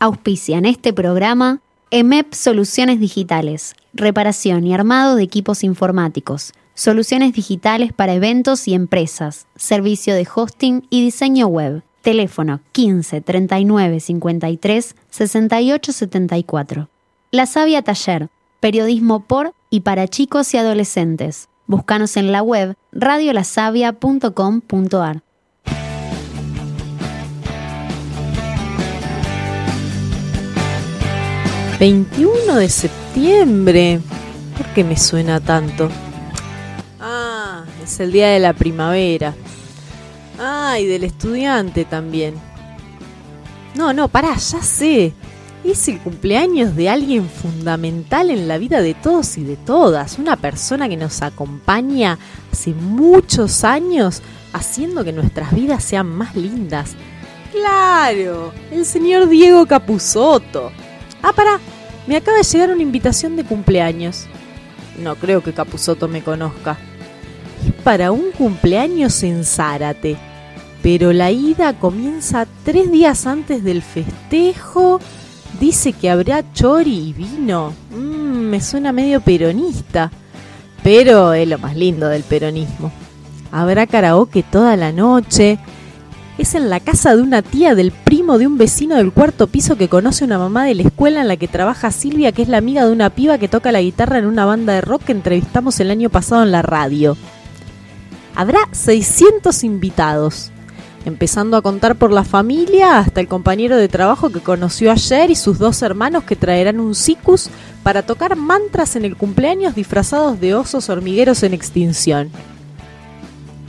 [0.00, 1.60] Auspician este programa
[1.90, 9.48] EMEP Soluciones Digitales, reparación y armado de equipos informáticos, soluciones digitales para eventos y empresas,
[9.56, 11.82] servicio de hosting y diseño web.
[12.02, 16.88] Teléfono 15 39 53 68 74.
[17.32, 18.28] La Sabia Taller,
[18.60, 21.48] periodismo por y para chicos y adolescentes.
[21.66, 25.22] Búscanos en la web radiolasavia.com.ar.
[31.78, 34.00] ...21 de septiembre...
[34.56, 35.88] ¿Por qué me suena tanto?
[36.98, 39.34] Ah, es el día de la primavera.
[40.40, 42.34] Ah, y del estudiante también.
[43.76, 45.12] No, no, pará, ya sé.
[45.62, 50.18] Es el cumpleaños de alguien fundamental en la vida de todos y de todas.
[50.18, 52.18] Una persona que nos acompaña
[52.52, 56.96] hace muchos años haciendo que nuestras vidas sean más lindas.
[57.52, 60.72] Claro, el señor Diego Capusotto.
[61.22, 61.58] Ah, pará,
[62.06, 64.26] me acaba de llegar una invitación de cumpleaños.
[65.02, 66.76] No creo que Capusotto me conozca.
[67.66, 70.16] Es para un cumpleaños en Zárate
[70.82, 75.00] pero la ida comienza tres días antes del festejo.
[75.60, 77.72] Dice que habrá chori y vino.
[77.90, 80.10] Mm, me suena medio peronista,
[80.82, 82.92] pero es lo más lindo del peronismo.
[83.50, 85.58] Habrá karaoke toda la noche.
[86.38, 89.76] Es en la casa de una tía del primo de un vecino del cuarto piso
[89.76, 92.58] que conoce una mamá de la escuela en la que trabaja Silvia, que es la
[92.58, 95.80] amiga de una piba que toca la guitarra en una banda de rock que entrevistamos
[95.80, 97.16] el año pasado en la radio.
[98.36, 100.52] Habrá 600 invitados
[101.04, 105.34] empezando a contar por la familia hasta el compañero de trabajo que conoció ayer y
[105.34, 107.50] sus dos hermanos que traerán un sicus
[107.82, 112.30] para tocar mantras en el cumpleaños disfrazados de osos hormigueros en extinción.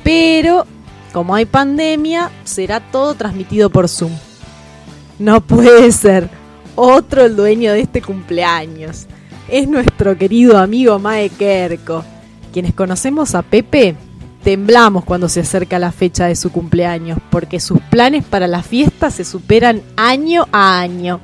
[0.04, 0.66] Pero,
[1.14, 4.12] como hay pandemia, será todo transmitido por Zoom.
[5.18, 6.30] No puede ser
[6.76, 9.08] otro el dueño de este cumpleaños.
[9.50, 12.04] Es nuestro querido amigo Mae Kerko.
[12.54, 13.96] Quienes conocemos a Pepe
[14.44, 19.12] temblamos cuando se acerca la fecha de su cumpleaños, porque sus planes para la fiesta
[19.12, 21.20] se superan año a año.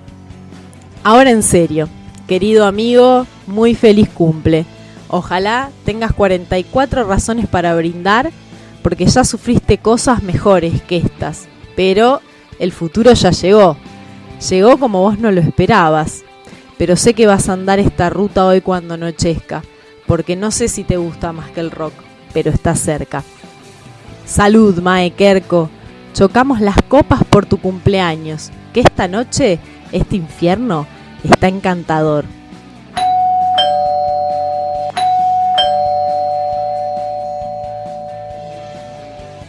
[1.04, 1.88] Ahora en serio,
[2.28, 4.66] querido amigo, muy feliz cumple.
[5.08, 8.32] Ojalá tengas 44 razones para brindar,
[8.86, 12.22] porque ya sufriste cosas mejores que estas, pero
[12.60, 13.78] el futuro ya llegó.
[14.48, 16.24] Llegó como vos no lo esperabas,
[16.78, 19.64] pero sé que vas a andar esta ruta hoy cuando anochezca,
[20.06, 21.94] porque no sé si te gusta más que el rock
[22.32, 23.24] pero está cerca.
[24.24, 25.72] Salud, Mae Kerko.
[26.14, 28.52] Chocamos las copas por tu cumpleaños.
[28.72, 29.58] Que esta noche,
[29.94, 30.86] este infierno,
[31.24, 32.26] está encantador.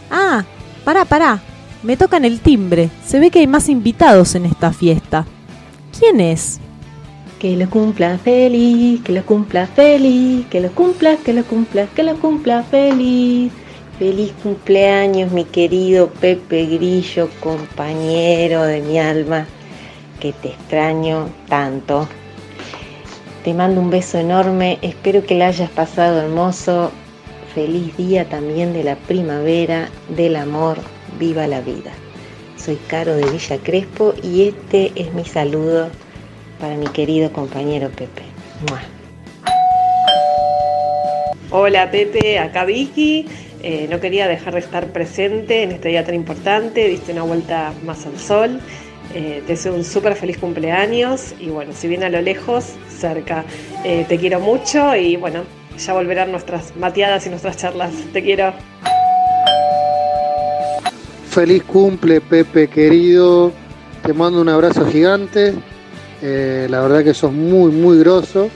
[0.09, 0.45] Ah,
[0.83, 1.41] pará, pará.
[1.83, 2.89] Me tocan el timbre.
[3.05, 5.25] Se ve que hay más invitados en esta fiesta.
[5.97, 6.59] ¿Quién es?
[7.39, 12.03] Que lo cumpla feliz, que lo cumpla feliz, que lo cumpla, que lo cumpla, que
[12.03, 13.51] lo cumpla feliz.
[13.99, 19.47] Feliz cumpleaños, mi querido Pepe Grillo, compañero de mi alma,
[20.19, 22.07] que te extraño tanto.
[23.43, 26.91] Te mando un beso enorme, espero que la hayas pasado hermoso.
[27.53, 30.77] Feliz día también de la primavera, del amor,
[31.19, 31.91] viva la vida.
[32.55, 35.89] Soy Caro de Villa Crespo y este es mi saludo
[36.59, 38.23] para mi querido compañero Pepe.
[41.49, 43.25] Hola Pepe, acá Vicky.
[43.63, 47.73] Eh, no quería dejar de estar presente en este día tan importante, diste una vuelta
[47.85, 48.59] más al sol.
[49.13, 53.45] Eh, te deseo un súper feliz cumpleaños y bueno, si viene a lo lejos, cerca.
[53.83, 55.43] Eh, te quiero mucho y bueno,
[55.77, 57.91] ya volverán nuestras mateadas y nuestras charlas.
[58.13, 58.53] Te quiero.
[61.29, 63.51] Feliz cumple Pepe querido,
[64.03, 65.53] te mando un abrazo gigante
[66.21, 68.49] eh, la verdad que sos muy, muy grosso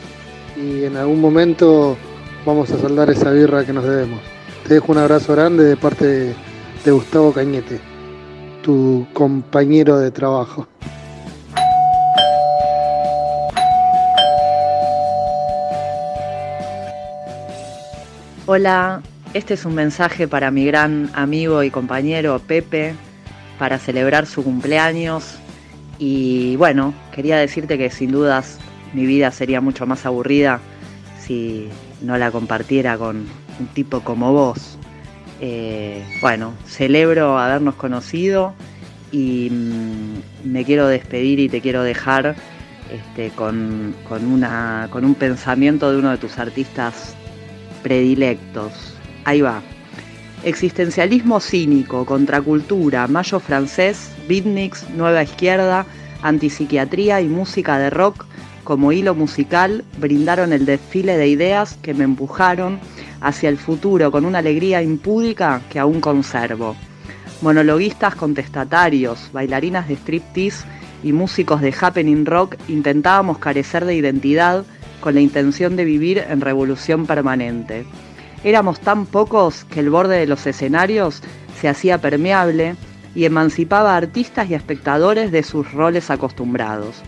[0.57, 1.95] y en algún momento
[2.45, 4.19] vamos a saldar esa birra que nos debemos.
[4.67, 6.35] Te dejo un abrazo grande de parte de,
[6.83, 7.79] de Gustavo Cañete,
[8.63, 10.67] tu compañero de trabajo.
[18.53, 19.01] Hola,
[19.33, 22.95] este es un mensaje para mi gran amigo y compañero Pepe
[23.57, 25.35] para celebrar su cumpleaños
[25.97, 28.59] y bueno, quería decirte que sin dudas
[28.91, 30.59] mi vida sería mucho más aburrida
[31.17, 31.69] si
[32.01, 33.25] no la compartiera con
[33.57, 34.77] un tipo como vos.
[35.39, 38.53] Eh, bueno, celebro habernos conocido
[39.13, 42.35] y mm, me quiero despedir y te quiero dejar
[42.91, 47.15] este, con, una, con un pensamiento de uno de tus artistas
[47.83, 48.95] predilectos.
[49.25, 49.61] Ahí va.
[50.43, 55.85] Existencialismo cínico, contracultura, mayo francés, beatniks, nueva izquierda,
[56.23, 58.25] antipsiquiatría y música de rock
[58.63, 62.79] como hilo musical brindaron el desfile de ideas que me empujaron
[63.19, 66.75] hacia el futuro con una alegría impúdica que aún conservo.
[67.41, 70.65] Monologuistas contestatarios, bailarinas de striptease
[71.03, 74.63] y músicos de happening rock intentábamos carecer de identidad
[75.01, 77.85] con la intención de vivir en revolución permanente.
[78.43, 81.21] Éramos tan pocos que el borde de los escenarios
[81.59, 82.75] se hacía permeable
[83.13, 87.01] y emancipaba a artistas y espectadores de sus roles acostumbrados.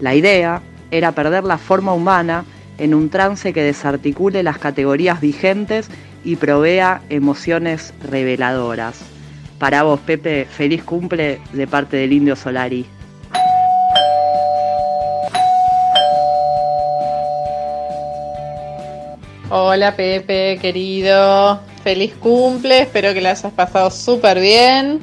[0.00, 2.44] La idea era perder la forma humana
[2.78, 5.88] en un trance que desarticule las categorías vigentes
[6.24, 9.00] y provea emociones reveladoras.
[9.58, 12.86] Para vos, Pepe, feliz cumple de parte del Indio Solari.
[19.54, 21.60] Hola Pepe, querido.
[21.84, 24.98] Feliz cumple, espero que la hayas pasado súper bien.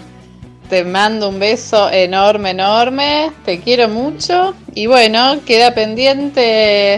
[0.71, 3.31] Te mando un beso enorme, enorme.
[3.45, 4.55] Te quiero mucho.
[4.73, 6.95] Y bueno, queda pendiente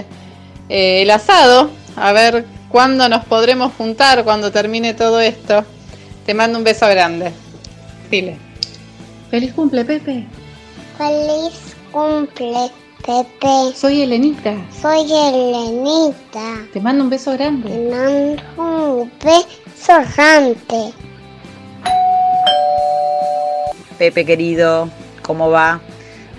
[0.69, 1.69] eh, el asado.
[1.97, 5.65] A ver cuándo nos podremos juntar cuando termine todo esto.
[6.25, 7.33] Te mando un beso grande.
[8.09, 8.37] Dile.
[9.29, 10.25] Feliz cumple, Pepe.
[10.97, 12.71] Feliz cumple,
[13.05, 13.75] Pepe.
[13.75, 14.55] Soy Elenita.
[14.81, 16.67] Soy Elenita.
[16.71, 17.69] Te mando un beso grande.
[17.69, 20.93] Te mando un beso grande.
[23.97, 24.89] Pepe querido,
[25.21, 25.81] ¿cómo va?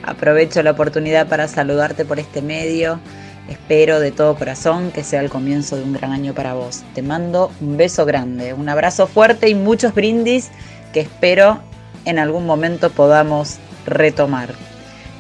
[0.04, 3.00] Aprovecho la oportunidad para saludarte por este medio.
[3.48, 6.82] Espero de todo corazón que sea el comienzo de un gran año para vos.
[6.94, 10.50] Te mando un beso grande, un abrazo fuerte y muchos brindis
[10.92, 11.60] que espero
[12.04, 14.54] en algún momento podamos retomar.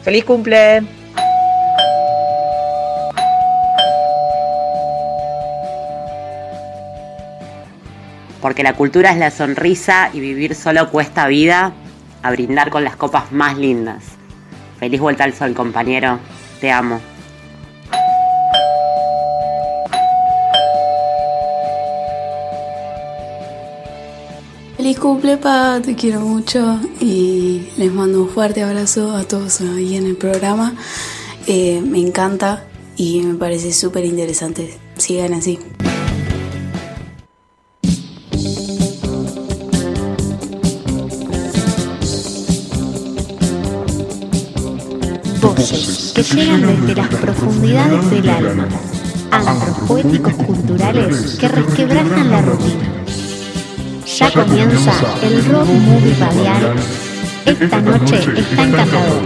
[0.02, 1.01] ¡Feliz cumple!
[8.42, 11.72] Porque la cultura es la sonrisa y vivir solo cuesta vida
[12.22, 14.02] a brindar con las copas más lindas.
[14.78, 16.18] Feliz vuelta al sol, compañero.
[16.60, 17.00] Te amo.
[24.76, 29.96] Feliz cumple, pa, te quiero mucho y les mando un fuerte abrazo a todos ahí
[29.96, 30.74] en el programa.
[31.46, 32.64] Eh, me encanta
[32.96, 34.76] y me parece súper interesante.
[34.96, 35.60] Sigan así.
[45.62, 48.66] Voces que llegan desde las profundidades del alma.
[49.30, 52.90] Antros poéticos culturales que resquebrajan la rutina.
[54.18, 54.92] Ya comienza
[55.22, 56.74] el Rock Movie Radial.
[57.46, 59.22] Esta noche está encantador.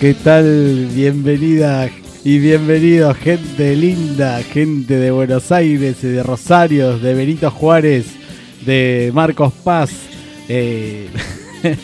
[0.00, 0.88] ¿Qué tal?
[0.94, 1.90] Bienvenida
[2.26, 8.06] y bienvenido gente linda, gente de Buenos Aires, de Rosario, de Benito Juárez,
[8.66, 9.92] de Marcos Paz.
[10.48, 11.08] Eh,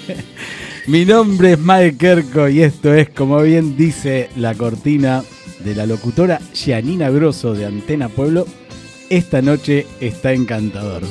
[0.88, 5.22] Mi nombre es Mike Kerko y esto es, como bien dice la cortina
[5.62, 8.44] de la locutora Gianina Grosso de Antena Pueblo,
[9.10, 11.04] esta noche está encantador.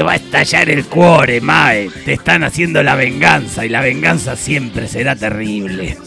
[0.00, 1.90] Te va a estallar el cuore, Mae.
[2.06, 5.98] Te están haciendo la venganza y la venganza siempre será terrible.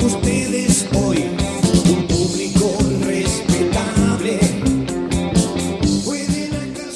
[0.00, 1.18] Ustedes hoy,
[1.88, 4.40] un público respetable.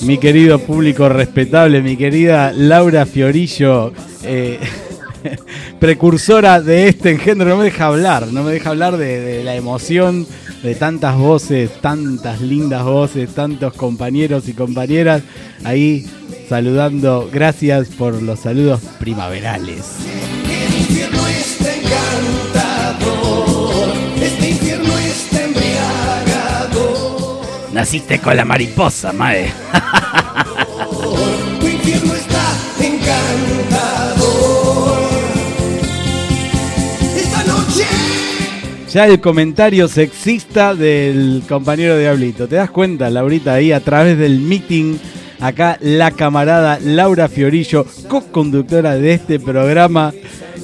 [0.00, 3.92] Mi querido público respetable, mi querida Laura Fiorillo,
[4.24, 4.58] eh,
[5.78, 9.54] precursora de este engendro, no me deja hablar, no me deja hablar de, de la
[9.54, 10.26] emoción
[10.62, 15.22] de tantas voces, tantas lindas voces, tantos compañeros y compañeras
[15.64, 16.06] ahí
[16.48, 17.28] saludando.
[17.32, 19.96] Gracias por los saludos primaverales.
[20.44, 23.12] El infierno está encantador.
[24.22, 27.40] Este infierno está embriagador.
[27.72, 29.52] Naciste con la mariposa, Mae.
[31.60, 32.31] Tu infierno está
[38.92, 42.46] Ya el comentario sexista del compañero Diablito.
[42.46, 44.98] ¿Te das cuenta, Laurita, ahí a través del meeting?
[45.40, 50.12] Acá la camarada Laura Fiorillo, co-conductora de este programa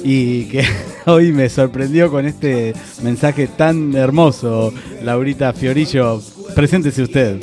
[0.03, 0.63] y que
[1.07, 4.75] hoy me sorprendió con este mensaje tan hermoso.
[5.01, 6.21] Laurita Fiorillo,
[6.53, 7.41] preséntese usted.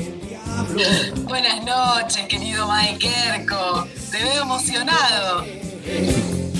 [1.24, 3.88] Buenas noches, querido Mike Kerko.
[4.12, 5.44] Te veo emocionado.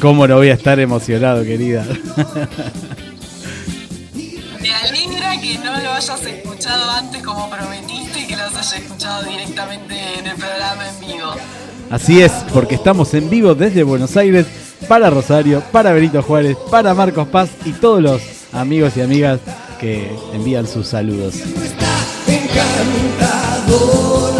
[0.00, 1.86] ¿Cómo no voy a estar emocionado, querida?
[4.66, 9.22] Me alegra que no lo hayas escuchado antes como prometiste y que lo hayas escuchado
[9.22, 11.30] directamente en el programa en vivo.
[11.88, 14.44] Así es, porque estamos en vivo desde Buenos Aires,
[14.88, 18.20] para Rosario, para Benito Juárez, para Marcos Paz y todos los
[18.52, 19.38] amigos y amigas
[19.78, 21.36] que envían sus saludos.
[22.26, 24.35] encantador.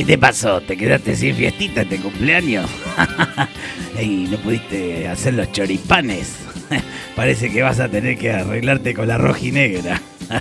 [0.00, 0.62] ¿Qué te pasó?
[0.62, 2.70] ¿Te quedaste sin fiestita de cumpleaños?
[4.00, 6.36] y no pudiste hacer los choripanes.
[7.16, 10.00] Parece que vas a tener que arreglarte con la roja y negra.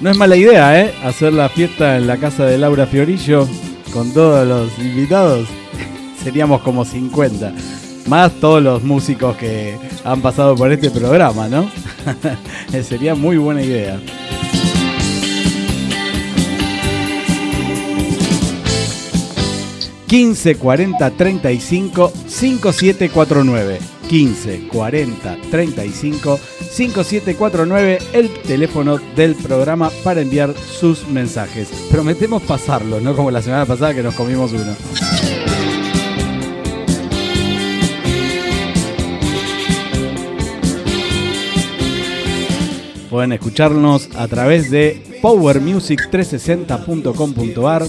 [0.00, 0.94] No es mala idea, ¿eh?
[1.04, 3.46] Hacer la fiesta en la casa de Laura Fiorillo
[3.92, 5.48] con todos los invitados.
[6.22, 7.52] Seríamos como 50.
[8.06, 11.68] Más todos los músicos que han pasado por este programa, ¿no?
[12.82, 14.00] Sería muy buena idea.
[20.08, 23.78] ...15 40 35 5749...
[24.08, 26.38] ...15 40 35
[26.70, 27.98] 5749...
[28.12, 29.90] ...el teléfono del programa...
[30.04, 31.68] ...para enviar sus mensajes...
[31.90, 33.94] ...prometemos pasarlo, no como la semana pasada...
[33.94, 34.76] ...que nos comimos uno...
[43.16, 47.86] Pueden escucharnos a través de powermusic360.com.ar,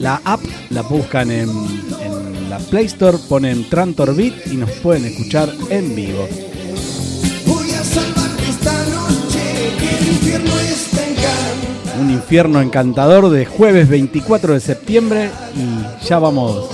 [0.00, 5.54] la app, la buscan en, en la Play Store, ponen Trantorbit y nos pueden escuchar
[5.70, 6.26] en vivo.
[10.30, 12.00] Infierno está encantado.
[12.00, 16.70] Un infierno encantador de jueves 24 de septiembre y ya vamos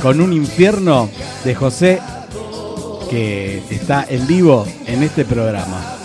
[0.00, 1.10] con un infierno
[1.44, 2.00] de José
[3.10, 5.96] que está en vivo en este programa.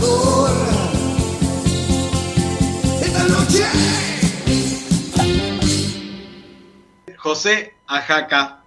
[7.17, 8.61] José Ajaca,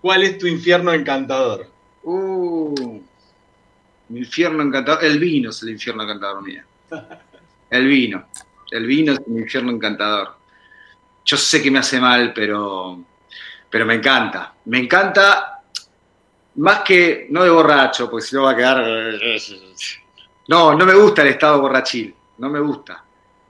[0.00, 1.68] ¿cuál es tu infierno encantador?
[2.04, 3.00] Uh,
[4.10, 5.04] mi infierno encantador.
[5.04, 6.62] El vino es el infierno encantador mío.
[7.70, 8.28] El vino.
[8.70, 10.36] El vino es mi infierno encantador.
[11.24, 12.98] Yo sé que me hace mal, pero,
[13.68, 14.54] pero me encanta.
[14.66, 15.62] Me encanta
[16.56, 18.84] más que, no de borracho, porque si no va a quedar...
[20.48, 22.14] No, no me gusta el estado borrachil.
[22.38, 23.04] No me gusta.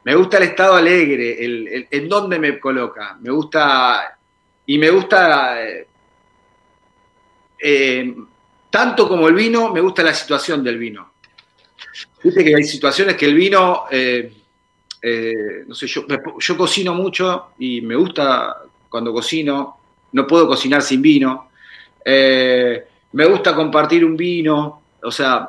[0.05, 3.17] Me gusta el estado alegre, el, el- en dónde me coloca.
[3.21, 4.19] Me gusta...
[4.67, 5.57] Y me gusta...
[7.61, 8.15] eh,
[8.71, 11.13] tanto como el vino, me gusta la situación del vino.
[12.23, 14.33] Viste que hay situaciones que el vino, eh,
[15.03, 16.05] eh, no sé, yo,
[16.39, 18.57] yo cocino mucho y me gusta
[18.89, 19.77] cuando cocino,
[20.13, 21.51] no puedo cocinar sin vino.
[22.05, 25.49] Eh, me gusta compartir un vino, o sea,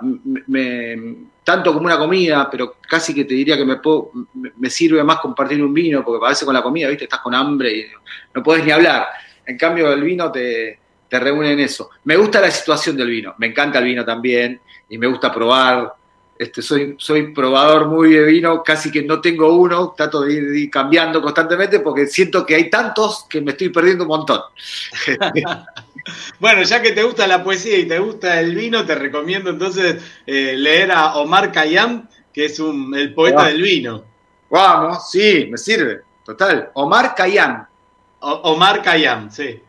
[1.43, 4.11] tanto como una comida, pero casi que te diría que me, puedo-
[4.57, 7.33] me sirve más compartir un vino, porque a veces con la comida, viste, estás con
[7.33, 7.85] hambre y
[8.33, 9.07] no podés ni hablar.
[9.45, 11.89] En cambio, el vino te, te reúne en eso.
[12.03, 15.93] Me gusta la situación del vino, me encanta el vino también y me gusta probar.
[16.39, 20.50] Este, soy, soy probador muy de vino, casi que no tengo uno, trato de ir,
[20.50, 24.39] de ir cambiando constantemente porque siento que hay tantos que me estoy perdiendo un montón.
[26.39, 30.01] Bueno, ya que te gusta la poesía y te gusta el vino, te recomiendo entonces
[30.25, 33.48] eh, leer a Omar Khayyam, que es un, el poeta Ah.
[33.50, 34.03] del vino.
[34.50, 36.69] Vamos, sí, me sirve, total.
[36.74, 37.63] Omar Khayyam.
[38.22, 39.60] O- Omar Khayyam, sí.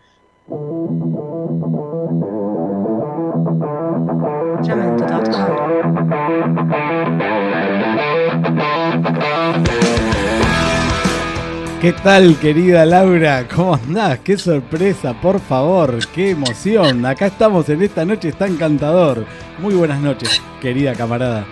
[11.80, 13.46] ¿Qué tal, querida Laura?
[13.46, 14.18] ¿Cómo andás?
[14.18, 16.04] ¡Qué sorpresa, por favor!
[16.08, 17.06] ¡Qué emoción!
[17.06, 19.24] Acá estamos en esta noche, está encantador.
[19.58, 21.46] Muy buenas noches, querida camarada.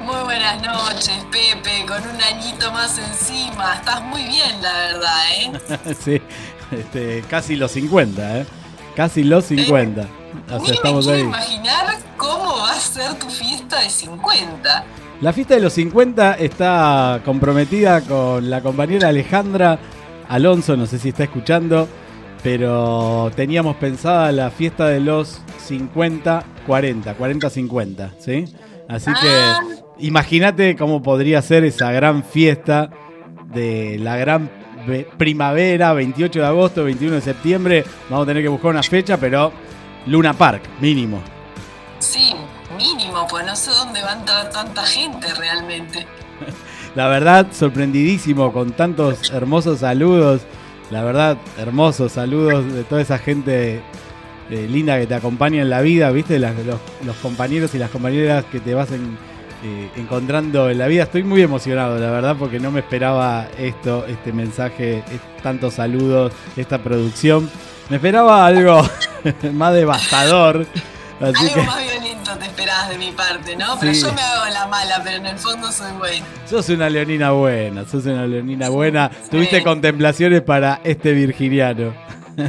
[0.00, 3.74] Muy buenas noches, Pepe, con un añito más encima.
[3.74, 5.94] Estás muy bien, la verdad, ¿eh?
[6.00, 6.22] sí,
[6.70, 8.46] este, casi los 50, ¿eh?
[8.94, 10.21] Casi los 50.
[10.46, 11.20] O sea, Ni me estamos ahí.
[11.20, 11.86] imaginar
[12.16, 14.84] cómo va a ser tu fiesta de 50.
[15.20, 19.78] La fiesta de los 50 está comprometida con la compañera Alejandra
[20.28, 21.88] Alonso, no sé si está escuchando,
[22.42, 28.44] pero teníamos pensada la fiesta de los 50, 40, 40, 50, ¿sí?
[28.88, 29.52] Así que
[30.06, 32.90] imagínate cómo podría ser esa gran fiesta
[33.54, 34.50] de la gran
[34.86, 37.84] ve- primavera, 28 de agosto, 21 de septiembre.
[38.10, 39.52] Vamos a tener que buscar una fecha, pero
[40.06, 41.20] Luna Park, mínimo.
[41.98, 42.34] Sí,
[42.76, 46.06] mínimo, pues no sé dónde va a entrar tanta gente realmente.
[46.94, 50.42] La verdad, sorprendidísimo con tantos hermosos saludos.
[50.90, 53.80] La verdad, hermosos saludos de toda esa gente
[54.50, 56.38] eh, linda que te acompaña en la vida, ¿viste?
[56.38, 59.16] Las- los, los compañeros y las compañeras que te vas en-
[59.64, 61.04] eh, encontrando en la vida.
[61.04, 65.02] Estoy muy emocionado, la verdad, porque no me esperaba esto, este mensaje,
[65.42, 67.48] tantos saludos, esta producción.
[67.88, 68.88] Me esperaba algo
[69.52, 70.66] más devastador.
[71.20, 73.78] Así Algo que más violento te esperabas de mi parte, ¿no?
[73.78, 76.26] Pero yo me hago la mala, pero en el fondo soy buena.
[76.48, 79.10] sos una leonina buena, sos una leonina buena.
[79.30, 81.94] Tuviste contemplaciones para este virginiano.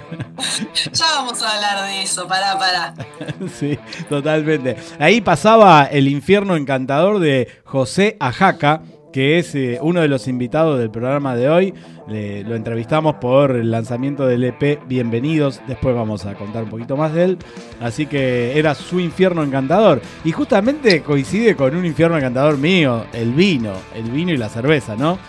[0.93, 2.93] Ya vamos a hablar de eso, pará, pará.
[3.59, 4.77] sí, totalmente.
[4.97, 8.81] Ahí pasaba el infierno encantador de José Ajaca,
[9.13, 11.73] que es eh, uno de los invitados del programa de hoy.
[12.07, 15.61] Le- lo entrevistamos por el lanzamiento del EP Bienvenidos.
[15.67, 17.37] Después vamos a contar un poquito más de él.
[17.79, 20.01] Así que era su infierno encantador.
[20.25, 24.95] Y justamente coincide con un infierno encantador mío, el vino, el vino y la cerveza,
[24.95, 25.19] ¿no?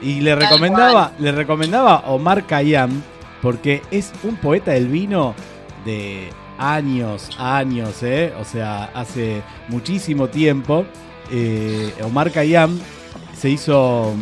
[0.00, 3.02] Y le recomendaba, le recomendaba Omar Khayyam
[3.42, 5.34] porque es un poeta del vino
[5.84, 8.32] de años, años, ¿eh?
[8.40, 10.84] O sea, hace muchísimo tiempo.
[11.32, 12.78] eh, Omar Khayyam
[13.44, 14.14] se hizo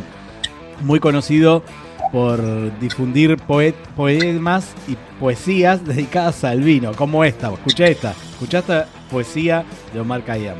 [0.81, 1.63] muy conocido
[2.11, 2.41] por
[2.81, 7.53] difundir poemas y poesías dedicadas al vino, como esta.
[7.53, 9.65] Escucha esta, escucha esta poesía
[9.95, 10.57] de Omar Khayyam.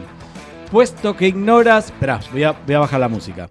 [0.71, 1.87] Puesto que ignoras.
[1.87, 3.51] Esperá, voy a, voy a bajar la música.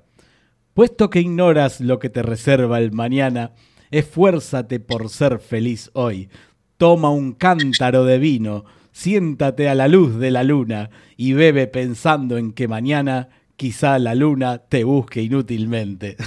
[0.73, 3.51] Puesto que ignoras lo que te reserva el mañana,
[3.89, 6.29] esfuérzate por ser feliz hoy.
[6.77, 8.63] Toma un cántaro de vino,
[8.93, 13.27] siéntate a la luz de la luna y bebe pensando en que mañana
[13.61, 16.17] quizá la luna te busque inútilmente.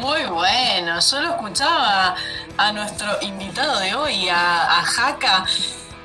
[0.00, 2.16] Muy bueno, yo lo escuchaba
[2.56, 5.44] a nuestro invitado de hoy, a, a Jaca,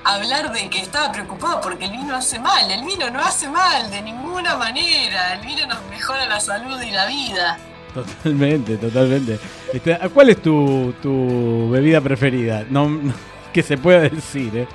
[0.03, 2.69] hablar de que estaba preocupado porque el vino hace mal.
[2.69, 5.33] El vino no hace mal de ninguna manera.
[5.33, 7.57] El vino nos mejora la salud y la vida.
[7.95, 9.39] Totalmente, totalmente.
[9.73, 12.63] Este, ¿Cuál es tu, tu bebida preferida?
[12.69, 13.13] No, no-
[13.51, 14.67] que se pueda decir, ¿eh?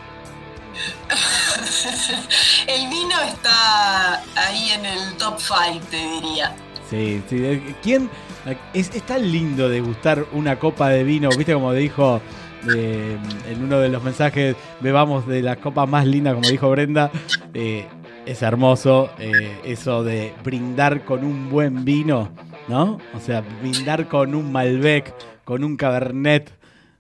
[2.66, 6.54] El vino está ahí en el top 5, te diría.
[6.88, 7.36] Sí, sí.
[7.44, 8.10] eh, ¿Quién?
[8.72, 12.20] Es, tan lindo degustar una copa de vino, viste como dijo
[12.74, 13.16] eh,
[13.48, 17.10] en uno de los mensajes, bebamos de las copas más lindas, como dijo Brenda.
[17.54, 17.86] Eh,
[18.26, 19.10] es hermoso
[19.64, 22.30] eso de brindar con un buen vino,
[22.68, 22.98] ¿no?
[23.14, 25.12] O sea, brindar con un Malbec,
[25.44, 26.50] con un Cabernet.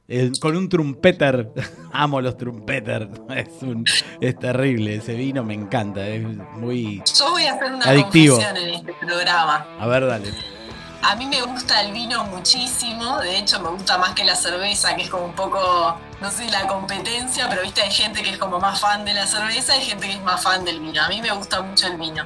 [0.08, 1.50] El- con un trumpeter,
[1.92, 3.84] amo los trumpeter, es, un-
[4.20, 8.38] es terrible, ese vino me encanta, es muy Yo voy a hacer una adictivo.
[8.40, 9.66] en este programa.
[9.80, 10.32] A ver, dale.
[11.06, 14.96] A mí me gusta el vino muchísimo, de hecho me gusta más que la cerveza,
[14.96, 18.38] que es como un poco, no sé, la competencia, pero viste, hay gente que es
[18.38, 21.02] como más fan de la cerveza y gente que es más fan del vino.
[21.02, 22.24] A mí me gusta mucho el vino.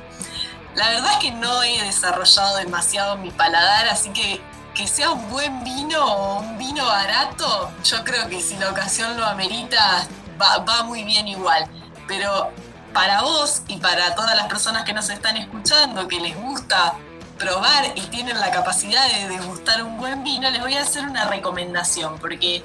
[0.77, 4.41] La verdad es que no he desarrollado demasiado mi paladar, así que
[4.75, 9.17] que sea un buen vino o un vino barato, yo creo que si la ocasión
[9.17, 10.07] lo amerita,
[10.41, 11.67] va, muy bien igual.
[12.07, 12.51] Pero
[12.93, 16.95] para vos y para todas las personas que nos están escuchando, que les gusta
[17.39, 21.25] probar y tienen la capacidad de degustar un buen vino, les voy a hacer una
[21.25, 22.65] recomendación, porque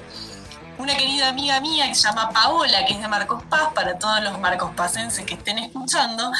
[0.78, 4.20] una querida amiga mía que se llama Paola, que es de Marcos Paz, para todos
[4.22, 6.30] los marcos pacenses que estén escuchando,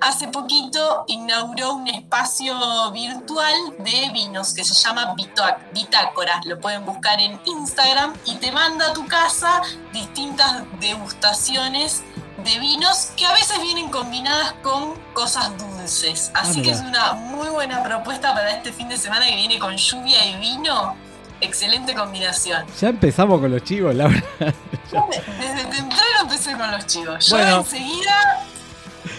[0.00, 6.40] hace poquito inauguró un espacio virtual de vinos que se llama Bitoa- Bitácora.
[6.44, 12.02] Lo pueden buscar en Instagram y te manda a tu casa distintas degustaciones
[12.38, 16.30] de vinos que a veces vienen combinadas con cosas dulces.
[16.34, 19.58] Así Ah, que es una muy buena propuesta para este fin de semana que viene
[19.58, 20.96] con lluvia y vino.
[21.40, 22.64] Excelente combinación.
[22.80, 24.22] Ya empezamos con los chivos, Laura.
[24.40, 27.26] Desde temprano empecé con los chivos.
[27.28, 27.56] Yo Bueno.
[27.58, 28.46] enseguida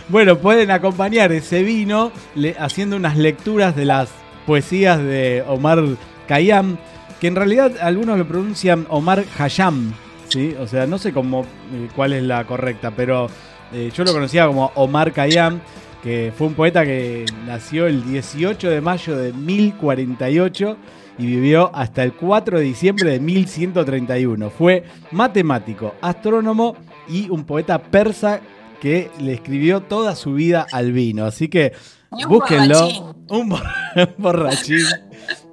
[0.10, 4.10] Bueno, pueden acompañar ese vino le- haciendo unas lecturas de las
[4.46, 5.80] poesías de Omar
[6.28, 6.78] Khayyam,
[7.20, 9.94] que en realidad algunos lo pronuncian Omar Hayam,
[10.30, 10.56] ¿sí?
[10.60, 11.42] O sea, no sé cómo,
[11.74, 13.30] eh, cuál es la correcta, pero
[13.72, 15.62] eh, yo lo conocía como Omar Khayyam,
[16.04, 20.78] que fue un poeta que nació el 18 de mayo de 1048
[21.22, 24.50] y vivió hasta el 4 de diciembre de 1131.
[24.50, 26.76] Fue matemático, astrónomo
[27.08, 28.42] y un poeta persa
[28.80, 31.26] que le escribió toda su vida al vino.
[31.26, 31.74] Así que
[32.10, 32.80] un búsquenlo.
[32.80, 33.04] borrachín.
[33.30, 34.86] Un bor- borrachín.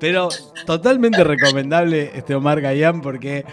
[0.01, 0.29] Pero
[0.67, 3.45] totalmente recomendable este Omar Gayán porque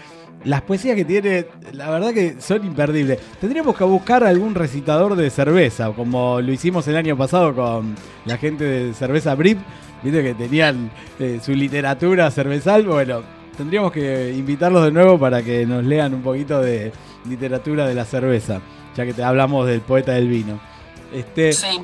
[0.44, 3.18] las poesías que tiene, la verdad que son imperdibles.
[3.40, 8.38] Tendríamos que buscar algún recitador de cerveza, como lo hicimos el año pasado con la
[8.38, 9.58] gente de Cerveza Brip.
[10.06, 10.88] Viste que tenían
[11.18, 12.84] eh, su literatura cervezal.
[12.86, 13.22] Bueno,
[13.56, 16.92] tendríamos que invitarlos de nuevo para que nos lean un poquito de
[17.28, 18.60] literatura de la cerveza,
[18.96, 20.60] ya que te hablamos del poeta del vino.
[21.12, 21.80] Este, Sí.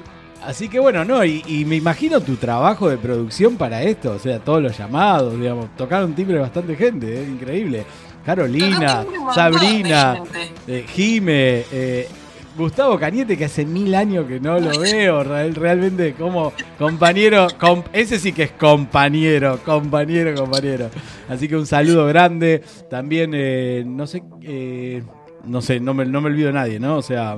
[0.46, 4.18] Así que bueno, no, y, y me imagino tu trabajo de producción para esto, o
[4.18, 7.24] sea, todos los llamados, digamos, tocaron timbre bastante gente, ¿eh?
[7.28, 7.84] increíble.
[8.24, 9.04] Carolina,
[9.34, 10.22] Sabrina,
[10.66, 12.08] eh, Jime, eh,
[12.56, 17.82] Gustavo Cañete, que hace mil años que no lo veo, real- realmente como compañero, com-
[17.92, 20.90] ese sí que es compañero, compañero, compañero.
[21.28, 22.62] Así que un saludo grande.
[22.90, 25.02] También, eh, no sé, eh,
[25.44, 26.96] no sé, no me, no me olvido de nadie, ¿no?
[26.96, 27.36] O sea,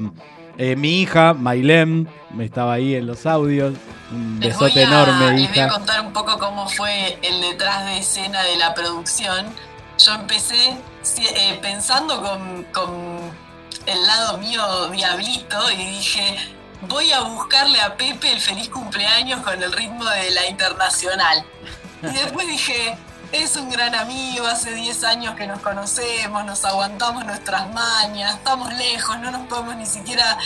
[0.58, 3.74] eh, mi hija, Mailem, me estaba ahí en los audios.
[4.12, 5.68] Un Les besote a, enorme, les voy a hija.
[5.68, 9.46] contar un poco cómo fue el detrás de escena de la producción.
[9.98, 10.76] Yo empecé
[11.62, 12.90] pensando con, con
[13.86, 16.38] el lado mío diablito y dije,
[16.82, 21.44] voy a buscarle a Pepe el feliz cumpleaños con el ritmo de la internacional.
[22.02, 22.96] Y después dije,
[23.32, 28.72] es un gran amigo, hace 10 años que nos conocemos, nos aguantamos nuestras mañas, estamos
[28.74, 30.38] lejos, no nos podemos ni siquiera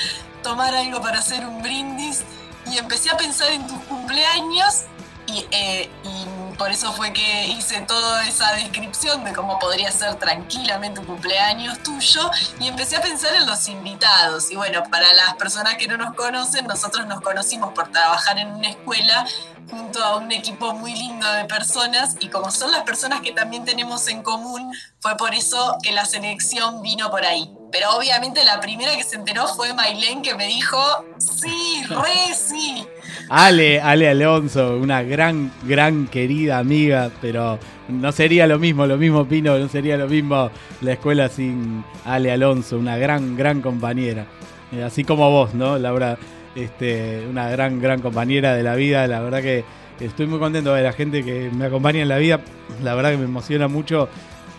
[0.43, 2.23] tomar algo para hacer un brindis.
[2.71, 4.85] Y empecé a pensar en tus cumpleaños
[5.29, 10.17] y, eh, y por eso fue que hice toda esa descripción de cómo podría ser
[10.17, 14.51] tranquilamente un cumpleaños tuyo y empecé a pensar en los invitados.
[14.51, 18.49] Y bueno, para las personas que no nos conocen, nosotros nos conocimos por trabajar en
[18.49, 19.25] una escuela
[19.71, 23.65] junto a un equipo muy lindo de personas y como son las personas que también
[23.65, 27.53] tenemos en común, fue por eso que la selección vino por ahí.
[27.71, 30.81] Pero obviamente la primera que se enteró fue Mailén que me dijo,
[31.19, 32.89] sí, re sí.
[33.29, 39.27] Ale, Ale Alonso, una gran, gran querida amiga, pero no sería lo mismo, lo mismo
[39.27, 44.27] Pino, no sería lo mismo la escuela sin Ale Alonso, una gran, gran compañera.
[44.73, 46.19] Eh, así como vos, ¿no, Laura?
[46.55, 49.65] Este, una gran, gran compañera de la vida, la verdad que
[50.01, 52.41] estoy muy contento de la gente que me acompaña en la vida,
[52.83, 54.09] la verdad que me emociona mucho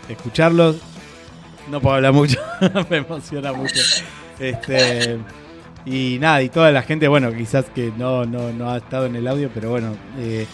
[0.07, 0.77] escucharlos.
[1.69, 2.39] No puedo hablar mucho,
[2.89, 3.81] me emociona mucho.
[4.39, 5.19] Este,
[5.85, 9.15] y nada, y toda la gente, bueno, quizás que no, no, no ha estado en
[9.15, 10.45] el audio, pero bueno, eh,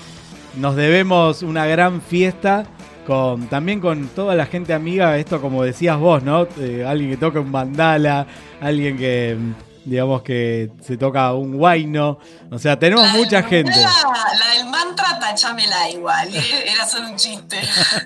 [0.58, 2.66] nos debemos una gran fiesta
[3.06, 6.48] con también con toda la gente amiga, esto como decías vos, ¿no?
[6.60, 8.26] Eh, alguien que toca un mandala,
[8.62, 9.38] alguien que
[9.86, 12.18] digamos que se toca un guayno,
[12.50, 13.72] o sea, tenemos mucha gente.
[13.72, 13.92] La,
[14.40, 16.72] la del mantra, tachámela igual, ¿eh?
[16.74, 17.58] era solo un chiste.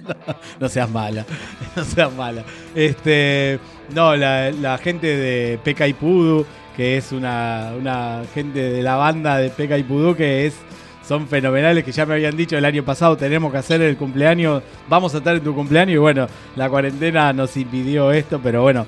[0.59, 1.25] no seas mala,
[1.75, 2.43] no seas mala.
[2.75, 3.59] Este,
[3.93, 6.45] no, la, la gente de Peca y Pudu,
[6.79, 10.55] que es una, una gente de la banda de Peca y Pudu que es
[11.05, 14.63] son fenomenales, que ya me habían dicho el año pasado tenemos que hacer el cumpleaños,
[14.87, 18.85] vamos a estar en tu cumpleaños y bueno, la cuarentena nos impidió esto, pero bueno,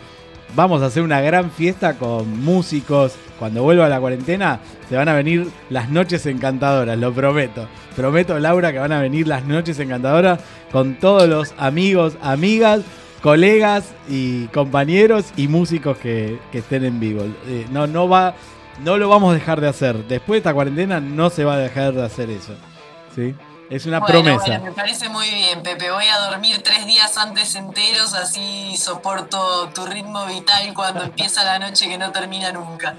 [0.55, 3.15] vamos a hacer una gran fiesta con músicos.
[3.37, 7.67] Cuando vuelva la cuarentena, se van a venir las noches encantadoras, lo prometo.
[7.97, 10.39] Prometo, Laura, que van a venir las noches encantadoras
[10.71, 12.83] con todos los amigos, amigas,
[13.21, 17.23] colegas y compañeros y músicos que, que estén en vivo.
[17.47, 18.35] Eh, no, no va,
[18.83, 19.95] no lo vamos a dejar de hacer.
[20.07, 22.53] Después de esta cuarentena no se va a dejar de hacer eso.
[23.15, 23.35] ¿Sí?
[23.69, 24.45] Es una Bueno, promesa.
[24.47, 25.91] bueno, me parece muy bien, Pepe.
[25.91, 31.57] Voy a dormir tres días antes enteros, así soporto tu ritmo vital cuando empieza la
[31.59, 32.95] noche que no termina nunca.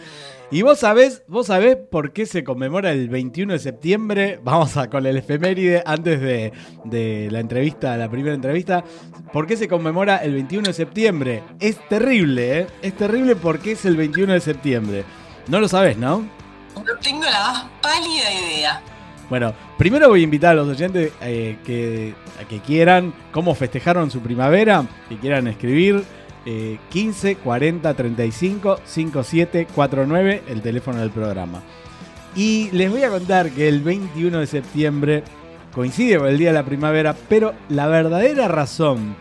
[0.52, 4.38] Y vos sabés, vos sabés por qué se conmemora el 21 de septiembre.
[4.44, 6.52] Vamos a con el efeméride antes de,
[6.84, 8.84] de la entrevista, la primera entrevista.
[9.32, 11.42] ¿Por qué se conmemora el 21 de septiembre?
[11.58, 12.66] Es terrible, ¿eh?
[12.82, 15.04] Es terrible porque es el 21 de septiembre.
[15.48, 16.18] No lo sabés, ¿no?
[16.18, 18.82] No tengo la más pálida idea.
[19.30, 24.10] Bueno, primero voy a invitar a los oyentes eh, que, a que quieran cómo festejaron
[24.10, 26.04] su primavera, que quieran escribir.
[26.44, 31.62] Eh, 15 40 35 57 49, el teléfono del programa.
[32.34, 35.22] Y les voy a contar que el 21 de septiembre
[35.74, 39.14] coincide con el día de la primavera, pero la verdadera razón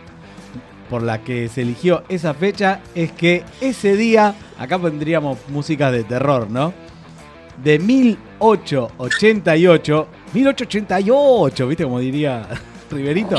[0.89, 6.03] por la que se eligió esa fecha es que ese día, acá pondríamos músicas de
[6.03, 6.73] terror, ¿no?
[7.63, 12.47] De 1888, 1888, ¿viste como diría
[12.91, 13.37] Riverito?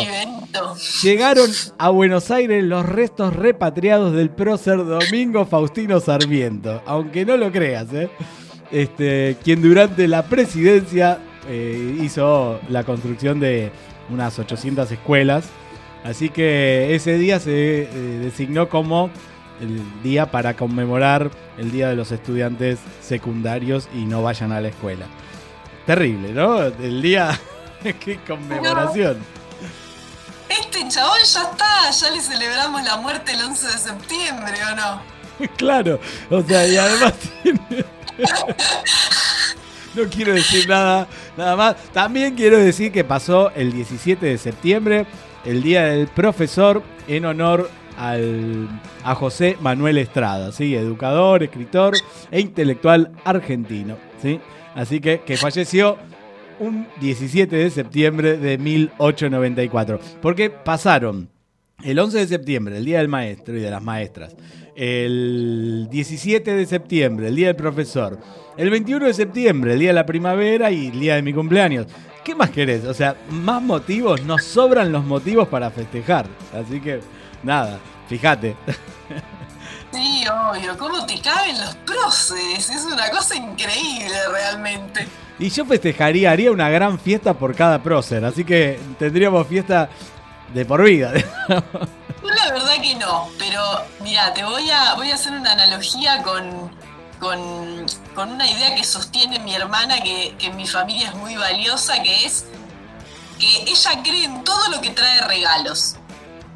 [1.03, 7.51] Llegaron a Buenos Aires los restos repatriados del prócer Domingo Faustino Sarmiento, aunque no lo
[7.51, 8.11] creas, ¿eh?
[8.71, 13.71] Este, quien durante la presidencia eh, hizo la construcción de
[14.11, 15.45] unas 800 escuelas.
[16.05, 17.87] Así que ese día se eh,
[18.23, 19.11] designó como
[19.61, 24.69] el día para conmemorar el Día de los Estudiantes Secundarios y no vayan a la
[24.69, 25.07] escuela.
[25.87, 26.62] Terrible, ¿no?
[26.62, 27.38] El día...
[28.01, 29.19] ¡Qué conmemoración!
[30.61, 35.12] Este chabón ya está, ya le celebramos la muerte el 11 de septiembre, ¿o no?
[35.57, 35.99] Claro,
[36.31, 37.85] o sea, y además tiene-
[39.95, 41.77] No quiero decir nada, nada más.
[41.93, 45.07] También quiero decir que pasó el 17 de septiembre,
[45.45, 48.69] el Día del Profesor, en honor al,
[49.05, 50.75] a José Manuel Estrada, ¿sí?
[50.75, 51.95] educador, escritor
[52.31, 53.97] e intelectual argentino.
[54.23, 54.41] ¿sí?
[54.75, 55.99] Así que, que falleció
[56.59, 60.01] un 17 de septiembre de 1894.
[60.21, 61.29] Porque pasaron
[61.83, 64.37] el 11 de septiembre, el Día del Maestro y de las Maestras.
[64.75, 68.19] El 17 de septiembre, el Día del Profesor.
[68.57, 71.87] El 21 de septiembre, el Día de la Primavera y el Día de mi cumpleaños.
[72.25, 72.85] ¿Qué más querés?
[72.85, 76.27] O sea, más motivos, nos sobran los motivos para festejar.
[76.55, 77.01] Así que,
[77.43, 78.55] nada, fíjate.
[79.93, 80.79] Sí, obvio.
[80.79, 82.71] ¿Cómo te caben los próceres?
[82.71, 85.07] Es una cosa increíble realmente.
[85.38, 88.25] Y yo festejaría, haría una gran fiesta por cada prócer.
[88.25, 89.88] Así que tendríamos fiesta
[90.53, 91.12] de por vida.
[92.23, 93.61] Yo la verdad que no, pero
[94.01, 96.71] mira, te voy a, voy a hacer una analogía con,
[97.18, 101.35] con, con una idea que sostiene mi hermana, que, que en mi familia es muy
[101.35, 102.45] valiosa, que es
[103.40, 105.97] que ella cree en todo lo que trae regalos.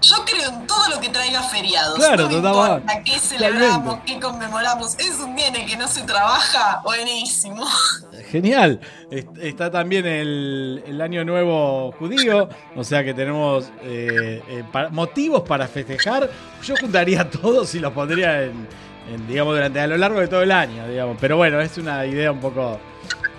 [0.03, 1.97] Yo creo en todo lo que traiga feriados.
[1.97, 4.95] Claro, no importa qué celebramos, qué conmemoramos.
[4.99, 7.67] Es un día en el que no se trabaja, buenísimo.
[8.31, 8.79] Genial.
[9.11, 15.43] Est- Está también el, el Año Nuevo judío, o sea que tenemos eh, eh, motivos
[15.43, 16.29] para festejar.
[16.63, 18.69] Yo juntaría todos y los pondría en,
[19.13, 21.17] en, digamos, durante a lo largo de todo el año, digamos.
[21.21, 22.79] Pero bueno, es una idea un poco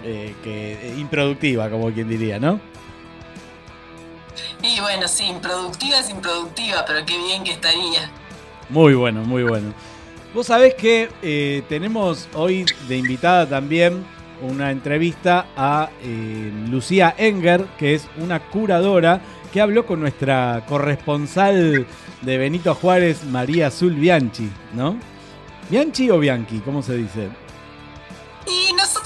[0.03, 2.59] eh, que eh, improductiva, como quien diría, ¿no?
[4.63, 8.09] Y bueno, sí, improductiva es improductiva, pero qué bien que estaría.
[8.69, 9.73] Muy bueno, muy bueno.
[10.33, 14.05] Vos sabés que eh, tenemos hoy de invitada también
[14.41, 19.21] una entrevista a eh, Lucía Enger, que es una curadora
[19.53, 21.87] que habló con nuestra corresponsal
[22.21, 24.97] de Benito Juárez, María Azul Bianchi, ¿no?
[25.69, 26.59] ¿Bianchi o Bianchi?
[26.59, 27.29] ¿Cómo se dice?
[28.45, 28.96] Y nosotras co-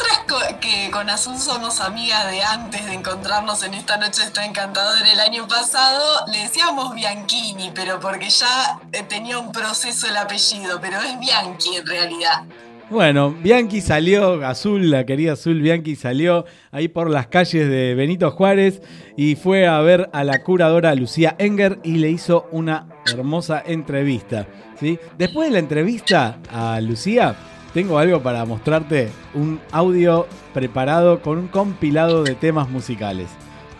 [0.59, 5.19] que con Azul somos amigas de antes de encontrarnos en esta noche está encantador el
[5.19, 10.97] año pasado, le decíamos Bianchini, pero porque ya eh, tenía un proceso el apellido, pero
[11.01, 12.43] es Bianchi en realidad.
[12.89, 18.31] Bueno, Bianchi salió, Azul, la querida Azul Bianchi salió ahí por las calles de Benito
[18.31, 18.81] Juárez
[19.17, 24.47] y fue a ver a la curadora Lucía Enger y le hizo una hermosa entrevista.
[24.79, 24.99] ¿sí?
[25.17, 27.35] Después de la entrevista a Lucía,
[27.73, 33.29] tengo algo para mostrarte, un audio preparado con un compilado de temas musicales.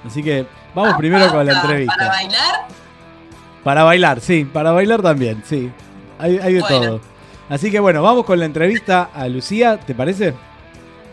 [0.06, 1.96] Así que vamos primero con la entrevista.
[1.96, 2.68] ¿Para bailar?
[3.64, 5.72] Para bailar, sí, para bailar también, sí.
[6.18, 6.80] Hay, hay de Bueno.
[6.80, 7.02] todo.
[7.50, 10.34] Así que bueno, vamos con la entrevista a Lucía, ¿te parece?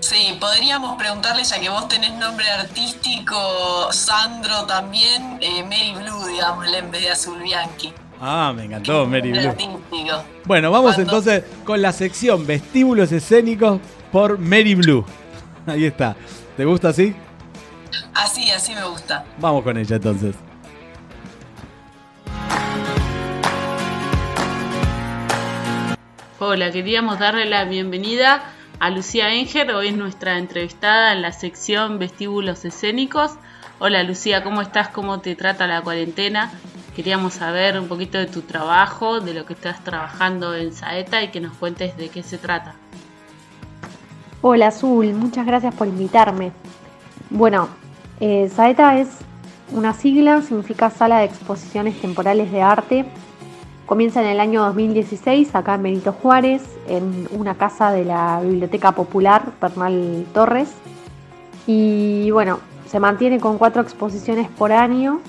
[0.01, 6.79] Sí, podríamos preguntarle, ya que vos tenés nombre artístico, Sandro también, eh, Mary Blue, digámosle,
[6.79, 7.93] en vez de Azul Bianchi.
[8.21, 9.55] Ah, me encantó, Mary Blue.
[10.45, 15.05] Bueno, vamos entonces con la sección Vestíbulos Escénicos por Mary Blue.
[15.67, 16.17] Ahí está.
[16.57, 17.15] ¿Te gusta así?
[18.15, 19.25] Así, así me gusta.
[19.39, 20.35] Vamos con ella entonces.
[26.41, 28.43] Hola, queríamos darle la bienvenida
[28.81, 33.33] a Lucía Enger, hoy es nuestra entrevistada en la sección Vestíbulos Escénicos.
[33.81, 34.89] Hola Lucía, ¿cómo estás?
[34.89, 36.53] ¿Cómo te trata la cuarentena?
[36.99, 41.29] Queríamos saber un poquito de tu trabajo, de lo que estás trabajando en Saeta y
[41.29, 42.75] que nos cuentes de qué se trata.
[44.43, 46.51] Hola Azul, muchas gracias por invitarme.
[47.31, 47.69] Bueno,
[48.19, 49.11] eh, Saeta es
[49.71, 53.05] una sigla, significa Sala de Exposiciones Temporales de Arte.
[53.87, 58.91] Comienza en el año 2016 acá en Benito Juárez, en una casa de la Biblioteca
[58.91, 60.71] Popular Bernal Torres.
[61.65, 62.59] Y bueno,
[62.89, 65.21] se mantiene con cuatro exposiciones por año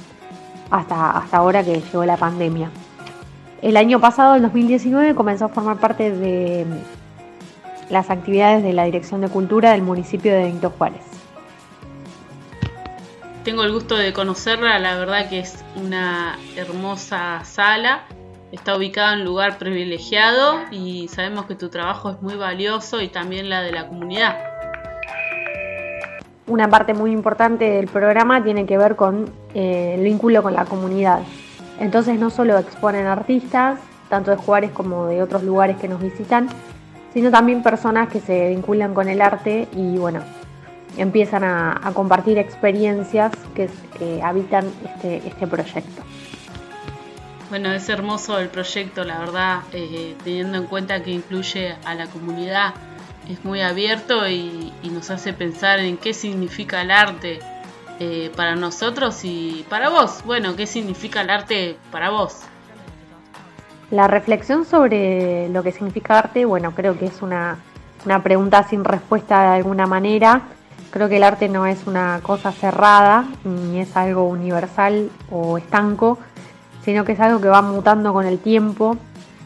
[0.70, 2.70] hasta, hasta ahora que llegó la pandemia.
[3.62, 6.66] El año pasado, el 2019, comenzó a formar parte de
[7.90, 11.02] las actividades de la Dirección de Cultura del municipio de Benito Juárez.
[13.44, 18.04] Tengo el gusto de conocerla, la verdad que es una hermosa sala.
[18.52, 23.08] Está ubicada en un lugar privilegiado y sabemos que tu trabajo es muy valioso y
[23.10, 24.38] también la de la comunidad.
[26.50, 30.66] Una parte muy importante del programa tiene que ver con eh, el vínculo con la
[30.66, 31.20] comunidad.
[31.80, 36.50] Entonces no solo exponen artistas, tanto de Juárez como de otros lugares que nos visitan,
[37.14, 40.22] sino también personas que se vinculan con el arte y bueno,
[40.98, 46.02] empiezan a, compartir experiencias que, que habitan este, este proyecto.
[47.50, 52.08] Bueno, es hermoso el proyecto, la verdad, eh, teniendo en cuenta que incluye a la
[52.08, 52.74] comunidad,
[53.30, 57.40] es muy abierto y, nos hace pensar en qué significa el arte
[58.00, 60.24] eh, para nosotros y para vos.
[60.26, 62.40] Bueno, qué significa el arte para vos.
[63.92, 67.60] La reflexión sobre lo que significa arte, bueno, creo que es una,
[68.06, 70.42] una pregunta sin respuesta de alguna manera.
[70.90, 76.18] Creo que el arte no es una cosa cerrada, ni es algo universal o estanco,
[76.84, 78.98] sino que es algo que va mutando con el tiempo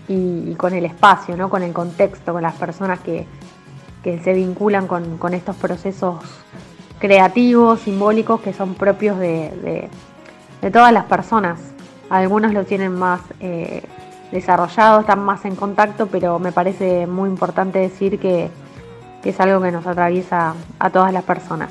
[0.08, 1.50] y, y con el espacio, ¿no?
[1.50, 3.28] con el contexto, con las personas que,
[4.04, 6.16] que se vinculan con, con estos procesos
[7.00, 9.90] creativos, simbólicos, que son propios de,
[10.62, 11.60] de- todas las personas.
[12.10, 13.84] Algunos lo tienen más eh,
[14.32, 18.50] desarrollado, están más en contacto, pero me parece muy importante decir que,
[19.24, 21.70] es algo que nos atraviesa a todas las personas.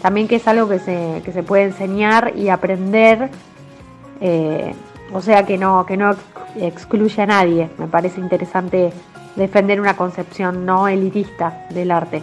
[0.00, 3.30] También que es algo que se, que se puede enseñar y aprender,
[4.20, 4.74] eh,
[5.12, 6.20] o sea que no, que no ex-
[6.56, 7.70] excluye a nadie.
[7.78, 8.92] Me parece interesante
[9.36, 12.22] defender una concepción no elitista del arte.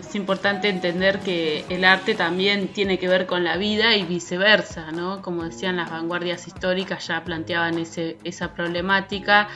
[0.00, 4.92] Es importante entender que el arte también tiene que ver con la vida y viceversa,
[4.92, 5.20] ¿no?
[5.22, 9.48] Como decían las vanguardias históricas, ya planteaban ese, esa problemática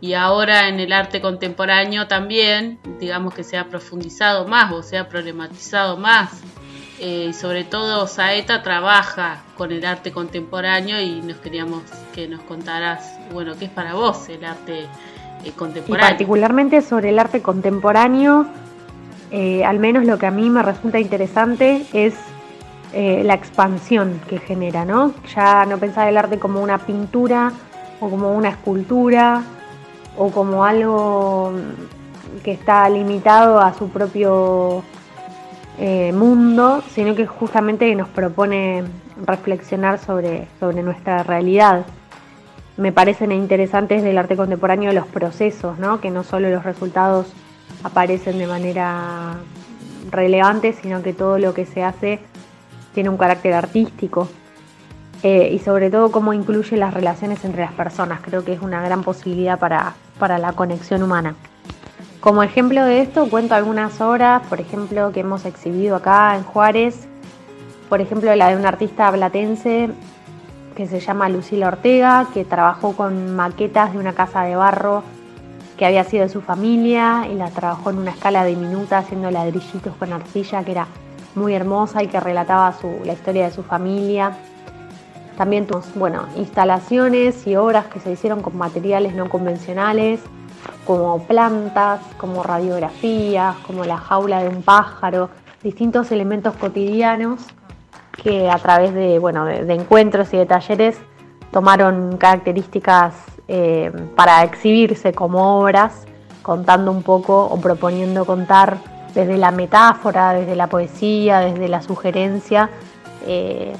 [0.00, 4.98] y ahora en el arte contemporáneo también, digamos que se ha profundizado más o se
[4.98, 6.42] ha problematizado más.
[7.00, 11.82] Eh, y sobre todo Saeta trabaja con el arte contemporáneo y nos queríamos
[12.14, 14.86] que nos contaras, bueno, qué es para vos el arte
[15.48, 18.46] eh, Y particularmente sobre el arte contemporáneo,
[19.30, 22.14] eh, al menos lo que a mí me resulta interesante es
[22.92, 25.12] eh, la expansión que genera, ¿no?
[25.34, 27.52] Ya no pensar el arte como una pintura
[28.00, 29.42] o como una escultura
[30.16, 31.52] o como algo
[32.44, 34.84] que está limitado a su propio
[35.78, 38.84] eh, mundo, sino que justamente nos propone
[39.26, 41.84] reflexionar sobre, sobre nuestra realidad.
[42.76, 46.00] Me parecen interesantes del arte contemporáneo los procesos, ¿no?
[46.00, 47.26] que no solo los resultados
[47.82, 49.34] aparecen de manera
[50.10, 52.20] relevante, sino que todo lo que se hace
[52.94, 54.28] tiene un carácter artístico.
[55.22, 58.20] Eh, y sobre todo cómo incluye las relaciones entre las personas.
[58.20, 61.34] Creo que es una gran posibilidad para, para la conexión humana.
[62.20, 67.06] Como ejemplo de esto cuento algunas obras, por ejemplo, que hemos exhibido acá en Juárez,
[67.88, 69.90] por ejemplo la de una artista platense
[70.74, 75.02] que se llama Lucila Ortega, que trabajó con maquetas de una casa de barro
[75.76, 79.94] que había sido de su familia y la trabajó en una escala diminuta haciendo ladrillitos
[79.96, 80.86] con arcilla que era
[81.34, 84.36] muy hermosa y que relataba la historia de su familia.
[85.36, 90.20] También tuvimos, bueno, instalaciones y obras que se hicieron con materiales no convencionales,
[90.86, 95.28] como plantas, como radiografías, como la jaula de un pájaro,
[95.62, 97.40] distintos elementos cotidianos
[98.22, 100.98] que a través de, bueno, de, encuentros y de talleres
[101.50, 103.14] tomaron características
[103.48, 106.06] eh, para exhibirse como obras,
[106.42, 108.78] contando un poco o proponiendo contar
[109.14, 112.70] desde la metáfora, desde la poesía, desde la sugerencia,
[113.26, 113.74] eh,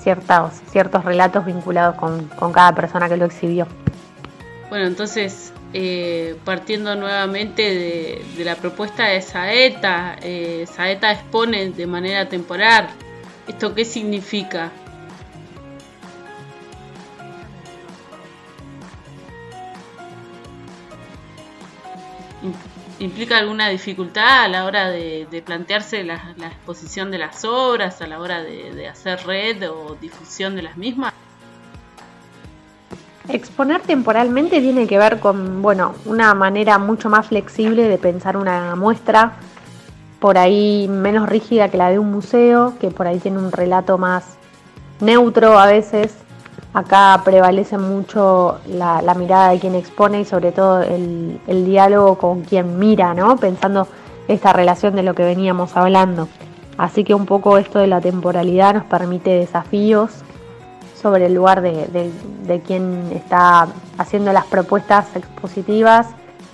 [0.00, 3.66] ciertos, ciertos relatos vinculados con, con cada persona que lo exhibió.
[4.68, 10.16] Bueno, entonces, eh, partiendo nuevamente de, la propuesta de Saeta,
[10.66, 12.88] Saeta expone de manera temporal.
[13.48, 14.70] ¿Esto qué significa?
[22.42, 22.52] Im-
[23.00, 28.06] ¿Implica alguna dificultad a la hora de, plantearse la, la exposición de las obras, a
[28.08, 31.12] la hora de, de hacer red o difusión de las mismas?
[33.28, 38.74] Exponer temporalmente tiene que ver con, bueno, una manera mucho más flexible de pensar una
[38.74, 39.34] muestra,
[40.20, 43.98] por ahí menos rígida que la de un museo, que por ahí tiene un relato
[43.98, 44.36] más
[45.00, 46.14] neutro a veces.
[46.74, 52.42] Acá prevalece mucho la, mirada de quien expone y sobre todo el, el diálogo con
[52.42, 53.36] quien mira, ¿no?
[53.36, 53.88] Pensando
[54.28, 56.28] esta relación de lo que veníamos hablando.
[56.76, 60.10] Así que un poco esto de la temporalidad nos permite desafíos
[61.00, 62.12] sobre el lugar de, de-
[62.46, 66.08] de quien está haciendo las propuestas expositivas,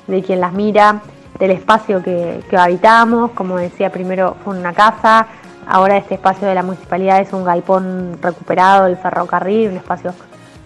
[0.07, 1.03] de quien las mira,
[1.39, 5.27] del espacio que, habitamos, como decía primero fue una casa,
[5.67, 10.15] ahora este espacio de la municipalidad es un galpón recuperado del ferrocarril, un espacio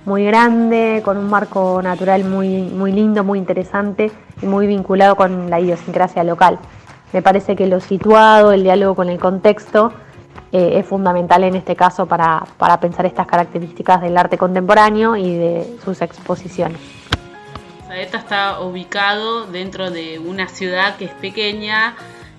[0.04, 5.50] muy grande, con un marco natural muy, muy lindo, muy interesante y muy vinculado con
[5.50, 6.59] la idiosincrasia local.
[7.12, 9.92] Me parece que lo situado, el diálogo con el contexto,
[10.50, 15.37] eh, es fundamental en este caso para, para pensar estas características del arte contemporáneo y
[15.37, 16.98] de sus exposiciones.
[17.88, 21.94] Saeta está ubicado dentro de una ciudad que es pequeña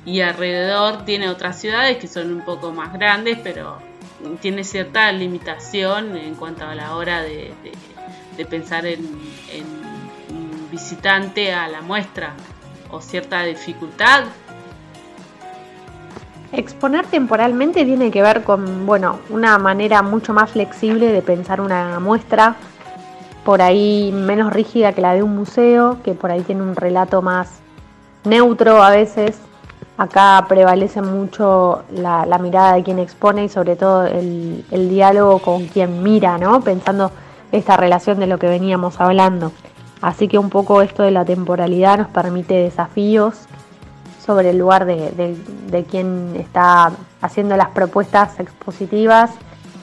[0.05, 3.79] y alrededor tiene otras ciudades que son un poco más grandes, pero
[4.41, 7.51] tiene cierta limitación en cuanto a la hora de,
[8.47, 8.99] pensar en,
[9.51, 9.65] en
[10.35, 12.33] un visitante a la muestra
[12.91, 14.25] o cierta dificultad.
[16.51, 21.99] Exponer temporalmente tiene que ver con, bueno, una manera mucho más flexible de pensar una
[21.99, 22.55] muestra,
[23.45, 27.21] por ahí menos rígida que la de un museo, que por ahí tiene un relato
[27.21, 27.59] más
[28.23, 29.39] neutro a veces.
[29.97, 35.65] Acá prevalece mucho la, mirada de quien expone y sobre todo el, el diálogo con
[35.67, 36.61] quien mira, ¿no?
[36.61, 37.11] Pensando
[37.51, 39.51] esta relación de lo que veníamos hablando.
[40.01, 43.35] Así que un poco esto de la temporalidad nos permite desafíos
[44.25, 45.37] sobre el lugar de, de-
[45.69, 49.31] de quien está haciendo las propuestas expositivas,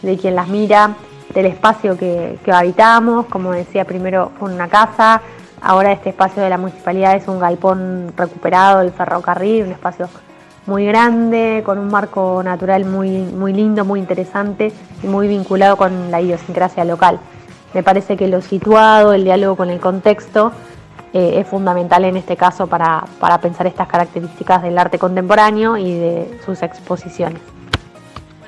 [0.00, 0.94] de quien las mira,
[1.36, 5.20] del espacio que, habitamos, como decía primero fue una casa,
[5.60, 10.08] ahora este espacio de la municipalidad es un galpón recuperado del ferrocarril, un espacio
[10.64, 14.72] muy grande, con un marco natural muy, lindo, muy interesante
[15.02, 17.20] y muy vinculado con la idiosincrasia local.
[17.74, 20.52] Me parece que lo situado, el diálogo con el contexto,
[21.12, 23.04] eh, es fundamental en este caso para
[23.42, 27.55] pensar estas características del arte contemporáneo y de sus exposiciones.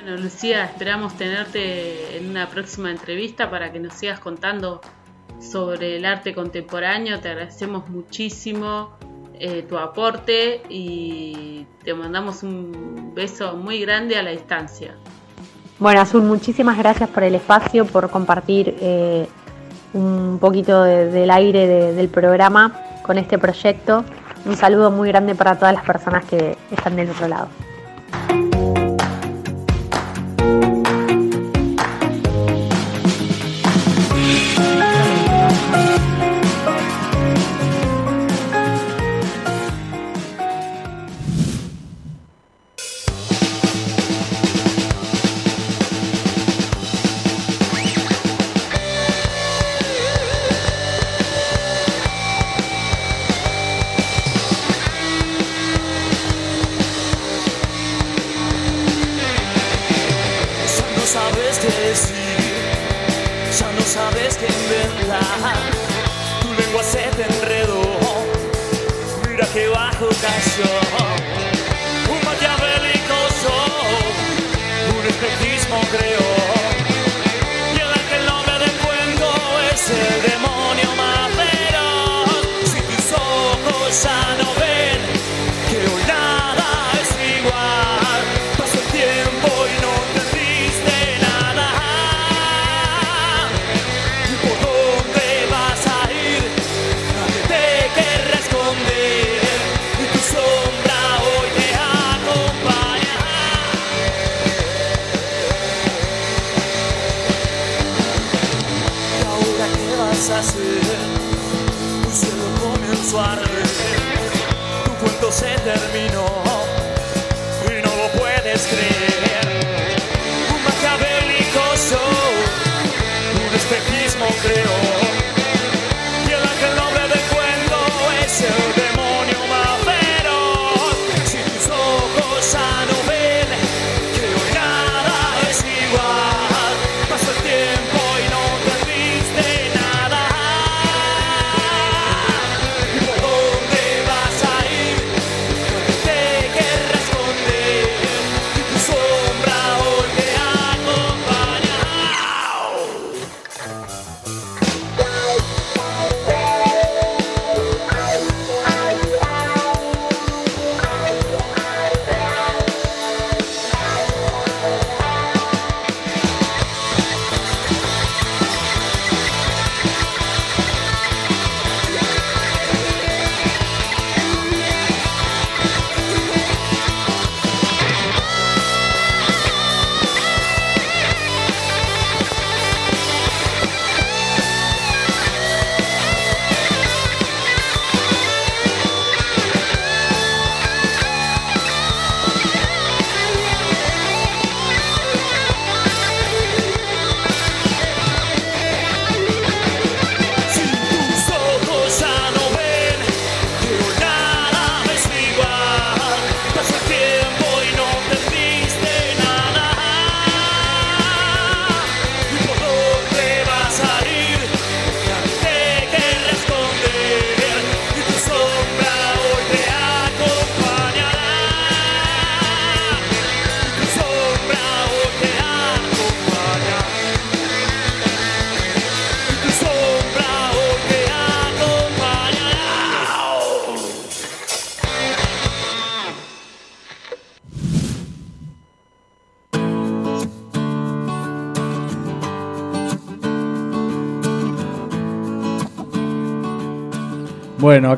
[0.09, 4.81] Bueno, Lucía, esperamos tenerte en una próxima entrevista para que nos sigas contando
[5.39, 7.19] sobre el arte contemporáneo.
[7.19, 8.89] Te agradecemos muchísimo
[9.39, 14.95] eh, tu aporte y te mandamos un beso muy grande a la distancia.
[15.77, 19.27] Bueno, Azul, muchísimas gracias por el espacio, por compartir eh,
[19.93, 24.03] un poquito de- del aire de- del programa con este proyecto.
[24.47, 27.47] Un saludo muy grande para todas las personas que están del otro lado.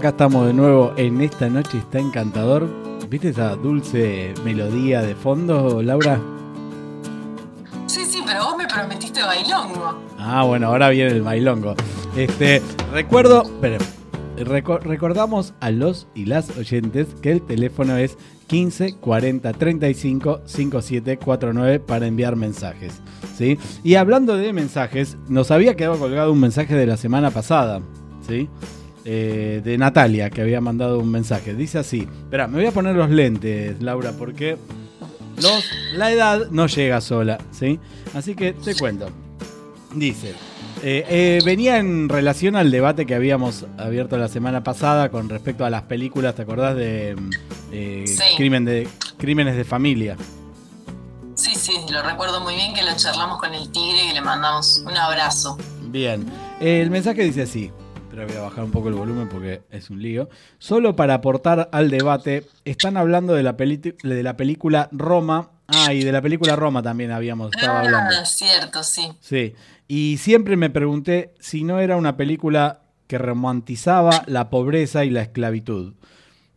[0.02, 2.68] Acá estamos de nuevo en esta noche, está encantador.
[3.08, 6.20] ¿Viste esa dulce melodía de fondo, Laura?
[7.86, 10.00] Sí, sí, pero vos me prometiste bailongo.
[10.18, 11.76] Ah, bueno, ahora viene el bailongo.
[12.16, 13.78] Este, recuerdo, pero
[14.38, 21.18] reco- recordamos a los y las oyentes que el teléfono es 15 40 35 57
[21.18, 22.94] 49 para enviar mensajes.
[23.38, 23.60] ¿sí?
[23.84, 27.82] Y hablando de mensajes, nos había quedado colgado un mensaje de la semana pasada.
[28.28, 28.50] ¿sí?
[29.04, 31.56] Eh, de Natalia, que había mandado un mensaje.
[31.56, 34.58] Dice así: Espera, me voy a poner los lentes, Laura, porque
[35.38, 37.40] los, la edad no llega sola.
[37.52, 37.80] ¿sí?
[38.14, 39.10] Así que te cuento.
[39.96, 40.36] Dice,
[40.84, 45.66] eh, eh, venía en relación al debate que habíamos abierto la semana pasada con respecto
[45.66, 47.30] a las películas, ¿te acordás de mm,
[47.74, 48.24] eh, Sí.
[48.38, 48.88] crimen de
[49.18, 50.16] crímenes de familia?
[51.36, 54.84] Sí, sí, lo recuerdo muy bien que lo charlamos con el tigre y le mandamos
[54.86, 55.58] un abrazo.
[55.88, 56.26] Bien,
[56.60, 57.72] el mensaje dice así,
[58.12, 60.30] pero voy a bajar un poco el volumen porque es un lío.
[60.60, 65.50] Solo para aportar al debate, están hablando de la, peli- de la película Roma.
[65.68, 68.14] Ah, y de la película Roma también habíamos estado hablando.
[68.22, 69.10] Ah, cierto, sí.
[69.22, 69.54] Sí,
[69.88, 75.22] y siempre me pregunté si no era una película que romantizaba la pobreza y la
[75.22, 75.94] esclavitud.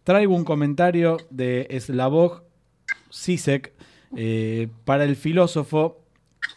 [0.02, 2.42] Traigo un comentario de Slavoj
[3.12, 3.72] Zizek.
[4.16, 6.00] eh, para el filósofo,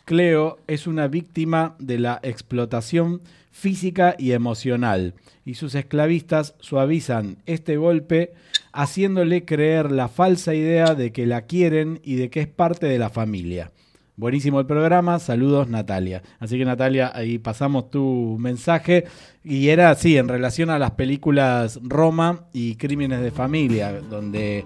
[0.05, 3.21] Cleo es una víctima de la explotación
[3.57, 8.33] física y emocional, y sus esclavistas suavizan este golpe
[8.71, 12.99] haciéndole creer la falsa idea de que la quieren y de que es parte de
[12.99, 13.71] la familia.
[14.15, 16.21] Buenísimo el programa, saludos Natalia.
[16.39, 19.05] Así que Natalia, ahí pasamos tu mensaje
[19.43, 24.65] y era así, en relación a las películas Roma y Crímenes de Familia, donde eh,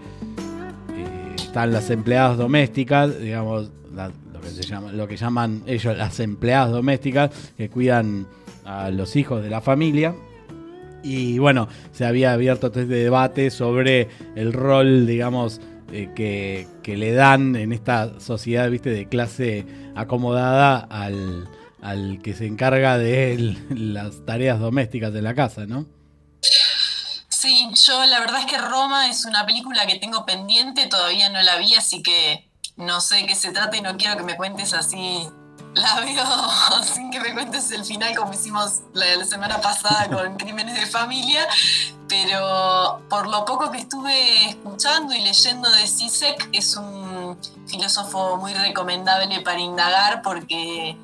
[1.37, 3.71] están las empleadas domésticas, digamos,
[4.33, 8.27] lo, que se llama, lo que llaman ellos las empleadas domésticas, que cuidan
[8.65, 10.15] a los hijos de la familia.
[11.03, 15.59] Y bueno, se había abierto este debate sobre el rol, digamos,
[15.91, 21.49] eh, que, que le dan en esta sociedad, viste, de clase acomodada al,
[21.81, 25.85] al que se encarga de las tareas domésticas de la casa, ¿no?
[27.29, 31.41] Sí, yo la verdad es que Roma es una película que tengo pendiente, todavía no
[31.41, 34.37] la vi, así que no sé de qué se trata y no quiero que me
[34.37, 35.27] cuentes así.
[35.95, 40.37] La veo sin que me cuentes el final como hicimos la, la semana pasada con
[40.37, 41.47] Crímenes de Familia,
[42.07, 47.37] pero por lo poco que estuve escuchando y leyendo de Zizek, es un
[47.67, 50.97] filósofo muy recomendable para indagar porque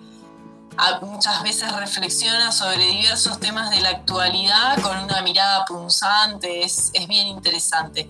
[1.02, 7.08] muchas veces reflexiona sobre diversos temas de la actualidad con una mirada punzante, es, es
[7.08, 8.10] bien interesante.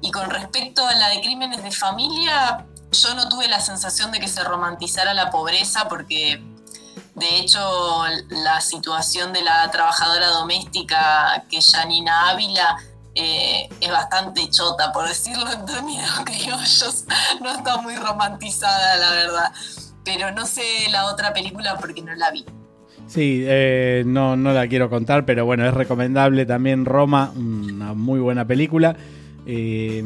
[0.00, 4.20] Y con respecto a la de crímenes de familia, yo no tuve la sensación de
[4.20, 6.42] que se romantizara la pobreza porque
[7.14, 7.60] de hecho
[8.30, 12.78] la situación de la trabajadora doméstica que es Janina Ávila
[13.14, 17.04] eh, es bastante chota, por decirlo en términos criollos,
[17.40, 19.52] no está muy romantizada la verdad
[20.08, 22.44] pero no sé la otra película porque no la vi.
[23.06, 28.18] Sí, eh, no, no la quiero contar, pero bueno, es recomendable también Roma, una muy
[28.18, 28.96] buena película.
[29.46, 30.02] Eh,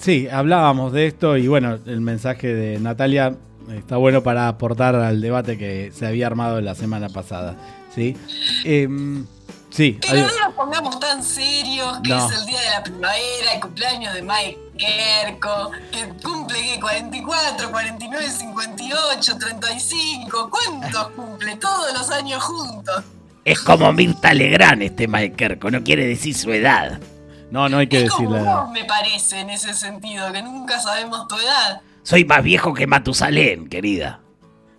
[0.00, 3.34] sí, hablábamos de esto y bueno, el mensaje de Natalia
[3.76, 7.56] está bueno para aportar al debate que se había armado la semana pasada.
[7.94, 8.16] Sí,
[8.64, 9.26] Em,
[9.70, 10.32] sí, Pero adiós.
[10.40, 12.28] no nos pongamos tan serios, que No.
[12.30, 16.80] es el día de la primavera, el cumpleaños de Mike Kerko, que cumple ¿qué?
[16.80, 20.50] 44, 49, 58, 35.
[20.50, 21.56] ¿Cuántos cumple?
[21.56, 23.04] Todos los años juntos.
[23.44, 27.00] Es como Mirta Legrand este Mike Kerko, no quiere decir su edad.
[27.50, 28.48] No, no hay que Como decirle.
[28.54, 31.80] vos, me parece, en ese sentido, que nunca sabemos tu edad.
[32.02, 34.20] Soy más viejo que Matusalén, querida.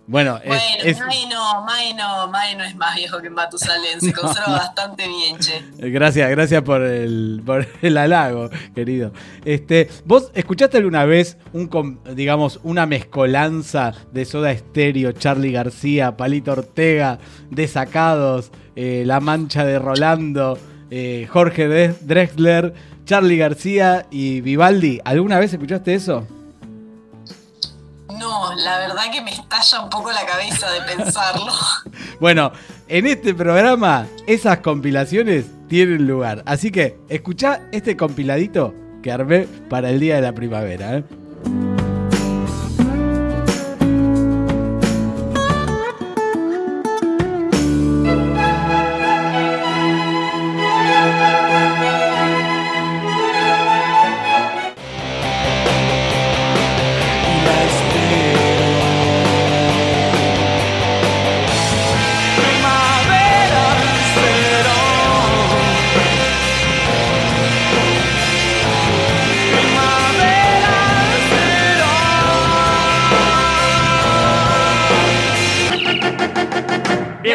[0.04, 4.00] Bueno, es, Bueno, es- Mae no, Mae no, Mae no es más viejo que Matusalén,
[4.00, 4.52] se No, conserva no.
[4.54, 5.62] bastante bien, che.
[5.90, 9.12] Gracias, gracias por el, por el halago, querido.
[9.44, 16.52] Este, ¿Vos escuchaste alguna vez un, digamos, una mezcolanza de Soda Estéreo, Charlie García, Palito
[16.52, 17.18] Ortega,
[17.50, 20.58] Desacados, eh, La Mancha de Rolando,
[20.94, 22.74] eh, Jorge Drexler,
[23.06, 25.00] Charlie García y Vivaldi?
[25.06, 26.26] ¿Alguna vez escuchaste eso?
[28.18, 31.50] No, la verdad que me estalla un poco la cabeza de pensarlo.
[32.20, 32.52] Bueno,
[32.86, 36.42] en este programa esas compilaciones tienen lugar.
[36.46, 40.98] Así que escuchá este compiladito que armé para el día de la primavera.
[40.98, 41.04] ¿eh?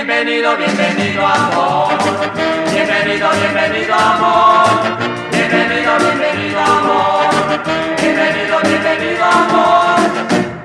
[0.08, 1.90] Bienvenido, bienvenido amor.
[2.72, 4.68] Bienvenido, bienvenido amor.
[5.30, 7.26] Bienvenido, bienvenido amor.
[8.02, 10.00] Bienvenido, bienvenido amor.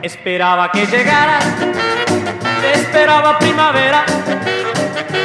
[0.01, 1.45] Esperaba que llegaras.
[2.73, 4.05] Esperaba primavera.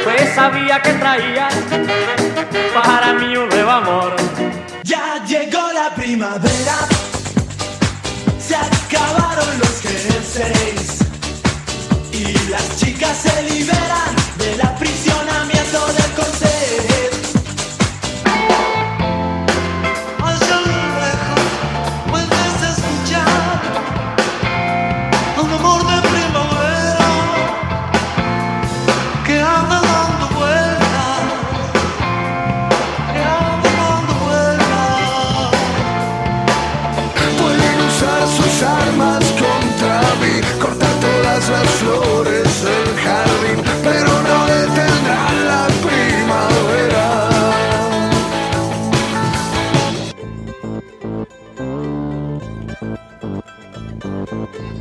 [0.02, 1.54] Pues sabía que traías
[2.74, 4.16] para mí un nuevo amor.
[4.82, 6.74] Ya llegó la primavera,
[8.36, 10.97] se acabaron los jerseys
[12.30, 16.87] y las chicas se liberan del aprisionamiento del corset.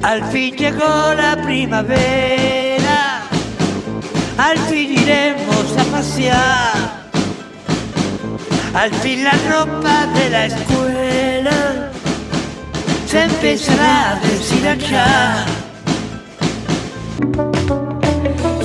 [0.08, 3.24] Al fin llegó la primavera,
[4.38, 7.10] al fin iremos a pasear,
[8.74, 11.92] al fin la ropa de la escuela
[13.06, 15.46] se empezará a deshilachar.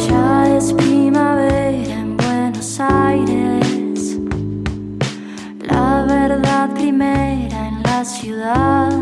[0.09, 4.17] Ya es primavera en Buenos Aires,
[5.59, 9.02] la verdad primera en la ciudad.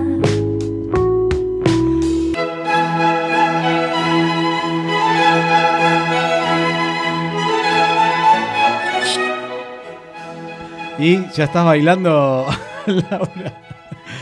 [11.01, 12.47] Y ya estás bailando,
[12.87, 13.53] Laura.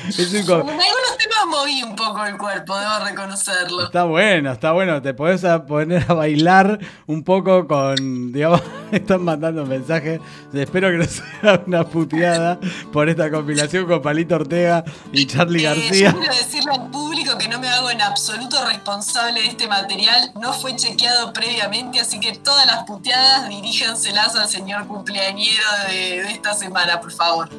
[0.09, 3.85] Es un co- En algunos temas moví un poco el cuerpo, debo reconocerlo.
[3.85, 5.03] Está bueno, está bueno.
[5.03, 8.63] Te podés a poner a bailar un poco con, digamos,
[8.93, 10.21] están mandando mensajes.
[10.53, 12.59] Espero que no sea una puteada
[12.93, 16.11] por esta compilación con Palito Ortega y Charlie Eh, García.
[16.13, 20.33] yo quiero decirle al público que no me hago en absoluto responsable de este material,
[20.41, 26.31] no fue chequeado previamente, así que todas las puteadas diríjanselas al señor cumpleañero de, de
[26.33, 27.49] esta semana, por favor.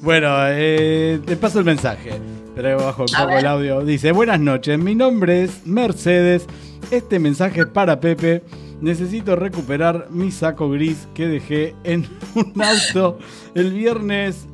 [0.00, 2.20] Bueno, eh, te paso el mensaje.
[2.58, 3.84] Pero bajo un poco el audio.
[3.84, 6.44] Dice, buenas noches, mi nombre es Mercedes.
[6.90, 8.42] Este mensaje es para Pepe.
[8.80, 13.20] Necesito recuperar mi saco gris que dejé en un auto
[13.54, 14.48] el viernes.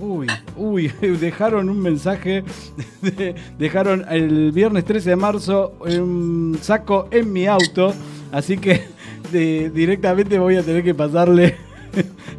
[0.00, 0.26] Uy,
[0.56, 0.88] uy,
[1.20, 2.42] dejaron un mensaje.
[3.02, 7.94] de- dejaron el viernes 13 de marzo un saco en mi auto.
[8.32, 8.88] Así que
[9.30, 11.54] de- directamente voy a tener que pasarle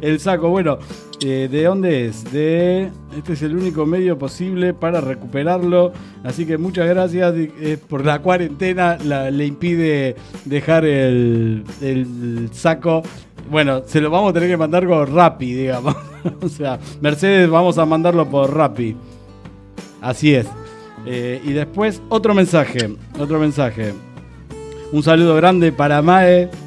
[0.02, 0.50] el saco.
[0.50, 0.78] Bueno,
[1.24, 2.24] eh, ¿de dónde es?
[2.32, 2.90] De.
[3.16, 5.92] Este es el único medio posible para recuperarlo.
[6.24, 7.34] Así que muchas gracias.
[7.36, 13.02] eh, por la cuarentena la- le impide dejar el, el saco.
[13.50, 15.96] Bueno, se lo vamos a tener que mandar con Rappi, digamos.
[16.42, 18.94] o sea, Mercedes, vamos a mandarlo por Rappi.
[20.00, 20.46] Así es.
[21.06, 22.94] Eh, y después otro mensaje.
[23.18, 23.94] Otro mensaje.
[24.92, 26.48] Un saludo grande para Mae.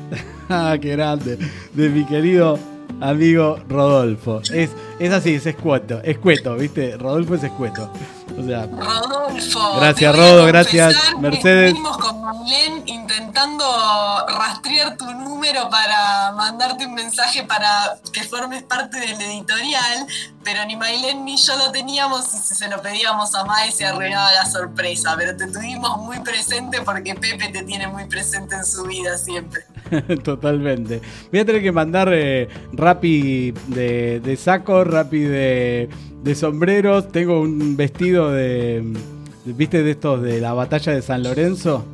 [0.54, 1.38] Ah, qué grande.
[1.74, 2.60] De mi querido
[3.00, 4.42] amigo Rodolfo.
[4.54, 6.02] Es, es así, es escueto.
[6.04, 6.98] Escueto, ¿viste?
[6.98, 7.92] Rodolfo es escueto.
[8.38, 9.76] O sea, Rodolfo.
[9.78, 11.70] Gracias, Rodo, gracias, Mercedes.
[11.70, 13.66] Estuvimos con Mailén intentando
[14.28, 20.08] rastrear tu número para mandarte un mensaje para que formes parte del editorial,
[20.44, 23.86] pero ni Mailén ni yo lo teníamos y si se lo pedíamos a Mae se
[23.86, 25.16] arruinaba la sorpresa.
[25.18, 29.66] Pero te tuvimos muy presente porque Pepe te tiene muy presente en su vida siempre.
[30.24, 31.02] Totalmente.
[31.32, 32.48] Voy a tener que mandar eh,
[33.68, 35.90] de, de saco, Rappi de,
[36.24, 37.12] de sombreros.
[37.12, 38.84] Tengo un vestido de,
[39.46, 41.86] de- ¿Viste de estos de la batalla de San Lorenzo?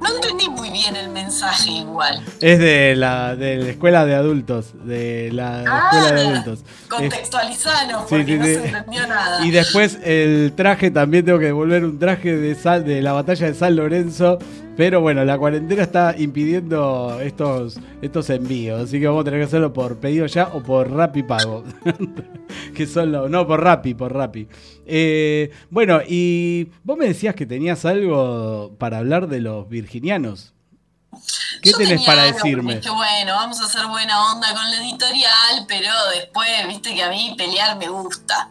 [0.00, 2.22] No entendí muy bien el mensaje igual.
[2.40, 4.72] Es de la, de la escuela de adultos.
[4.84, 6.60] De la escuela de adultos.
[8.04, 9.44] Sí, porque sí, no se entendió nada.
[9.44, 13.46] Y después el traje, también tengo que devolver un traje de, Sal- de la batalla
[13.48, 14.38] de San Lorenzo.
[14.78, 18.80] Pero bueno, la cuarentena está impidiendo estos, estos envíos.
[18.84, 21.64] Así que vamos a tener que hacerlo por pedido ya o por Rappi Pago.
[22.76, 23.28] que son los.
[23.28, 24.46] No, por Rappi, por Rappi.
[24.86, 30.54] Eh, bueno, y vos me decías que tenías algo para hablar de los virginianos.
[31.60, 32.76] ¿Qué Yo tenés para algo, decirme?
[32.76, 37.10] Dije, bueno, vamos a hacer buena onda con la editorial, pero después, viste que a
[37.10, 38.48] mí pelear me gusta.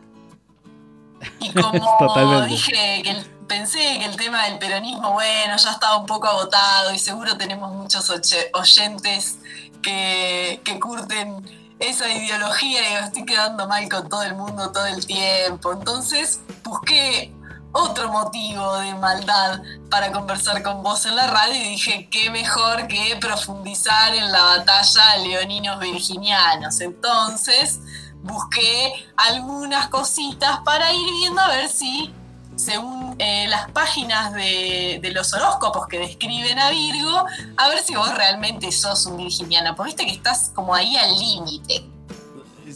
[1.40, 2.50] Y como Totalmente.
[2.50, 6.94] dije que el- pensé que el tema del peronismo, bueno, ya estaba un poco agotado
[6.94, 8.12] y seguro tenemos muchos
[8.54, 9.38] oyentes
[9.82, 11.44] que, que curten
[11.80, 15.74] esa ideología y digo, estoy quedando mal con todo el mundo todo el tiempo.
[15.74, 17.34] Entonces busqué
[17.72, 22.88] otro motivo de maldad para conversar con vos en la radio y dije, qué mejor
[22.88, 26.82] que profundizar en la batalla leoninos virginianos.
[26.82, 27.80] Entonces
[28.24, 32.14] busqué algunas cositas para ir viendo a ver si,
[32.58, 37.26] según eh, las páginas de, de los horóscopos que describen a Virgo,
[37.58, 41.18] a ver si vos realmente sos un virginiano, porque viste que estás como ahí al
[41.18, 41.86] límite.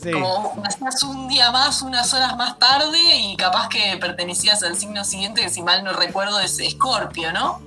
[0.01, 0.11] Sí.
[0.11, 5.03] Como nacías un día más, unas horas más tarde y capaz que pertenecías al signo
[5.03, 7.59] siguiente, que si mal no recuerdo es Escorpio, ¿no?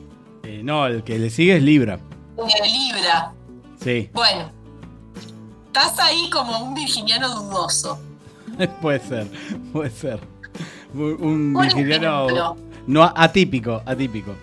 [0.42, 1.98] Eh, no, el que le sigue es Libra.
[2.36, 3.32] De Libra.
[3.82, 4.50] Sí, Bueno,
[5.66, 7.98] estás ahí como un virginiano dudoso.
[8.80, 9.28] puede ser,
[9.72, 10.33] puede ser.
[10.94, 14.34] Un, un virginiano no atípico, atípico.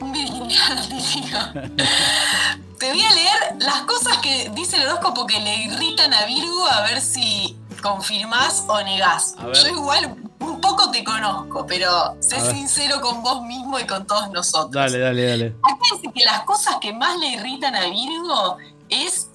[0.00, 1.52] Un virginiano.
[2.78, 6.66] Te voy a leer las cosas que dice el horóscopo que le irritan a Virgo
[6.66, 9.36] a ver si confirmás o negás.
[9.38, 14.30] Yo igual un poco te conozco, pero sé sincero con vos mismo y con todos
[14.30, 14.72] nosotros.
[14.72, 15.46] Dale, dale, dale.
[15.62, 18.56] Acá dice que las cosas que más le irritan a Virgo
[18.88, 19.30] es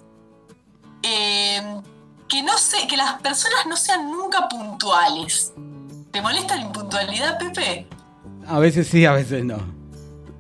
[1.04, 1.82] eh,
[2.30, 5.54] que no sé, que las personas no sean nunca puntuales.
[6.12, 7.88] ¿Te molesta la impuntualidad, Pepe?
[8.48, 9.58] A veces sí, a veces no.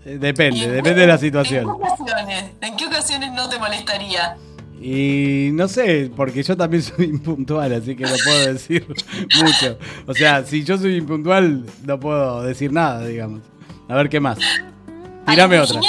[0.06, 1.66] Eh, Depende, ¿Y en depende qué- de la ¿En situación.
[1.66, 2.46] qué ocasiones?
[2.62, 4.38] ¿En qué ocasiones no te molestaría?
[4.80, 8.88] Y no sé, porque yo también soy impuntual, así que no puedo decir
[9.44, 9.78] mucho.
[10.06, 13.42] O sea, si yo soy impuntual, no puedo decir nada, digamos.
[13.90, 14.38] A ver qué más.
[15.26, 15.82] Los otra.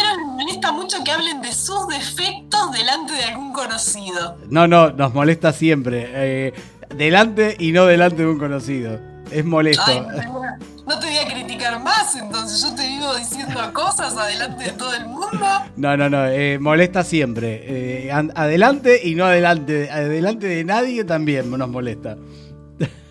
[0.71, 4.37] Molesta mucho que hablen de sus defectos delante de algún conocido.
[4.51, 6.07] No, no, nos molesta siempre.
[6.13, 6.53] eh,
[6.95, 8.99] delante y no delante de un conocido.
[9.31, 9.83] Es molesto.
[9.87, 10.41] Ay, no,
[10.87, 14.95] no te voy a criticar más, entonces yo te vivo diciendo cosas adelante de todo
[14.95, 15.47] el mundo.
[15.77, 18.07] No, no, no, eh, molesta siempre.
[18.07, 19.91] Eh, an- adelante y no adelante.
[19.91, 22.17] Adelante de nadie también nos molesta.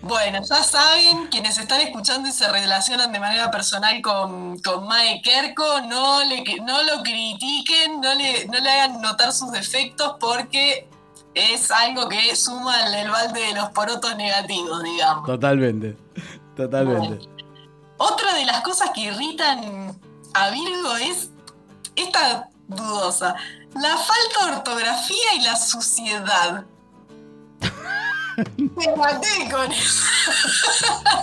[0.00, 5.20] Bueno, ya saben, quienes están escuchando y se relacionan de manera personal con, con Mae
[5.22, 10.88] Kerko, no, le, no lo critiquen, no le, no le hagan notar sus defectos porque
[11.34, 15.26] es algo que suma el balde de los porotos negativos, digamos.
[15.26, 15.96] Totalmente.
[16.56, 17.28] Totalmente.
[17.98, 19.98] Otra de las cosas que irritan
[20.34, 21.30] a Virgo es
[21.96, 23.34] esta dudosa,
[23.74, 26.64] la falta de ortografía y la suciedad.
[28.56, 30.04] Me maté con eso.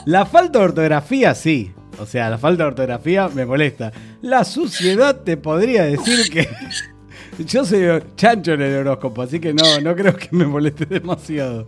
[0.05, 1.74] La falta de ortografía, sí.
[1.99, 3.91] O sea, la falta de ortografía me molesta.
[4.22, 6.49] La suciedad te podría decir que.
[7.45, 11.68] Yo soy chancho en el horóscopo, así que no, no creo que me moleste demasiado.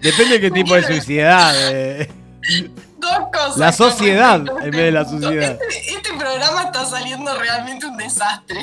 [0.00, 1.54] Depende de qué tipo de suciedad.
[1.72, 2.08] eh.
[3.18, 3.56] Dos cosas.
[3.56, 5.50] La sociedad en vez de la este suciedad.
[5.52, 8.60] Este, este programa está saliendo realmente un desastre.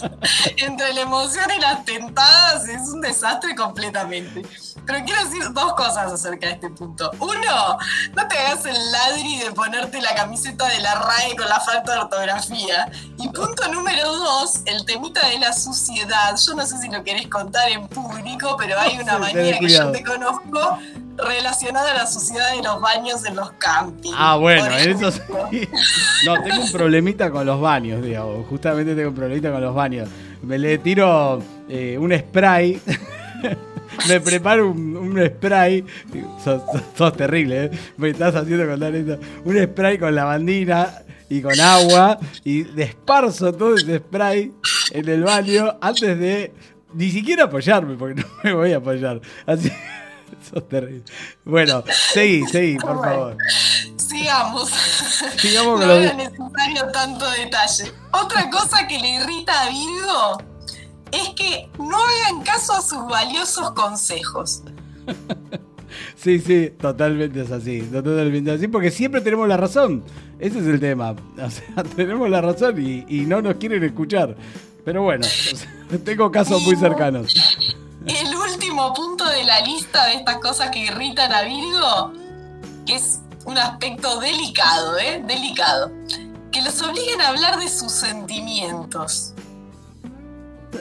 [0.56, 4.42] Entre la emoción y las tentadas es un desastre completamente.
[4.86, 7.10] Pero quiero decir dos cosas acerca de este punto.
[7.18, 7.78] Uno,
[8.14, 11.92] no te hagas el ladri de ponerte la camiseta de la RAE con la falta
[11.92, 12.90] de ortografía.
[13.18, 16.36] Y punto número dos, el temita de la suciedad.
[16.36, 19.90] Yo no sé si lo querés contar en público, pero hay una tené que yo
[19.90, 20.78] te conozco
[21.26, 24.14] relacionada a la suciedad de los baños en los campings.
[24.18, 25.20] Ah, bueno, eso sí.
[26.24, 28.46] No, tengo un problemita con los baños, digamos.
[28.46, 30.08] Justamente tengo un problemita con los baños.
[30.42, 32.80] Me le tiro eh, un spray.
[34.08, 35.84] Me preparo un, un spray.
[36.42, 37.70] Sos, sos- sos terrible, ¿eh?
[37.96, 39.18] Me estás haciendo contar esto.
[39.44, 42.18] Un spray con lavandina y con agua.
[42.44, 44.52] Y desparzo todo ese spray
[44.92, 46.52] en el baño antes de
[46.94, 49.20] ni siquiera apoyarme, porque no me voy a apoyar.
[49.46, 49.70] Así.
[50.42, 51.04] Sos terrible.
[51.44, 51.82] Bueno,
[52.12, 53.36] seguí, seguí, por favor.
[53.96, 54.70] Sigamos.
[55.36, 57.92] Sigamos no era necesario tanto detalle.
[58.12, 60.38] Otra cosa que le irrita a Virgo
[61.12, 64.62] es que no hagan caso a sus valiosos consejos.
[66.16, 70.04] Sí, sí, totalmente es así, totalmente así, porque siempre tenemos la razón.
[70.38, 71.14] Ese es el tema.
[71.42, 74.36] O sea, tenemos la razón y, y no nos quieren escuchar.
[74.84, 75.26] Pero bueno,
[76.04, 77.34] tengo casos muy cercanos.
[78.06, 78.36] El
[78.78, 82.12] último punto de la lista de estas cosas que irritan a Virgo,
[82.86, 85.22] que es un aspecto delicado, ¿eh?
[85.26, 85.90] Delicado.
[86.52, 89.34] Que los obliguen a hablar de sus sentimientos.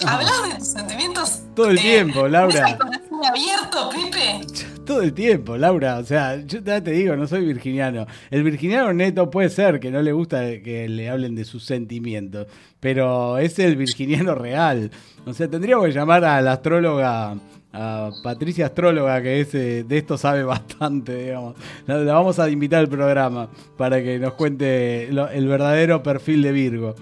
[0.06, 1.42] ¿Hablas de tus sentimientos?
[1.56, 2.78] Todo el eh, tiempo, ¿tenés Laura.
[2.78, 4.46] corazón abierto, Pepe?
[4.86, 5.98] Todo el tiempo, Laura.
[5.98, 8.06] O sea, yo ya te digo, no soy virginiano.
[8.30, 12.48] El virginiano neto puede ser que no le gusta que le hablen de sus sentimientos,
[12.80, 14.92] pero es el virginiano real.
[15.26, 17.36] O sea, tendríamos que llamar a la astróloga,
[17.80, 21.56] a Patricia Astróloga, que es, eh, de esto sabe bastante, digamos.
[21.86, 26.42] La, la vamos a invitar al programa para que nos cuente lo- el verdadero perfil
[26.42, 26.96] de Virgo.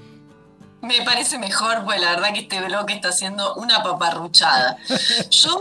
[0.82, 4.78] Me parece mejor, pues la verdad que este bloque está haciendo una paparruchada.
[5.32, 5.60] Yo,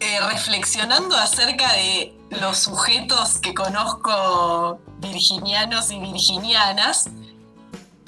[0.00, 7.08] eh, reflexionando acerca de los sujetos que conozco virginianos y virginianas,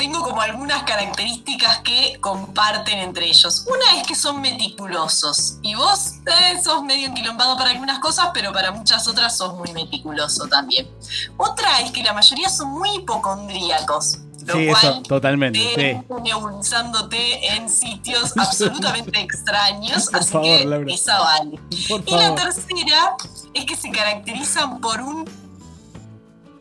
[0.03, 3.65] tengo como algunas características que comparten entre ellos.
[3.69, 5.59] Una es que son meticulosos.
[5.63, 9.71] Y vos eh, sos medio enquilombado para algunas cosas, pero para muchas otras sos muy
[9.73, 10.89] meticuloso también.
[11.37, 14.19] Otra es que la mayoría son muy hipocondríacos.
[14.45, 15.61] Lo Sí, cual eso, totalmente.
[15.77, 16.15] te Sí.
[16.25, 20.93] nebulizándote en sitios absolutamente extraños, Por así favor, que Laura.
[20.93, 21.61] esa vale.
[21.89, 23.17] Por Y la tercera
[23.55, 25.31] es que se caracterizan por un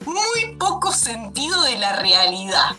[0.05, 2.75] muy poco sentido de la realidad.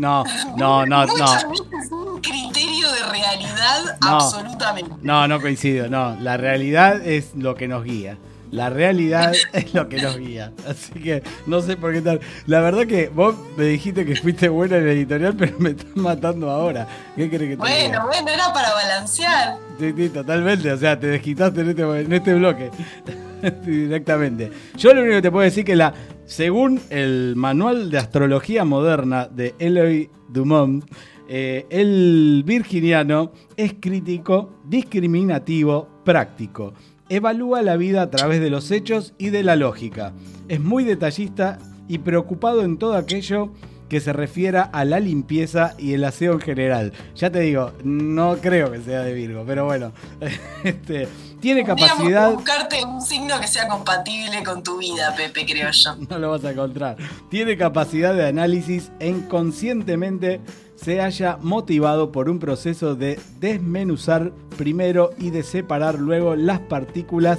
[0.00, 0.24] No,
[0.56, 1.50] no, no, Muchas no.
[1.50, 4.08] veces un criterio de realidad No.
[4.08, 4.90] absolutamente.
[5.02, 6.16] No, no coincido, no.
[6.20, 8.18] La realidad es lo que nos guía.
[8.52, 10.52] La realidad es lo que nos guía.
[10.68, 12.20] Así que no sé por qué tal.
[12.46, 15.96] La verdad que vos me dijiste que fuiste buena en el editorial, pero me estás
[15.96, 16.86] matando ahora.
[17.16, 18.04] ¿Qué crees que te Bueno, diga?
[18.06, 19.56] bueno, era para balancear.
[19.80, 20.72] Sí, sí, totalmente.
[20.72, 22.70] O sea, te desquitaste en este, en este bloque.
[23.64, 24.50] Directamente.
[24.76, 25.92] Yo lo único que te puedo decir que la,
[26.26, 30.84] según el manual de astrología moderna de Eloy Dumont,
[31.28, 36.74] eh, el virginiano es crítico, discriminativo, práctico.
[37.08, 40.12] Evalúa la vida a través de los hechos y de la lógica.
[40.48, 41.58] Es muy detallista
[41.88, 43.52] y preocupado en todo aquello
[43.88, 46.92] que se refiera a la limpieza y el aseo en general.
[47.14, 49.92] Ya te digo, no creo que sea de Virgo, pero bueno,
[50.64, 51.06] este,
[51.46, 52.32] tiene capacidad...
[52.32, 55.94] buscarte un signo que sea compatible con tu vida, Pepe, creo yo.
[56.10, 56.96] no lo vas a encontrar.
[57.30, 60.40] Tiene capacidad de análisis e inconscientemente
[60.74, 67.38] se haya motivado por un proceso de desmenuzar primero y de separar luego las partículas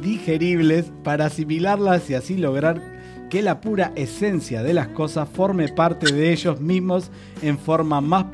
[0.00, 2.80] digeribles para asimilarlas y así lograr
[3.28, 7.10] que la pura esencia de las cosas forme parte de ellos mismos
[7.42, 8.24] en forma más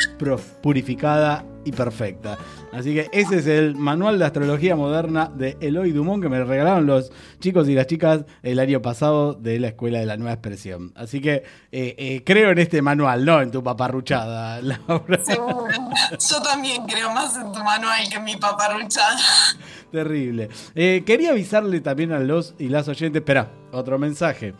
[0.62, 2.39] purificada y perfecta.
[2.73, 6.87] Así que ese es el manual de astrología moderna de Eloy Dumont que me regalaron
[6.87, 7.11] los
[7.41, 10.93] chicos y las chicas el año pasado de la Escuela de la Nueva Expresión.
[10.95, 15.25] Así que eh, eh, creo en este manual, no en tu paparruchada, Laura.
[15.25, 15.66] Seguro.
[16.31, 19.19] Yo también creo más en tu manual que en mi paparruchada.
[19.91, 20.49] Terrible.
[20.75, 23.21] Eh, quería avisarle también a los y las oyentes.
[23.21, 24.55] Espera, otro mensaje.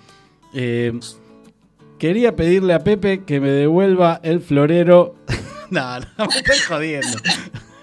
[1.99, 5.17] Quería pedirle a Pepe que me devuelva el florero.
[5.71, 7.19] no, no, me estás jodiendo.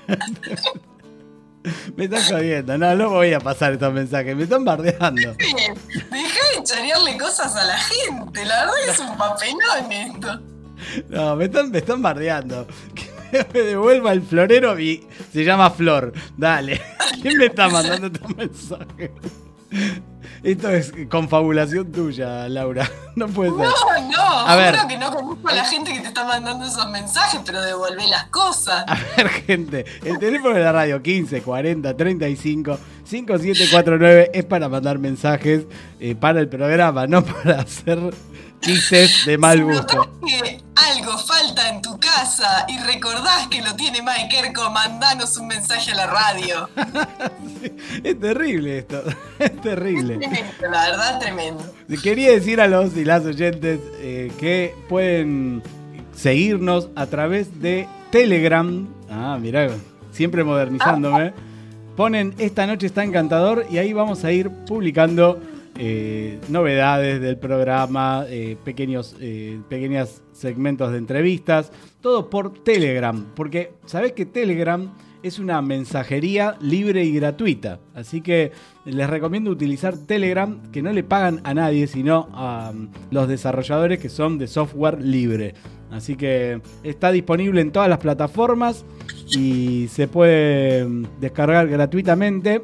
[1.96, 2.78] me estás jodiendo.
[2.78, 4.36] No, no voy a pasar estos mensajes.
[4.36, 5.34] Me están bardeando.
[5.34, 5.80] Deja
[6.12, 8.46] de chorearle cosas a la gente.
[8.46, 10.42] La verdad que es un papelón esto.
[11.10, 12.68] No, me están, me están bardeando.
[13.36, 16.14] Que me devuelva el florero y se llama Flor.
[16.38, 16.82] Dale.
[17.22, 19.12] ¿Quién me está mandando estos mensajes?
[20.44, 22.90] Esto es confabulación tuya, Laura.
[23.16, 23.60] No puede ser.
[23.60, 24.76] No, no, A ver.
[24.90, 28.26] que no conozco a la gente que te está mandando esos mensajes, pero devolvé las
[28.26, 28.84] cosas.
[28.86, 35.00] A ver, gente, el teléfono de la radio 15 40 35 5749 es para mandar
[35.00, 35.64] mensajes
[36.02, 37.98] eh, para el programa, no para hacer
[38.66, 40.10] chistes de mal gusto.
[40.26, 45.48] Que algo falta en tu casa y recordás que lo tiene Mike Erco, mandanos un
[45.48, 46.70] mensaje a la radio.
[48.04, 49.04] Es terrible esto,
[49.40, 50.18] es terrible.
[50.18, 51.64] Tremendo, la verdad, tremendo.
[52.04, 55.64] Quería decir a los y las oyentes eh, que pueden
[56.16, 58.88] seguirnos a través de Telegram.
[59.10, 59.70] Ah, mirá,
[60.12, 61.34] siempre modernizándome.
[61.96, 65.40] Ponen Esta noche está encantador y ahí vamos a ir publicando
[65.78, 69.60] eh, novedades del programa, eh, pequeños, eh,
[70.32, 71.72] segmentos de entrevistas,
[72.02, 73.26] todo por Telegram.
[73.36, 77.80] Porque sabés que Telegram es una mensajería libre y gratuita.
[77.96, 78.52] Así que
[78.86, 83.98] les recomiendo utilizar Telegram, que no le pagan a nadie, sino a um, los desarrolladores
[84.00, 85.56] que son de software libre.
[85.90, 88.86] Así que está disponible en todas las plataformas
[89.36, 92.62] y se puede mm, descargar gratuitamente.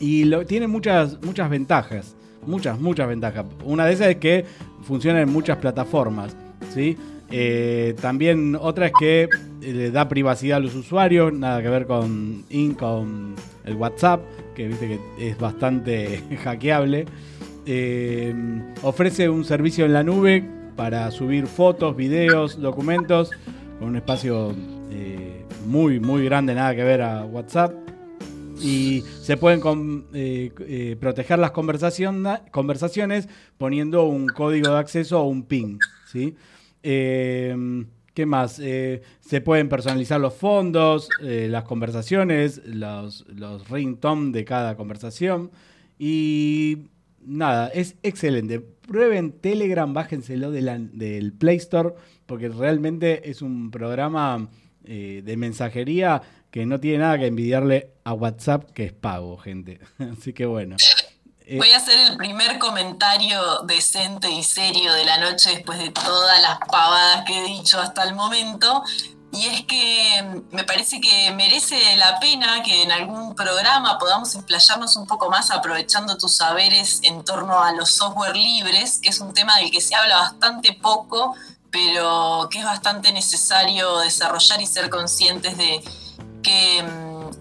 [0.00, 2.14] Y lo, tiene muchas, muchas ventajas.
[2.46, 3.46] Muchas, muchas ventajas.
[3.64, 4.44] Una de esas es que
[4.82, 6.36] funciona en muchas plataformas.
[6.72, 6.96] ¿sí?
[7.30, 9.28] Eh, también otra es que eh,
[9.60, 12.44] le da privacidad a los usuarios, nada que ver con,
[12.78, 13.34] con
[13.64, 14.20] el WhatsApp,
[14.54, 17.06] que viste que es bastante hackeable.
[17.66, 18.34] Eh,
[18.82, 20.44] ofrece un servicio en la nube
[20.76, 23.30] para subir fotos, videos, documentos,
[23.78, 24.54] con un espacio
[25.66, 27.72] muy, muy grande, nada que ver a WhatsApp.
[28.60, 33.28] Y se pueden eh, eh, proteger las conversaciones
[33.58, 35.78] poniendo un código de acceso o un PIN.
[36.10, 36.34] ¿sí?
[36.82, 38.60] Eh, ¿Qué más?
[38.60, 45.50] Eh, se pueden personalizar los fondos, las conversaciones, los, los de cada conversación.
[45.98, 46.86] Y
[47.26, 48.60] nada, es excelente.
[48.60, 51.94] Prueben Telegram, bájenselo del Play Store,
[52.26, 54.48] porque realmente es un programa
[54.84, 56.22] de mensajería
[56.54, 59.80] que no tiene nada que envidiarle a WhatsApp, que es pago, gente.
[59.98, 60.76] Así que bueno.
[61.40, 65.90] Eh, Voy a hacer el primer comentario decente y serio de la noche después de
[65.90, 68.84] todas las pavadas que he dicho hasta el momento.
[69.32, 74.94] Y es que me parece que merece la pena que en algún programa podamos explayarnos
[74.94, 79.34] un poco más aprovechando tus saberes en torno a los software libres, que es un
[79.34, 81.34] tema del que se habla bastante poco,
[81.72, 85.82] pero que es bastante necesario desarrollar y ser conscientes de
[86.44, 86.84] qué,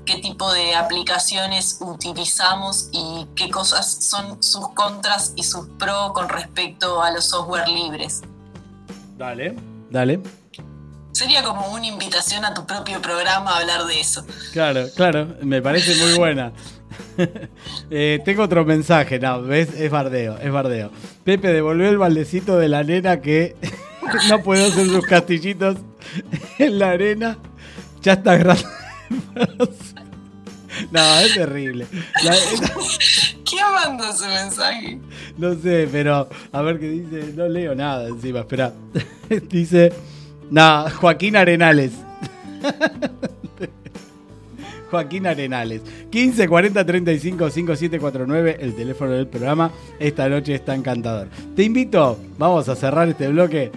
[0.05, 6.29] qué tipo de aplicaciones utilizamos y qué cosas son sus contras y sus pros con
[6.29, 8.21] respecto a los software libres.
[9.17, 9.55] Dale.
[9.91, 10.19] Dale.
[11.11, 14.25] Sería como una invitación a tu propio programa a hablar de eso.
[14.51, 16.51] Claro, claro, me parece muy buena.
[17.89, 19.69] Eh, tengo otro mensaje, no, ¿ves?
[19.75, 20.91] Es bardeo, es bardeo.
[21.23, 23.55] Pepe, devolvió el baldecito de la nena que
[24.29, 25.77] no puede hacer sus castillitos
[26.59, 27.37] en la arena.
[28.01, 28.63] Ya está grande.
[30.91, 31.85] No, es terrible.
[32.23, 32.31] La-
[33.45, 34.99] ¿Quién mandó ese mensaje?
[35.37, 37.31] no sé, pero a ver qué dice.
[37.35, 38.73] No leo nada encima, espera.
[39.49, 39.93] dice.
[40.49, 41.91] No, Joaquín Arenales.
[44.89, 45.81] Joaquín Arenales.
[46.09, 49.71] 15 40 35 5749, el teléfono del programa.
[49.99, 51.27] Esta noche está encantador.
[51.55, 53.71] Te invito, vamos a cerrar este bloque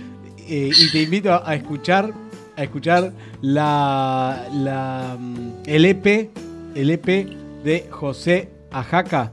[0.48, 2.12] eh, y te invito a escuchar
[2.56, 6.30] a escuchar la, la, mm, el EP
[6.76, 7.06] el EP
[7.64, 9.32] de José Ajaca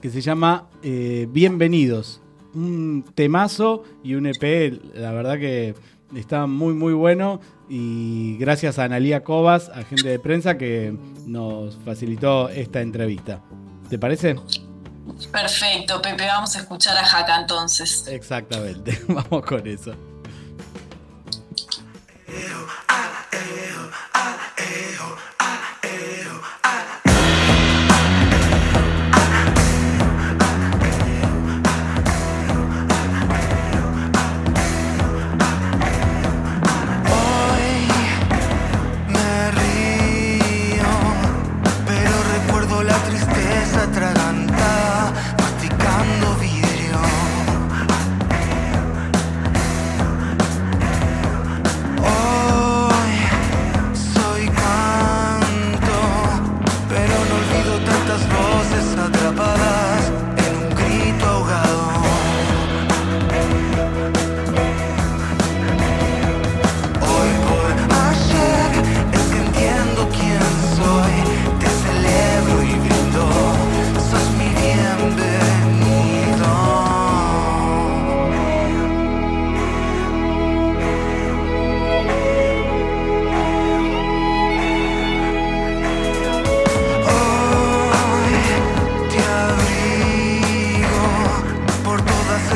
[0.00, 2.20] que se llama eh, Bienvenidos.
[2.54, 5.74] Un temazo y un EP, la verdad que
[6.16, 10.96] está muy muy bueno y gracias a Analía Cobas, agente de prensa, que
[11.26, 13.40] nos facilitó esta entrevista.
[13.88, 14.36] ¿Te parece?
[15.30, 18.06] Perfecto, Pepe, vamos a escuchar a Jaca entonces.
[18.08, 19.94] Exactamente, vamos con eso.
[22.32, 24.11] Me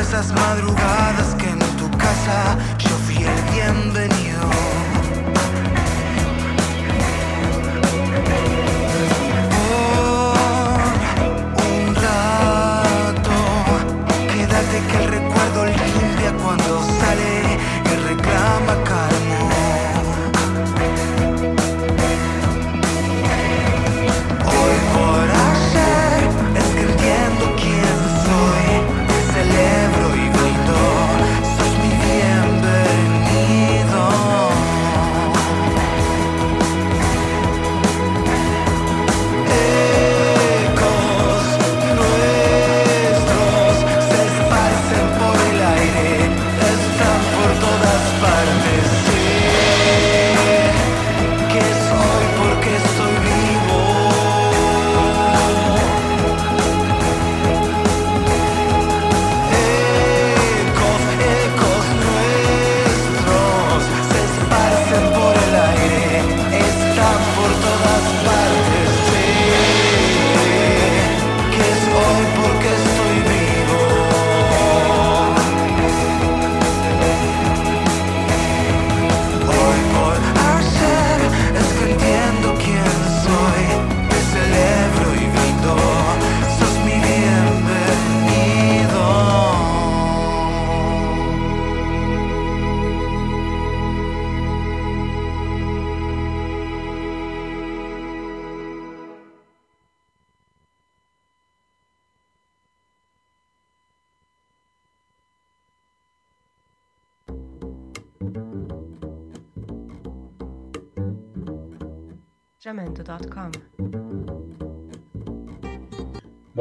[0.07, 4.16] esas madrugadas que en tu casa yo fui el bienvenido.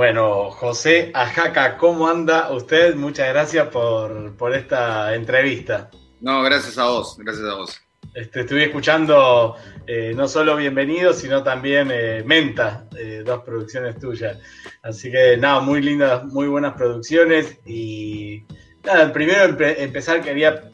[0.07, 2.95] Bueno, José Ajaca, ¿cómo anda usted?
[2.95, 5.91] Muchas gracias por, por esta entrevista.
[6.21, 7.81] No, gracias a vos, gracias a vos.
[8.15, 14.39] Este, estuve escuchando eh, no solo Bienvenido, sino también eh, Menta, eh, dos producciones tuyas.
[14.81, 17.59] Así que nada, muy lindas, muy buenas producciones.
[17.67, 18.45] Y
[18.85, 20.71] nada, primero empe- empezar quería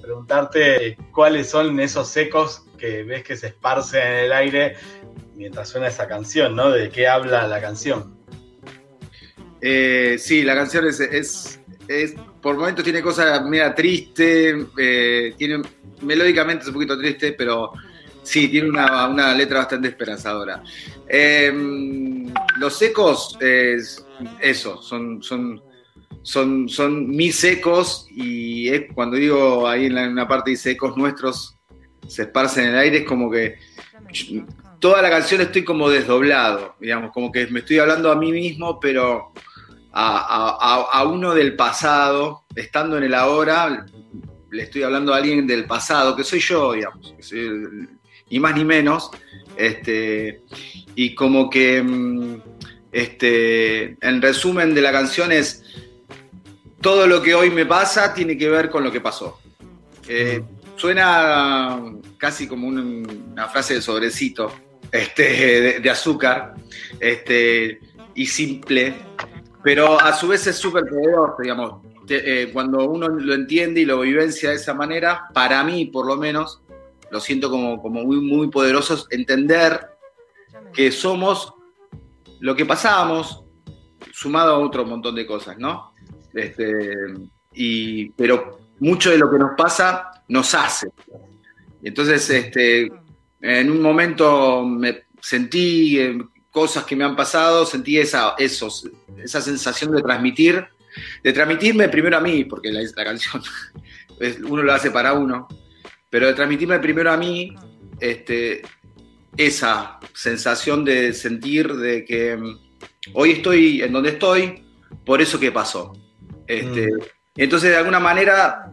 [0.00, 4.76] preguntarte cuáles son esos ecos que ves que se esparcen en el aire
[5.34, 6.70] mientras suena esa canción, ¿no?
[6.70, 8.21] ¿De qué habla la canción?
[9.64, 11.60] Eh, sí, la canción es, es,
[12.40, 15.62] por momentos tiene cosas media triste, eh, tiene,
[16.00, 17.70] melódicamente es un poquito triste, pero
[18.24, 20.60] sí, tiene una, una letra bastante esperanzadora.
[21.08, 21.52] Eh,
[22.58, 24.04] los ecos, es
[24.40, 25.62] eso, son, son,
[26.22, 31.56] son, son mis ecos y cuando digo ahí en, la- una parte dice ecos nuestros
[32.08, 33.58] se esparcen en el aire, es como que
[34.80, 38.80] toda la canción estoy como desdoblado, digamos, como que me estoy hablando a mí mismo,
[38.80, 39.32] pero
[39.92, 43.86] a, a- a- a uno del pasado, estando en el ahora,
[44.50, 47.88] le estoy hablando a alguien del pasado, que soy yo, digamos, que soy el-
[48.30, 49.10] ni más ni menos,
[49.56, 50.42] este,
[50.94, 52.36] y como que, mm,
[52.90, 55.62] este, en resumen de la canción es,
[56.80, 59.38] todo lo que hoy me pasa tiene que ver con lo que pasó.
[60.08, 60.42] Eh,
[60.76, 61.80] suena
[62.18, 64.52] casi como un- una frase de sobrecito,
[64.90, 65.22] este,
[65.60, 66.54] de, de azúcar,
[66.98, 67.78] este,
[68.14, 68.94] y simple,
[69.62, 71.82] pero a su vez es súper poderoso, digamos.
[72.06, 76.06] Te- eh, cuando uno lo entiende y lo vivencia de esa manera, para mí por
[76.06, 76.60] lo menos,
[77.10, 79.80] lo siento como, como muy, muy poderoso, entender
[80.72, 81.54] que somos
[82.40, 83.44] lo que pasamos,
[84.12, 85.92] sumado a otro montón de cosas, ¿no?
[86.34, 86.94] Este,
[87.52, 90.88] y, pero mucho de lo que nos pasa nos hace.
[91.82, 92.90] Entonces, este,
[93.40, 96.18] en un momento me sentí eh,
[96.52, 100.64] cosas que me han pasado, sentí esa, esos, esa sensación de transmitir,
[101.24, 103.42] de transmitirme primero a mí, porque la, la canción
[104.48, 105.48] uno lo hace para uno,
[106.10, 107.54] pero de transmitirme primero a mí
[107.98, 108.62] este,
[109.36, 112.58] esa sensación de sentir de que mm,
[113.14, 114.62] hoy estoy en donde estoy
[115.04, 115.92] por eso que pasó.
[116.46, 116.90] Este,
[117.36, 118.70] Entonces, de alguna manera,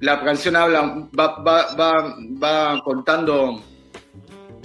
[0.00, 0.80] la canción habla,
[1.18, 3.62] va, va- va- va contando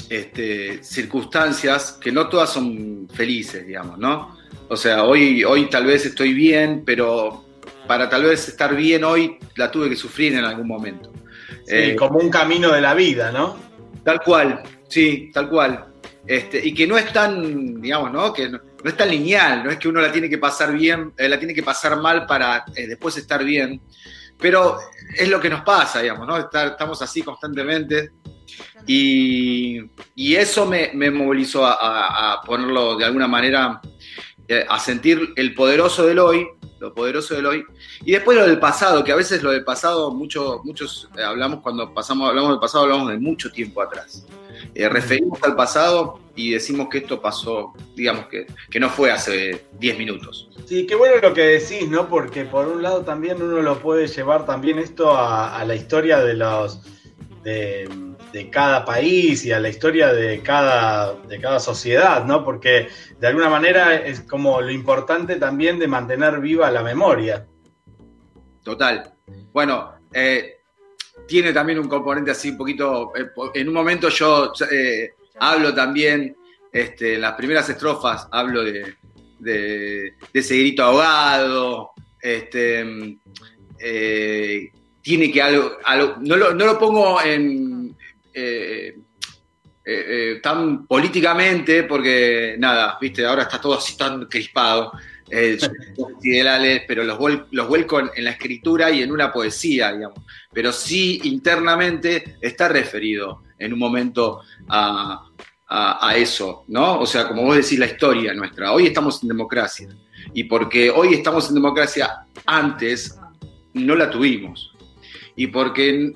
[0.10, 4.38] este, circunstancias que no todas son felices, digamos, ¿no?
[4.70, 7.46] O sea, hoy, hoy tal vez estoy bien, pero
[7.88, 11.12] para tal vez estar bien hoy la tuve que sufrir en algún momento.
[11.66, 13.58] Sí, Eh, como un camino de la vida, ¿no?
[14.04, 15.86] Tal cual, sí, tal cual.
[16.26, 18.32] Este, y que no es tan, digamos, ¿no?
[18.34, 21.14] Que no, no es tan lineal, no es que uno la tiene que pasar bien,
[21.18, 23.82] eh, la tiene que pasar mal para eh, después estar bien.
[24.40, 24.78] Pero
[25.18, 26.38] es lo que nos pasa, digamos, ¿no?
[26.38, 28.12] Estar- estamos así constantemente.
[28.86, 33.82] Y, eso me, movilizó a ponerlo de alguna manera,
[34.48, 36.46] eh, a sentir el poderoso del hoy,
[36.80, 37.64] lo poderoso del hoy,
[38.04, 41.62] y después lo del pasado, que a veces lo del pasado, mucho, muchos eh, hablamos
[41.62, 44.26] cuando pasamos, hablamos del pasado, hablamos de mucho tiempo atrás.
[44.76, 49.66] Eh, referimos al pasado y decimos que esto pasó, digamos que, que no fue hace
[49.80, 50.50] 10 minutos.
[50.66, 52.10] Sí, qué bueno lo que decís, ¿no?
[52.10, 56.20] Porque por un lado también uno lo puede llevar también esto a, a la historia
[56.20, 56.82] de los
[57.44, 57.88] de,
[58.34, 62.44] de cada país y a la historia de cada, de cada sociedad, ¿no?
[62.44, 62.88] Porque
[63.20, 67.46] de alguna manera es como lo importante también de mantener viva la memoria.
[68.64, 69.14] Total.
[69.54, 70.58] Bueno, eh,
[71.28, 73.14] tiene también un componente así un poquito.
[73.16, 76.36] eh, en un momento yo eh, hablo también,
[76.72, 78.96] este, en las primeras estrofas, hablo de,
[79.40, 81.92] de, de ese grito ahogado.
[82.20, 83.18] Este,
[85.02, 85.74] tiene que algo.
[85.84, 87.83] algo- no, lo, no lo pongo en.
[88.34, 88.98] Eh,
[89.86, 90.06] eh,
[90.36, 94.92] eh, tan políticamente, porque nada, viste, ahora está todo así tan crispado,
[95.30, 95.58] eh,
[96.88, 97.18] pero los,
[97.52, 100.20] los vuelco en, en la escritura y en una poesía, digamos.
[100.54, 105.26] Pero sí internamente está referido en un momento a,
[105.68, 107.00] a- a eso, ¿no?
[107.00, 108.72] O sea, como vos decís, la historia nuestra.
[108.72, 109.90] Hoy estamos en democracia.
[110.34, 113.18] Y porque hoy estamos en democracia, antes
[113.74, 114.72] no la tuvimos.
[115.36, 116.14] Y porque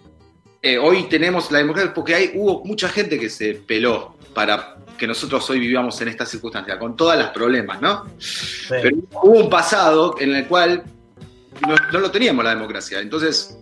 [0.62, 5.08] eh, hoy tenemos la democracia porque hay, hubo mucha gente que se peló para que
[5.08, 8.06] nosotros hoy vivamos en esta circunstancia, con todos los problemas, ¿no?
[8.70, 10.84] Pero hubo un pasado en el cual
[11.68, 13.00] no, no lo teníamos la democracia.
[13.00, 13.60] Entonces,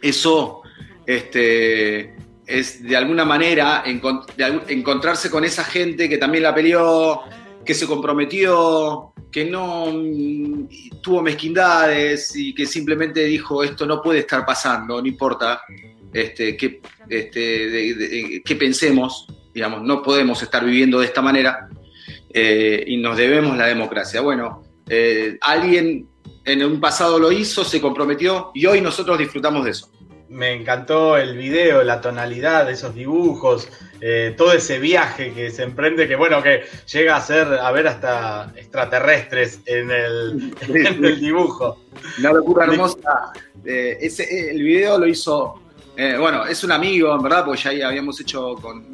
[0.00, 0.62] eso
[1.06, 7.22] este, es de alguna manera de encontrarse con esa gente que también la peleó,
[7.64, 14.20] que se comprometió, que no mm, tuvo mezquindades y que simplemente dijo esto no puede
[14.20, 15.62] estar pasando, no importa
[16.12, 16.56] este,
[17.08, 21.68] este, de- de- qué pensemos, digamos, no podemos estar viviendo de esta manera.
[22.34, 24.22] eh, y nos debemos la democracia.
[24.22, 26.08] Bueno, eh, alguien
[26.46, 29.90] en un pasado lo hizo, se comprometió y hoy nosotros disfrutamos de eso.
[30.30, 33.68] Me encantó el video, la tonalidad de esos dibujos,
[34.00, 37.86] eh, todo ese viaje que se emprende, que bueno, que llega a ser, a ver
[37.86, 41.84] hasta extraterrestres en el, en el dibujo.
[42.18, 43.32] Una locura hermosa.
[43.62, 45.61] Eh, ese, el video lo hizo,
[45.96, 48.86] eh, bueno, es un amigo, en verdad, porque ya habíamos hecho con,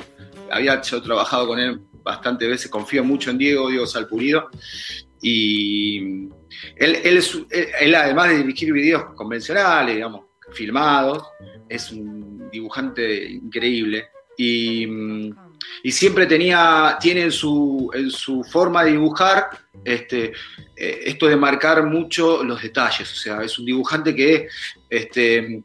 [0.51, 4.49] había yo trabajado con él bastantes veces, confío mucho en Diego, Diego Salpurido,
[5.21, 5.99] y
[6.77, 10.23] él, él, es, él, además de dirigir videos convencionales, digamos,
[10.53, 11.23] filmados,
[11.69, 14.87] es un dibujante increíble, y,
[15.83, 19.51] y siempre tenía, tiene en su, en su forma de dibujar
[19.85, 20.33] este,
[20.77, 24.49] eh, esto de marcar mucho los detalles, o sea, es un dibujante que
[24.89, 25.63] este,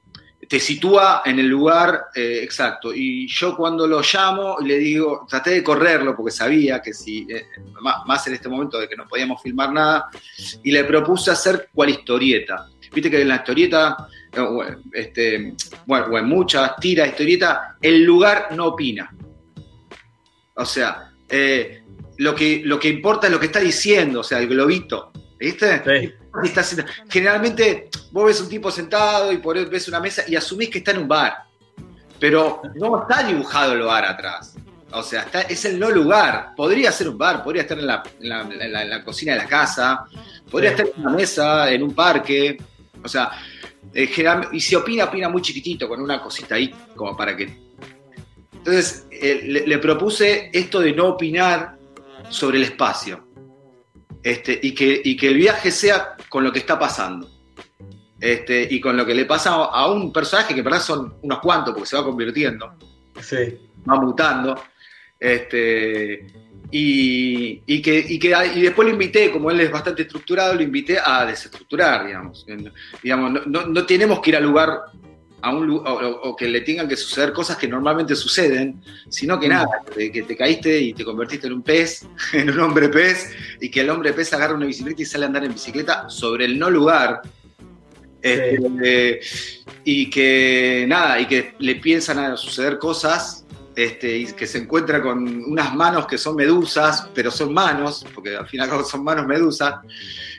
[0.47, 2.93] te sitúa en el lugar eh, exacto.
[2.93, 7.45] Y yo cuando lo llamo le digo, traté de correrlo porque sabía que si, eh,
[8.05, 10.09] más, en este momento de que no podíamos filmar nada,
[10.63, 12.67] y le propuse hacer cual historieta.
[12.93, 14.07] Viste que en la historieta,
[14.91, 15.53] este,
[15.85, 19.11] bueno, o en muchas tiras de historieta, el lugar no opina.
[20.55, 21.83] O sea, eh,
[22.17, 25.11] lo, que, lo que importa es lo que está diciendo, o sea, el globito.
[25.39, 25.81] ¿Viste?
[25.83, 26.22] Sí.
[26.41, 26.63] Está,
[27.09, 30.91] generalmente vos ves un tipo sentado y por ves una mesa y asumís que está
[30.91, 31.33] en un bar.
[32.19, 34.55] Pero no está dibujado el bar atrás.
[34.91, 36.53] O sea, está, es el no lugar.
[36.55, 39.33] Podría ser un bar, podría estar en la, en la, en la, en la cocina
[39.33, 40.05] de la casa,
[40.49, 40.81] podría sí.
[40.81, 42.57] estar en una mesa, en un parque.
[43.03, 43.31] O sea,
[43.93, 47.61] eh, general, y si opina, opina muy chiquitito, con una cosita ahí, como para que.
[48.53, 51.75] Entonces, eh, le, le propuse esto de no opinar
[52.29, 53.32] sobre el espacio.
[54.23, 57.29] Este, y, que, y, que, el viaje sea con lo que está pasando.
[58.19, 61.39] Este, y con lo que le pasa a un personaje que en verdad son unos
[61.39, 62.73] cuantos, porque se va convirtiendo.
[63.19, 63.59] Sí.
[63.89, 64.63] Va mutando.
[65.19, 66.25] Este,
[66.71, 70.63] y, y, que, y, que, y después lo invité, como él es bastante estructurado, lo
[70.63, 72.45] invité a desestructurar, digamos.
[73.03, 74.85] digamos no, no, no tenemos que ir al lugar
[75.43, 79.49] a un o, o, que le tengan que suceder cosas que normalmente suceden, sino que
[79.49, 83.29] nada, que, te caíste y te convertiste en un pez, en un hombre pez,
[83.59, 86.45] y que el hombre pez agarra una bicicleta y sale a andar en bicicleta sobre
[86.45, 87.21] el no lugar.
[88.21, 89.19] Este, eh,
[89.83, 93.45] y que nada, y que le piensan a suceder cosas,
[93.75, 98.37] este, y que se encuentra con unas manos que son medusas, pero son manos, porque
[98.37, 99.75] al fin y al cabo son manos medusas.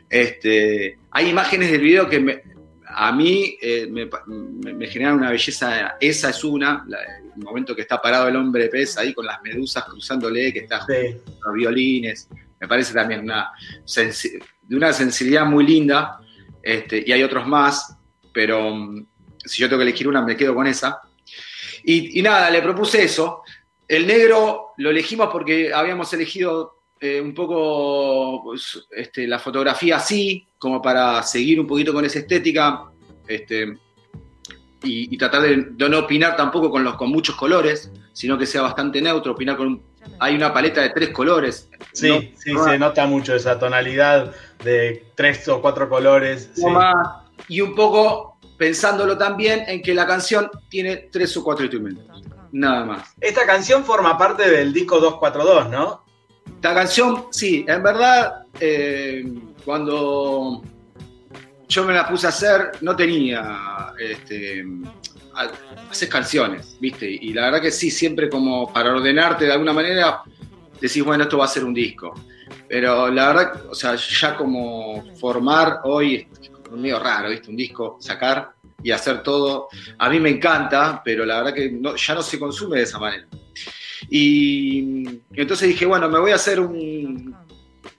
[0.08, 2.54] Este, hay imágenes del video que me,
[2.94, 6.98] a mí eh, me, me, genera una belleza, esa es una, la,
[7.36, 10.84] el momento que está parado el hombre pez ahí con las medusas cruzándole, que está
[10.86, 11.16] sí.
[11.44, 12.28] los violines,
[12.60, 13.50] me parece también una
[13.86, 16.18] de una sensibilidad muy linda,
[16.62, 17.96] este, y hay otros más,
[18.32, 19.06] pero um,
[19.44, 21.00] si yo tengo que elegir una me quedo con esa.
[21.82, 23.42] Y, y, nada, le propuse eso.
[23.86, 30.46] El negro lo elegimos porque habíamos elegido eh, un poco pues, este, la fotografía así,
[30.64, 32.84] como para seguir un poquito con esa estética
[33.28, 33.76] este,
[34.82, 38.46] y, y, tratar de, de, no opinar tampoco con, los, con muchos colores, sino que
[38.46, 39.82] sea bastante neutro, opinar con un,
[40.18, 41.68] hay una paleta de tres colores.
[41.92, 44.34] Sí, no, sí, no, se nota mucho esa tonalidad
[44.64, 46.50] de tres o cuatro colores.
[46.54, 46.62] Sí.
[47.48, 52.22] Y un poco pensándolo también en que la canción tiene tres o cuatro instrumentos,
[52.52, 53.10] nada más.
[53.20, 56.04] Esta canción forma parte del disco 242, ¿no?
[56.46, 59.26] Esta canción, sí, en verdad, eh,
[59.64, 60.62] cuando
[61.68, 64.64] yo me la puse a hacer, no tenía este,
[65.90, 67.08] hacer canciones, ¿viste?
[67.10, 70.22] Y la verdad que sí, siempre como para ordenarte de alguna manera,
[70.80, 72.14] decís, bueno, esto va a ser un disco.
[72.68, 77.50] Pero la verdad, o sea, ya como formar hoy es medio raro, ¿viste?
[77.50, 79.68] Un disco, sacar y hacer todo.
[79.98, 83.26] A mí me encanta, pero la verdad que ya no se consume de esa manera.
[84.10, 87.34] Y entonces dije, bueno, me voy a hacer un,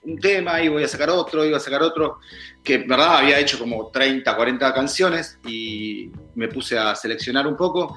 [0.06, 2.18] un tema y voy a sacar otro, voy a sacar otro,
[2.62, 7.96] que verdad había hecho como 30, 40 canciones y me puse a seleccionar un poco.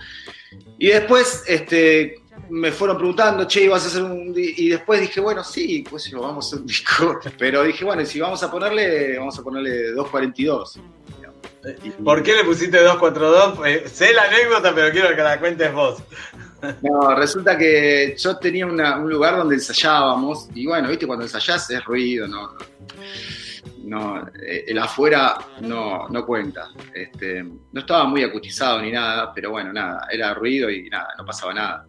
[0.77, 4.33] Y después este, me fueron preguntando, che, ¿ibas a hacer un...?
[4.35, 7.19] Y después dije, bueno, sí, pues vamos a hacer un disco.
[7.37, 10.79] Pero dije, bueno, si vamos a ponerle, vamos a ponerle 242.
[12.03, 13.67] ¿Por qué le pusiste 242?
[13.67, 16.01] Eh, sé la anécdota, pero quiero que la cuentes vos.
[16.81, 21.69] No, resulta que yo tenía una, un lugar donde ensayábamos, y bueno, viste, cuando ensayás
[21.69, 22.53] es ruido, no,
[23.83, 26.69] no el afuera no, no cuenta.
[26.93, 31.25] Este, no estaba muy acustizado ni nada, pero bueno, nada, era ruido y nada, no
[31.25, 31.87] pasaba nada.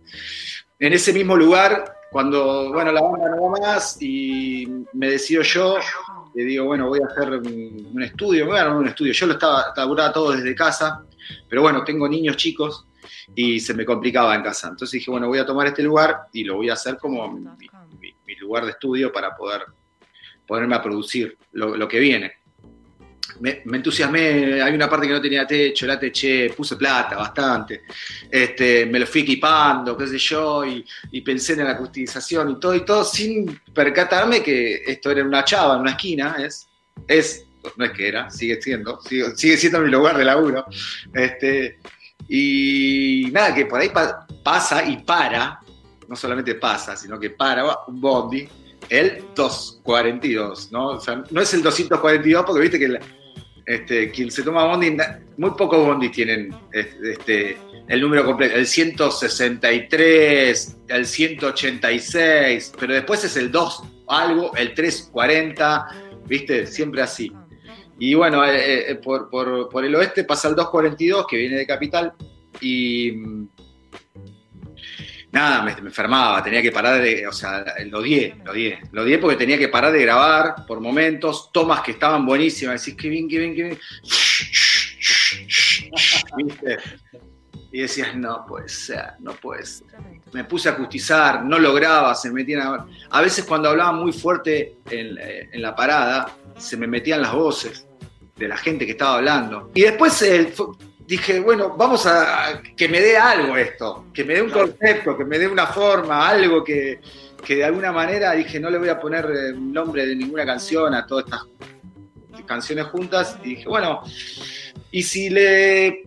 [0.78, 5.78] En ese mismo lugar, cuando, bueno, la banda no va más y me decido yo,
[6.34, 9.12] le digo, bueno, voy a hacer un, un estudio, me voy a armar un estudio.
[9.12, 11.04] Yo lo estaba, estaba todo desde casa,
[11.48, 12.86] pero bueno, tengo niños chicos
[13.34, 14.68] y se me complicaba en casa.
[14.68, 17.68] Entonces dije, bueno, voy a tomar este lugar y lo voy a hacer como mi,
[18.38, 19.64] lugar de estudio para poder
[20.46, 22.32] ponerme a producir lo, que viene.
[23.40, 27.82] Me, entusiasmé, hay una parte que no tenía techo, la teché, puse plata bastante,
[28.30, 32.60] este, me lo fui equipando, qué sé yo, y, y pensé en la acustización y
[32.60, 36.68] todo, y todo sin percatarme que esto era una chava en una esquina, es,
[37.06, 37.46] es,
[37.76, 40.66] no es que era, sigue siendo, sigue, sigue siendo mi lugar de laburo.
[41.12, 41.78] Este,
[42.32, 45.58] y nada, que por ahí pa- pasa y para,
[46.08, 48.48] no solamente pasa, sino que para un bondi,
[48.88, 50.88] el 242, ¿no?
[50.90, 52.98] O sea, no es el 242 porque viste que
[53.66, 54.96] este, quien se toma bondi,
[55.36, 57.58] muy pocos bondis tienen este,
[57.88, 65.86] el número completo, el 163, el 186, pero después es el 2 algo, el 340,
[66.26, 67.32] viste, siempre así.
[68.02, 71.66] Y bueno, eh, eh, por, por- por el oeste pasa el 242, que viene de
[71.66, 72.14] Capital,
[72.58, 73.48] y mm,
[75.32, 79.18] nada, me, enfermaba, tenía que parar de, o sea, lo odié, lo odié, lo odié
[79.18, 83.28] porque tenía que parar de grabar por momentos, tomas que estaban buenísimas, decís, qué bien,
[83.28, 83.78] qué bien, qué bien,
[86.38, 86.78] ¿viste?
[87.72, 89.88] Y decías, no puede ser, no puede ser.
[90.32, 92.86] Me puse a acustizar, no lograba, se me metían a...
[93.10, 97.86] A veces cuando hablaba muy fuerte eh, en la parada, se me metían las voces
[98.40, 99.70] de la gente que estaba hablando.
[99.74, 100.52] Y después eh,
[101.06, 105.24] dije, bueno, vamos a, que me dé algo esto, que me dé un concepto, que
[105.24, 107.00] me dé una forma, algo que,
[107.44, 110.94] que de alguna manera dije, no le voy a poner eh, nombre de ninguna canción
[110.94, 111.42] a todas estas
[112.46, 113.38] canciones juntas.
[113.44, 114.02] Y dije, bueno,
[114.90, 116.04] y si le...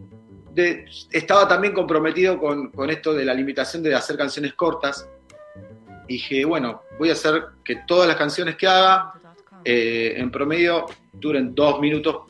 [0.54, 5.08] de- estaba también comprometido con, con esto de la limitación de hacer canciones cortas.
[6.08, 9.14] Dije, bueno, voy a hacer que todas las canciones que haga
[9.64, 12.24] eh, en promedio duren 2 minutos,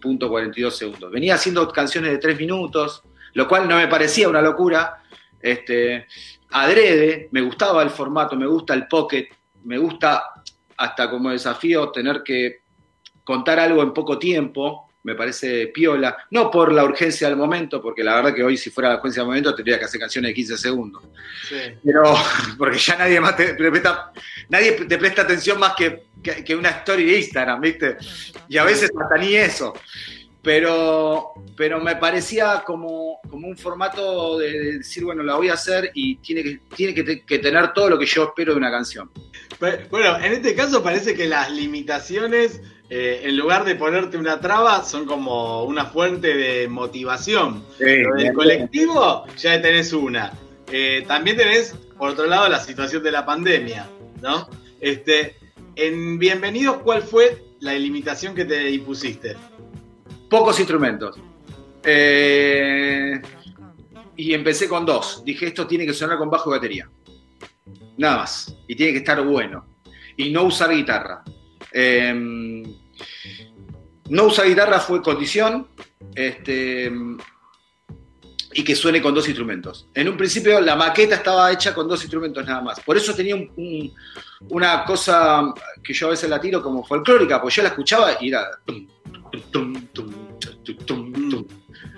[0.00, 1.10] punto 42 segundos.
[1.10, 3.02] Venía haciendo canciones de 3 minutos,
[3.34, 5.02] lo cual no me parecía una locura.
[5.40, 6.06] Este,
[6.50, 9.28] adrede, me gustaba el formato, me gusta el pocket,
[9.64, 10.24] me gusta
[10.76, 12.62] hasta como desafío tener que
[13.24, 18.02] contar algo en poco tiempo, me parece piola, no por la urgencia del momento, porque
[18.02, 20.34] la verdad que hoy si fuera la urgencia del momento tendría que hacer canciones de
[20.34, 21.02] 15 segundos,
[21.84, 22.14] pero
[22.58, 24.12] porque ya nadie más te, te presta,
[24.48, 27.96] nadie te presta atención más que, que, que una story de Instagram, ¿viste?
[28.48, 29.72] Y a veces hasta ni eso.
[30.42, 35.54] Pero, pero me parecía como, como un formato de, de decir, bueno, la voy a
[35.54, 38.58] hacer y tiene, que, tiene que, te- que tener todo lo que yo espero de
[38.58, 39.10] una canción.
[39.90, 44.84] Bueno, en este caso parece que las limitaciones, eh, en lugar de ponerte una traba,
[44.84, 47.64] son como una fuente de motivación.
[47.76, 50.32] Sí, Lo del colectivo, ya tenés una.
[50.70, 53.88] Eh, también tenés, por otro lado, la situación de la pandemia,
[54.22, 54.48] ¿no?
[54.80, 55.34] Este,
[55.78, 59.36] en Bienvenidos, ¿cuál fue la limitación que te impusiste?
[60.28, 61.16] Pocos instrumentos.
[61.84, 63.22] Eh,
[64.16, 65.22] y empecé con dos.
[65.24, 66.90] Dije, esto tiene que sonar con bajo y batería.
[67.96, 68.56] Nada más.
[68.66, 69.66] Y tiene que estar bueno.
[70.16, 71.22] Y no usar guitarra.
[71.72, 72.12] Eh,
[74.08, 75.68] no usar guitarra fue condición.
[76.12, 76.90] Este,
[78.54, 79.86] y que suene con dos instrumentos.
[79.94, 82.80] En un principio la maqueta estaba hecha con dos instrumentos nada más.
[82.80, 83.92] Por eso tenía un- un-
[84.50, 85.52] una cosa
[85.82, 88.46] que yo a veces la tiro como folclórica, porque yo la escuchaba y era...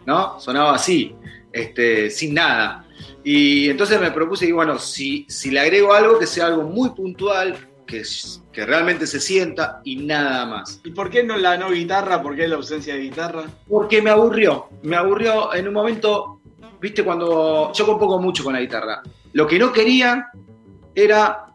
[0.07, 0.41] ¿No?
[0.41, 1.15] Sonaba así,
[1.53, 2.85] este, sin nada.
[3.23, 6.91] Y entonces me propuse, y bueno, si, si le agrego algo que sea algo muy
[6.91, 7.57] puntual,
[7.87, 8.03] que,
[8.53, 10.81] que realmente se sienta y nada más.
[10.85, 12.23] ¿Y por qué no la no guitarra?
[12.23, 13.45] ¿Por qué la ausencia de guitarra?
[13.69, 14.69] Porque me aburrió.
[14.83, 16.40] Me aburrió en un momento,
[16.81, 19.03] viste, cuando yo compongo mucho con la guitarra.
[19.33, 20.29] Lo que no quería
[20.95, 21.47] era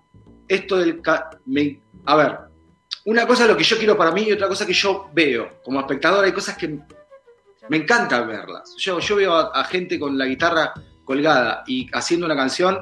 [0.47, 1.01] esto del...
[2.05, 2.37] a ver,
[3.05, 5.61] una cosa es lo que yo quiero para mí y otra cosa que yo veo.
[5.63, 6.79] Como espectador hay cosas que
[7.69, 8.75] me encanta verlas.
[8.77, 10.73] Yo, yo veo a, gente con la guitarra
[11.03, 12.79] colgada y haciendo una canción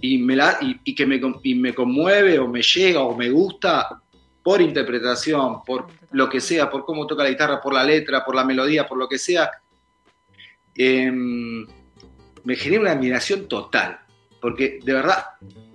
[0.00, 4.02] y me, la, y, que me, y me conmueve o me llega o me gusta
[4.42, 8.34] por interpretación, por lo que sea, por cómo toca la guitarra, por la letra, por
[8.34, 9.50] la melodía, por lo que sea,
[10.76, 11.66] em,
[12.44, 14.00] me genera una admiración total.
[14.40, 15.24] Porque de verdad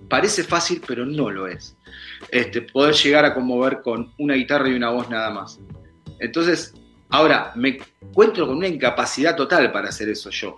[0.08, 1.76] parece fácil, pero no lo es.
[2.30, 5.58] Este, poder llegar a conmover con una guitarra y una voz nada más.
[6.18, 6.74] Entonces,
[7.10, 10.56] ahora me encuentro con una incapacidad total para hacer eso yo.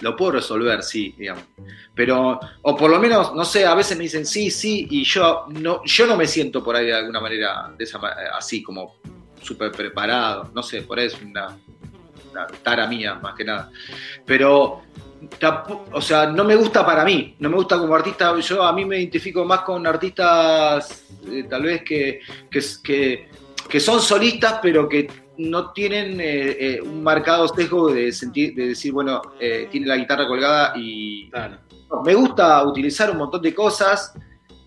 [0.00, 1.44] Lo puedo resolver, sí, digamos.
[1.94, 5.46] Pero, o por lo menos, no sé, a veces me dicen sí, sí, y yo
[5.48, 7.98] no, yo no me siento por ahí de alguna manera de esa,
[8.36, 8.96] así como
[9.42, 10.50] súper preparado.
[10.54, 11.58] No sé, por ahí es una,
[12.30, 13.70] una tara mía, más que nada.
[14.24, 14.82] Pero,
[15.92, 18.38] o sea, no me gusta para mí, no me gusta como artista.
[18.40, 22.20] Yo a mí me identifico más con artistas, eh, tal vez que,
[22.50, 23.28] que, que,
[23.68, 25.08] que son solistas, pero que
[25.40, 29.96] no tienen eh, eh, un marcado sesgo de, sentir, de decir, bueno, eh, tiene la
[29.96, 31.30] guitarra colgada y...
[31.90, 34.14] No, me gusta utilizar un montón de cosas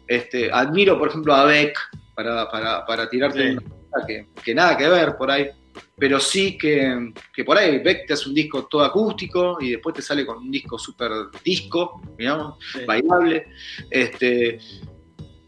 [0.08, 1.78] Este, admiro, por ejemplo, a Beck
[2.16, 5.50] para, para, para tirarte una cosa que, que nada que ver por ahí.
[5.98, 9.96] Pero sí que, que por ahí Beck te hace un disco todo acústico y después
[9.96, 11.12] te sale con un disco súper
[11.44, 12.58] disco, digamos,
[12.88, 13.48] bailable.
[13.92, 14.58] Este,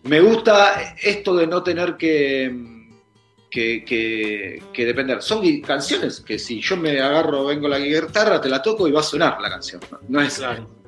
[0.03, 2.55] me gusta esto de no tener que,
[3.49, 5.21] que, que- que depender.
[5.23, 8.99] Son canciones que si yo me agarro, vengo la guitarra, te la toco y va
[8.99, 9.81] a sonar la canción.
[10.07, 10.39] No, es.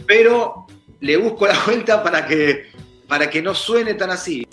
[0.05, 0.67] Pero
[0.99, 2.67] le busco la vuelta para que,
[3.07, 4.45] para que no suene tan así.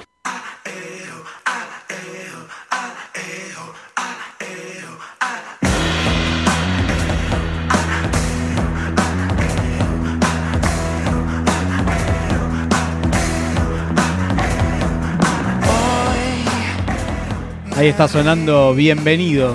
[17.85, 19.55] Está sonando Bienvenido,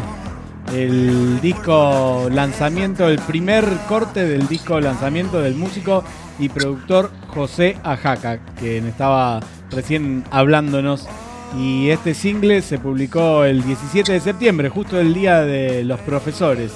[0.71, 6.03] el disco lanzamiento, el primer corte del disco lanzamiento del músico
[6.37, 9.39] y productor José Ajaca, quien estaba
[9.71, 11.07] recién hablándonos.
[11.57, 16.71] Y este single se publicó el 17 de septiembre, justo el día de los profesores.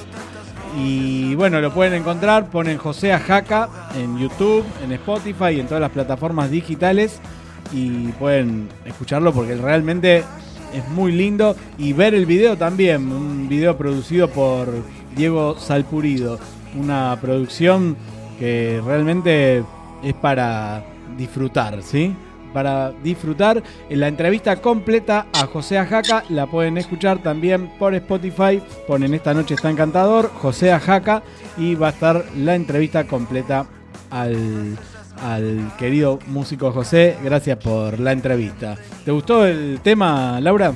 [0.75, 5.81] Y bueno, lo pueden encontrar, ponen José Ajaca en YouTube, en Spotify y en todas
[5.81, 7.21] las plataformas digitales
[7.71, 10.23] y pueden escucharlo porque realmente
[10.73, 14.69] es muy lindo y ver el video también, un video producido por
[15.15, 16.39] Diego Salpurido,
[16.75, 17.95] una producción
[18.39, 19.63] que realmente
[20.03, 20.83] es para
[21.17, 22.15] disfrutar, ¿sí?
[22.53, 23.63] Para disfrutar.
[23.89, 28.61] En la entrevista completa a José Ajaca la pueden escuchar también por Spotify.
[28.87, 31.23] Ponen esta noche está encantador, José Ajaca
[31.57, 33.65] y va a estar la entrevista completa
[34.11, 34.77] al,
[35.23, 37.17] al querido músico José.
[37.23, 38.75] Gracias por la entrevista.
[39.05, 40.73] ¿Te gustó el tema, Laura?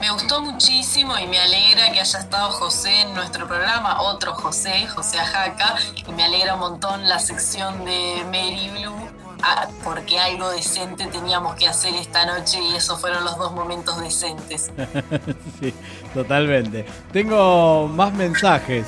[0.00, 4.88] Me gustó muchísimo y me alegra que haya estado José en nuestro programa, otro José,
[4.88, 9.08] José Ajaca, y me alegra un montón la sección de Mary Blue,
[9.44, 14.00] ah, porque algo decente teníamos que hacer esta noche y esos fueron los dos momentos
[14.00, 14.72] decentes.
[15.60, 15.72] sí,
[16.12, 16.84] totalmente.
[17.12, 18.84] Tengo más mensajes.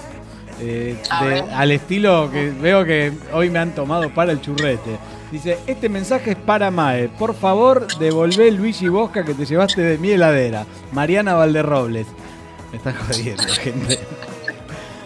[0.64, 4.98] Eh, de- al estilo que veo que hoy me han tomado para el churrete.
[5.30, 7.08] Dice, este mensaje es para Mae.
[7.08, 10.64] Por favor, devolvé Luigi Bosca que te llevaste de mi heladera.
[10.92, 12.06] Mariana Valderrobles.
[12.70, 13.98] Me están jodiendo, gente.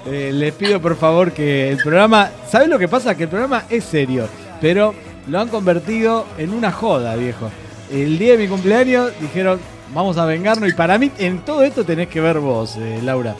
[0.06, 2.30] Eh, les pido por favor que el programa...
[2.50, 3.14] ¿Sabes lo que pasa?
[3.16, 4.26] Que el programa es serio,
[4.60, 4.94] pero
[5.28, 7.50] lo han convertido en una joda, viejo.
[7.92, 9.60] El día de mi cumpleaños dijeron,
[9.94, 13.34] vamos a vengarnos y para mí en todo esto tenés que ver vos, eh, Laura.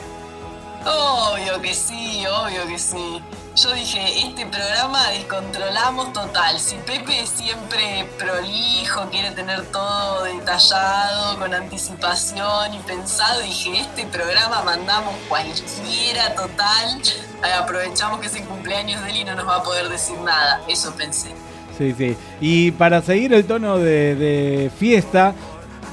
[0.85, 3.21] Obvio que sí, obvio que sí.
[3.55, 6.57] Yo dije, este programa descontrolamos total.
[6.59, 14.05] Si Pepe es siempre prolijo, quiere tener todo detallado, con anticipación y pensado, dije, este
[14.05, 17.01] programa mandamos cualquiera total.
[17.43, 20.17] Eh, Aprovechamos que es el cumpleaños de él y no nos va a poder decir
[20.19, 20.61] nada.
[20.69, 21.29] Eso pensé.
[21.77, 22.15] Sí, sí.
[22.39, 25.33] Y para seguir el tono de, de fiesta,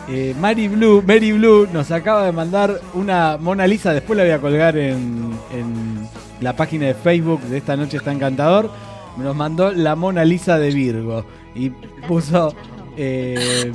[0.08, 4.32] eh, Mary Blue, Mary Blue nos acaba de mandar una Mona Lisa, después la voy
[4.32, 5.36] a colgar en,
[6.40, 8.70] la página de Facebook de esta noche está encantador.
[9.16, 11.24] Nos mandó la Mona Lisa de Virgo
[11.54, 11.70] y
[12.06, 12.54] puso
[12.96, 13.72] eh,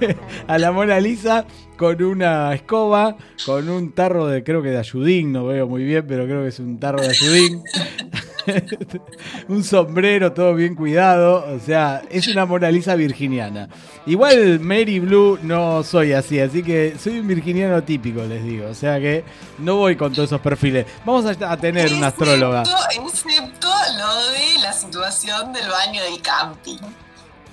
[0.46, 1.44] a la Mona Lisa
[1.76, 6.04] con una escoba, con un tarro de, creo que de ayudín, no veo muy bien,
[6.06, 7.62] pero creo que es un tarro de ayudín.
[9.48, 13.68] un sombrero todo bien cuidado, o sea, es una Mona Lisa virginiana.
[14.06, 18.74] Igual Mary Blue no soy así, así que soy un virginiano típico, les digo, o
[18.74, 19.24] sea que
[19.58, 20.86] no voy con todos esos perfiles.
[21.04, 23.68] Vamos a, tener una astróloga, Excepto, excepto
[23.98, 26.78] lo de la situación del baño del camping.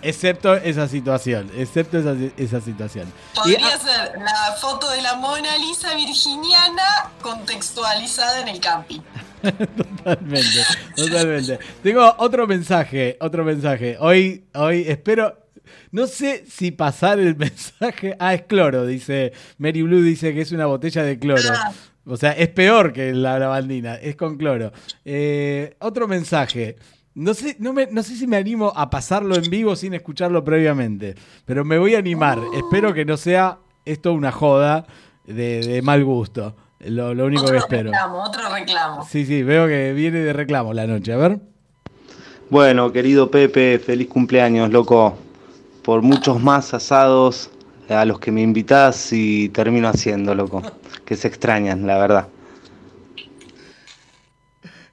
[0.02, 3.12] excepto esa situación, excepto esa, esa situación.
[3.36, 9.02] Podría ser la foto de la Mona Lisa virginiana contextualizada en el camping.
[9.78, 10.60] Totalmente,
[10.96, 11.60] totalmente.
[11.84, 13.98] Tengo otro mensaje, otro mensaje.
[14.00, 15.38] Hoy, hoy espero.
[15.92, 18.16] No sé si pasar el mensaje.
[18.20, 19.32] Ah, es cloro, dice.
[19.58, 21.42] Mary Blue dice que es una botella de cloro.
[22.06, 24.72] O sea, es peor que la lavandina, es con cloro.
[25.06, 26.78] Eh, otro mensaje.
[27.14, 30.44] No sé, no, me- no sé si me animo a pasarlo en vivo sin escucharlo
[30.44, 31.14] previamente,
[31.46, 32.40] pero me voy a animar.
[32.56, 34.88] Espero que no sea esto una joda
[35.28, 36.56] de, de mal gusto.
[36.86, 37.92] Lo, lo único que Otro espero.
[37.92, 39.06] reclamo, otro reclamo.
[39.08, 41.14] Sí, sí, veo que viene de reclamo la noche.
[41.14, 41.40] A ver.
[42.50, 45.18] Bueno, querido Pepe, feliz cumpleaños, loco.
[45.84, 47.50] Por muchos más asados
[47.90, 50.62] a los que me invitás y termino haciendo, loco.
[51.06, 52.28] Que se extrañan, la verdad.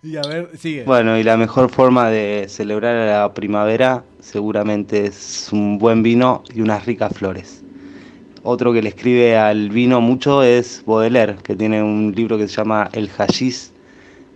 [0.02, 0.84] Y a ver, sigue.
[0.84, 6.60] Bueno, y la mejor forma de celebrar la primavera seguramente es un buen vino y
[6.60, 7.62] unas ricas flores.
[8.50, 12.56] Otro que le escribe al vino mucho es Baudelaire, que tiene un libro que se
[12.56, 13.68] llama El hashish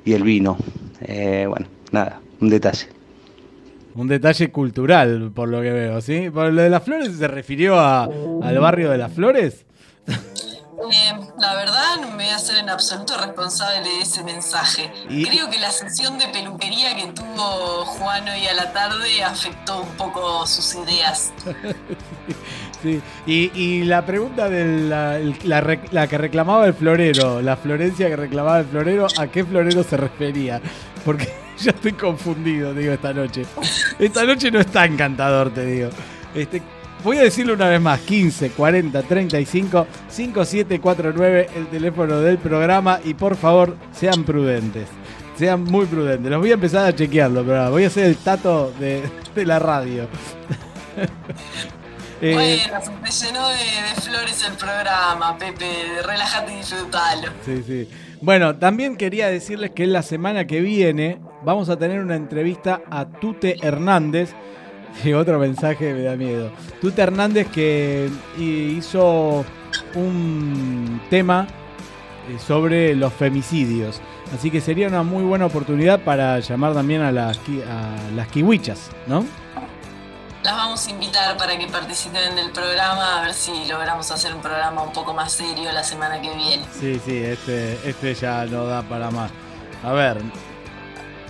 [0.05, 0.59] y el vino.
[1.01, 2.89] Eh, bueno, nada, un detalle.
[3.95, 6.29] Un detalle cultural, por lo que veo, ¿sí?
[6.29, 9.65] Por lo de las flores se refirió a, al barrio de las flores.
[10.07, 14.91] Eh, la verdad no me voy a hacer en absoluto responsable de ese mensaje.
[15.09, 19.81] Y- Creo que la sesión de peluquería que tuvo Juan hoy a la tarde afectó
[19.83, 21.33] un poco sus ideas.
[22.83, 23.01] Sí.
[23.27, 29.07] Y, la pregunta de la, que reclamaba el florero, la Florencia que reclamaba el florero,
[29.19, 30.61] ¿a qué florero se refería?
[31.05, 31.29] Porque
[31.59, 33.45] ya estoy confundido, digo, esta noche.
[33.99, 35.91] Esta noche no está encantador, te digo.
[36.35, 36.61] Este,
[37.05, 43.15] voy a decirlo una vez más, 15 40 35 5749, el teléfono del programa y
[43.15, 44.89] por favor, sean prudentes.
[45.37, 46.31] Sean muy prudentes.
[46.31, 49.03] Los voy a empezar a chequearlo, pero voy a hacer el tato de
[49.47, 50.07] la radio.
[52.23, 55.67] Eh, Bueno, se te llenó de, de flores el programa, Pepe.
[56.07, 57.29] Relájate y disfrutalo.
[57.45, 57.89] Sí, sí.
[58.21, 63.07] Bueno, también quería decirles que la semana que viene vamos a tener una entrevista a
[63.07, 64.35] Tute Hernández.
[65.17, 66.53] Otro mensaje me da miedo.
[66.81, 68.09] Tute Hernández que
[68.39, 69.45] hizo
[69.97, 71.49] un tema
[72.31, 74.01] eh, sobre los femicidios.
[74.33, 78.91] Así que sería una muy buena oportunidad para llamar también a las, a las kiwichas,
[79.09, 79.25] ¿no?
[80.43, 84.41] Las vamos a invitar para que participen del programa, a ver si logramos hacer un
[84.41, 86.65] programa un poco más serio la semana que viene.
[86.73, 89.31] Sí, sí, este, este ya no da para más.
[89.85, 90.21] A ver,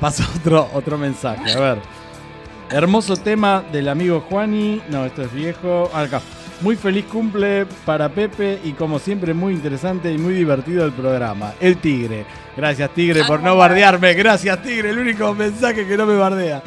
[0.00, 1.82] pasa otro, otro mensaje, a ver.
[2.70, 4.82] Hermoso tema del amigo Juani.
[4.88, 5.90] No, esto es viejo.
[5.92, 6.22] Acá.
[6.60, 11.54] Muy feliz cumple para Pepe y como siempre muy interesante y muy divertido el programa.
[11.60, 12.24] El Tigre.
[12.56, 14.14] Gracias Tigre por no bardearme.
[14.14, 16.62] Gracias Tigre, el único mensaje que no me bardea.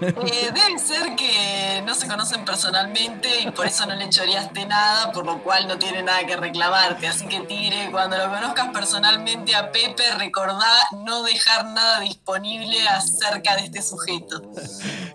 [0.00, 5.10] Eh, debe ser que no se conocen personalmente y por eso no le choreaste nada,
[5.12, 7.06] por lo cual no tiene nada que reclamarte.
[7.06, 10.66] Así que Tigre, cuando lo conozcas personalmente a Pepe, recordá
[11.04, 14.42] no dejar nada disponible acerca de este sujeto.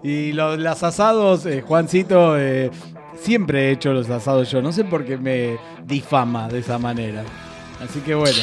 [0.04, 2.72] Y los, asados, eh, Juancito, eh,
[3.22, 4.62] siempre he hecho los asados yo.
[4.62, 7.24] No sé por qué me difama de esa manera.
[7.84, 8.38] Así que bueno,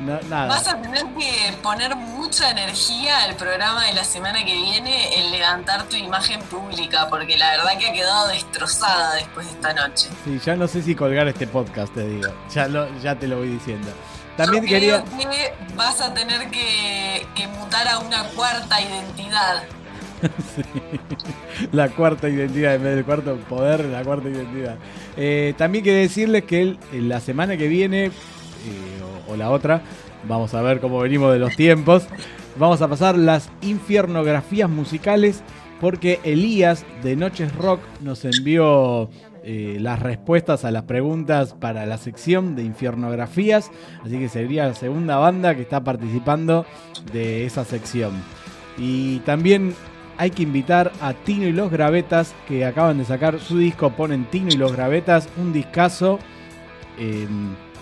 [0.00, 0.46] na- nada.
[0.48, 5.30] Vas a tener que poner mucha energía al programa de la semana que viene en
[5.30, 10.08] levantar tu imagen pública, porque la verdad que ha quedado destrozada después de esta noche.
[10.24, 12.32] Sí, ya no sé si colgar este podcast, te digo.
[12.52, 13.88] Ya, lo, ya te lo voy diciendo.
[14.36, 15.04] También Yo quería...
[15.04, 19.62] que vas a tener que, que mutar a una cuarta identidad.
[21.72, 24.76] La cuarta identidad, en vez del cuarto poder, la cuarta identidad.
[25.16, 28.10] Eh, también quería decirles que en la semana que viene, eh,
[29.28, 29.82] o, la otra,
[30.28, 32.06] vamos a ver cómo venimos de los tiempos,
[32.58, 35.42] vamos a pasar las infiernografías musicales
[35.80, 39.08] porque Elías de Noches Rock nos envió
[39.42, 43.70] eh, las respuestas a las preguntas para la sección de infiernografías,
[44.04, 46.66] así que sería la segunda banda que está participando
[47.12, 48.12] de esa sección.
[48.76, 49.74] Y también
[50.20, 54.26] hay que invitar a Tino y los Gravetas, que acaban de sacar su disco, ponen
[54.26, 56.18] Tino y los Gravetas, un discazo.
[56.98, 57.26] eh,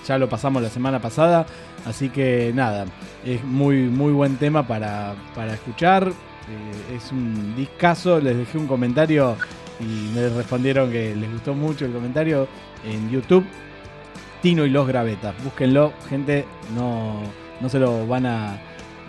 [0.07, 1.47] ya lo pasamos la semana pasada,
[1.85, 2.87] así que nada,
[3.25, 6.07] es muy, muy buen tema para, para escuchar.
[6.07, 9.37] eh, es un discazo, les dejé un comentario
[9.81, 12.47] y me respondieron que les gustó mucho el comentario
[12.85, 13.45] en YouTube.
[14.43, 16.45] Tino y los Gravetas, búsquenlo, gente,
[16.77, 17.21] no,
[17.61, 18.59] no se lo van a,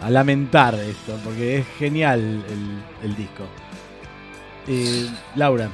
[0.02, 3.44] a lamentar esto, porque es genial el, el disco.
[4.68, 5.70] Eh, Laura,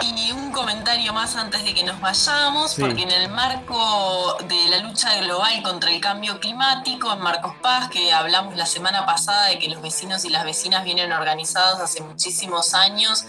[0.00, 2.80] Y un comentario más antes de que nos vayamos, Sí.
[2.82, 7.88] porque en el marco de la lucha global contra el cambio climático, en Marcos Paz,
[7.90, 12.00] que hablamos la semana pasada de que los vecinos y las vecinas vienen organizados hace
[12.02, 13.24] muchísimos años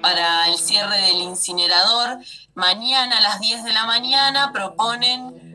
[0.00, 2.18] para el cierre del incinerador,
[2.54, 5.45] mañana a las 10 de la mañana proponen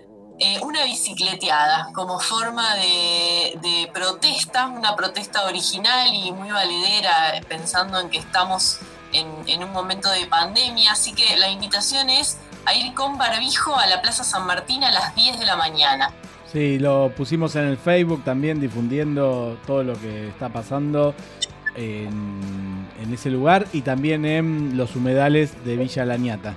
[0.43, 8.09] eh, una bicicleteada como forma de, protesta, una protesta original y muy valedera, pensando en
[8.09, 8.80] que estamos
[9.13, 10.93] en, en un momento de pandemia.
[10.93, 14.91] Así que la invitación es a ir con barbijo a la Plaza San Martín a
[14.91, 16.11] las 10 de la mañana.
[16.51, 21.13] sí, lo pusimos en el Facebook también difundiendo todo lo que está pasando
[21.76, 26.55] en, en ese lugar y también en los humedales de Villa Lañata.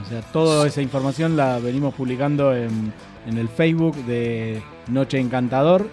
[0.00, 2.92] O sea, toda esa información la venimos publicando en,
[3.26, 5.88] en el Facebook de Noche Encantador.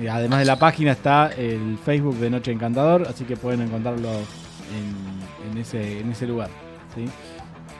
[0.00, 4.08] Y Además de la página está el Facebook de Noche Encantador, así que pueden encontrarlo
[5.50, 6.48] en, ese, lugar.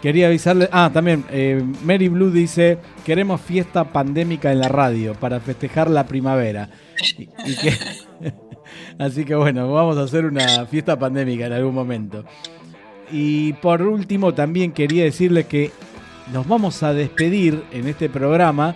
[0.02, 0.68] Quería avisarle.
[0.72, 6.06] Ah, también, eh, Mary Blue dice: Queremos fiesta pandémica en la radio para festejar la
[6.06, 6.70] primavera.
[8.98, 12.24] Así que bueno, vamos a hacer una fiesta pandémica en algún momento.
[13.10, 15.72] Y por último, también quería decirles que
[16.32, 18.74] nos vamos a despedir en este programa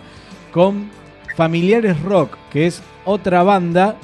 [0.51, 0.89] con
[1.35, 3.95] Familiares Rock, que es otra banda.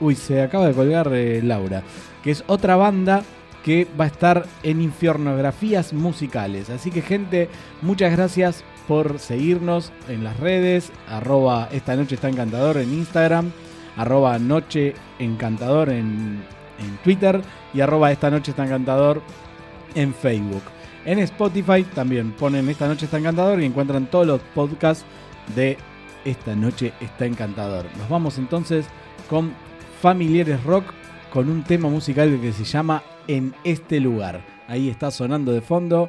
[0.00, 1.82] Uy, se acaba de colgar eh, Laura.
[2.22, 3.22] que es otra banda
[3.64, 6.70] que va a estar en Infiernografías Musicales.
[6.70, 7.48] Así que gente,
[7.80, 13.52] muchas gracias por seguirnos en las redes, arroba esta noche está encantador en Instagram,
[13.96, 16.42] arroba noche encantador en,
[16.80, 17.40] en Twitter
[17.72, 19.22] y arroba esta noche está encantador
[19.94, 20.62] en Facebook.
[21.04, 25.04] En Spotify también ponen esta noche está encantador y encuentran todos los podcasts
[25.56, 25.76] de
[26.24, 27.86] esta noche está encantador.
[27.98, 28.86] Nos vamos entonces
[29.28, 29.52] con
[30.00, 30.84] Familiares Rock
[31.32, 34.42] con un tema musical que se llama En este lugar.
[34.68, 36.08] Ahí está sonando de fondo.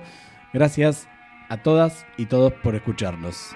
[0.53, 1.07] Gracias
[1.49, 3.55] a todas y todos por escucharnos.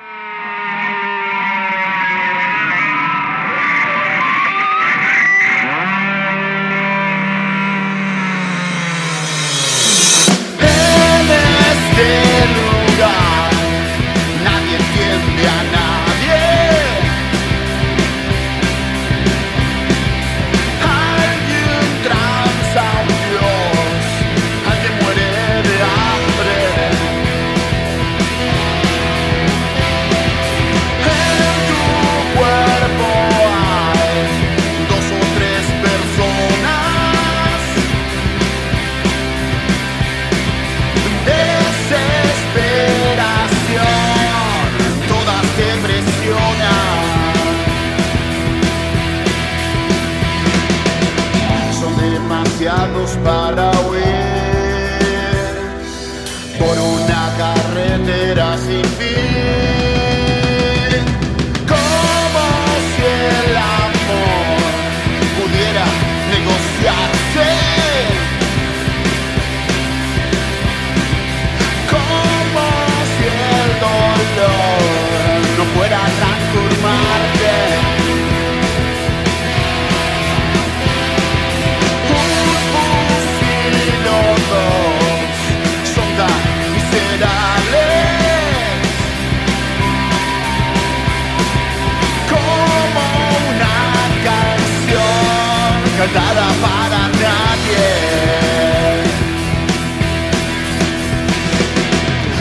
[96.14, 97.88] Cantada para nadie.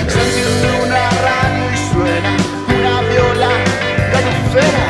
[0.09, 2.37] Se enciende una radio y suena
[2.69, 3.51] una viola
[4.13, 4.85] galofera.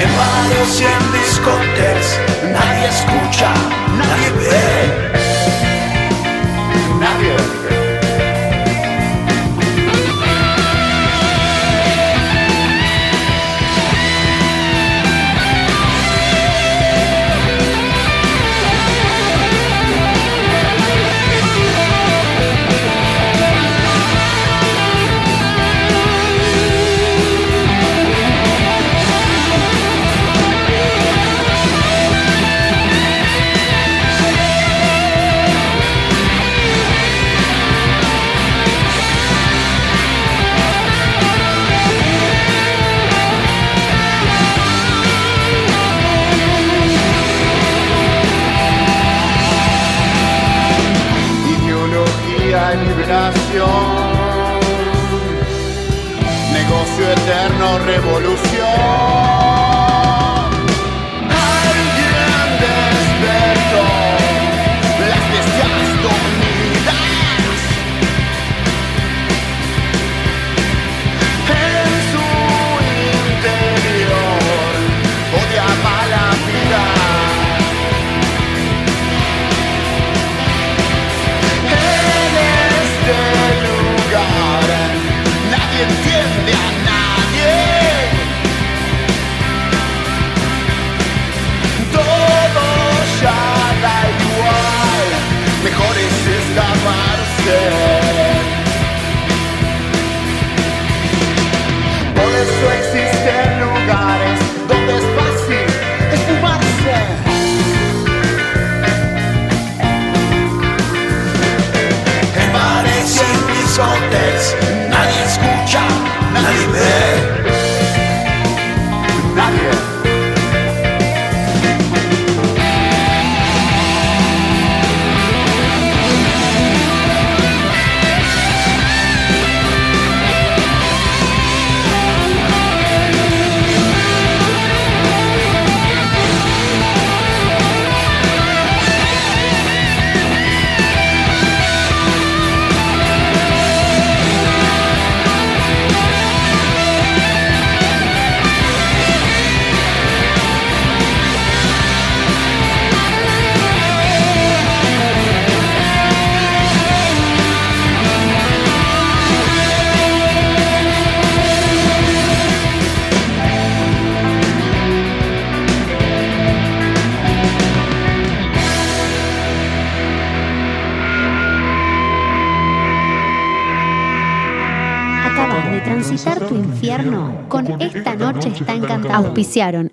[0.00, 2.20] En bares y en discotecas
[2.52, 3.50] nadie escucha,
[3.98, 4.93] nadie ve.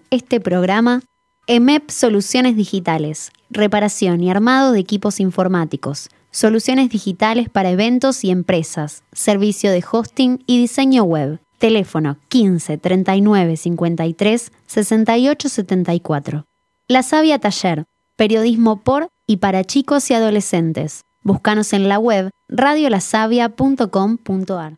[0.10, 1.04] Este programa
[1.46, 9.04] EMEP Soluciones Digitales, reparación y armado de equipos informáticos, soluciones digitales para eventos y empresas,
[9.12, 11.40] servicio de hosting y diseño web.
[11.60, 16.46] Teléfono 15 39 53 68 74.
[16.88, 17.86] La Sabia Taller,
[18.16, 21.02] periodismo por y para chicos y adolescentes.
[21.22, 24.78] Búscanos en la web radiolasavia.com.ar.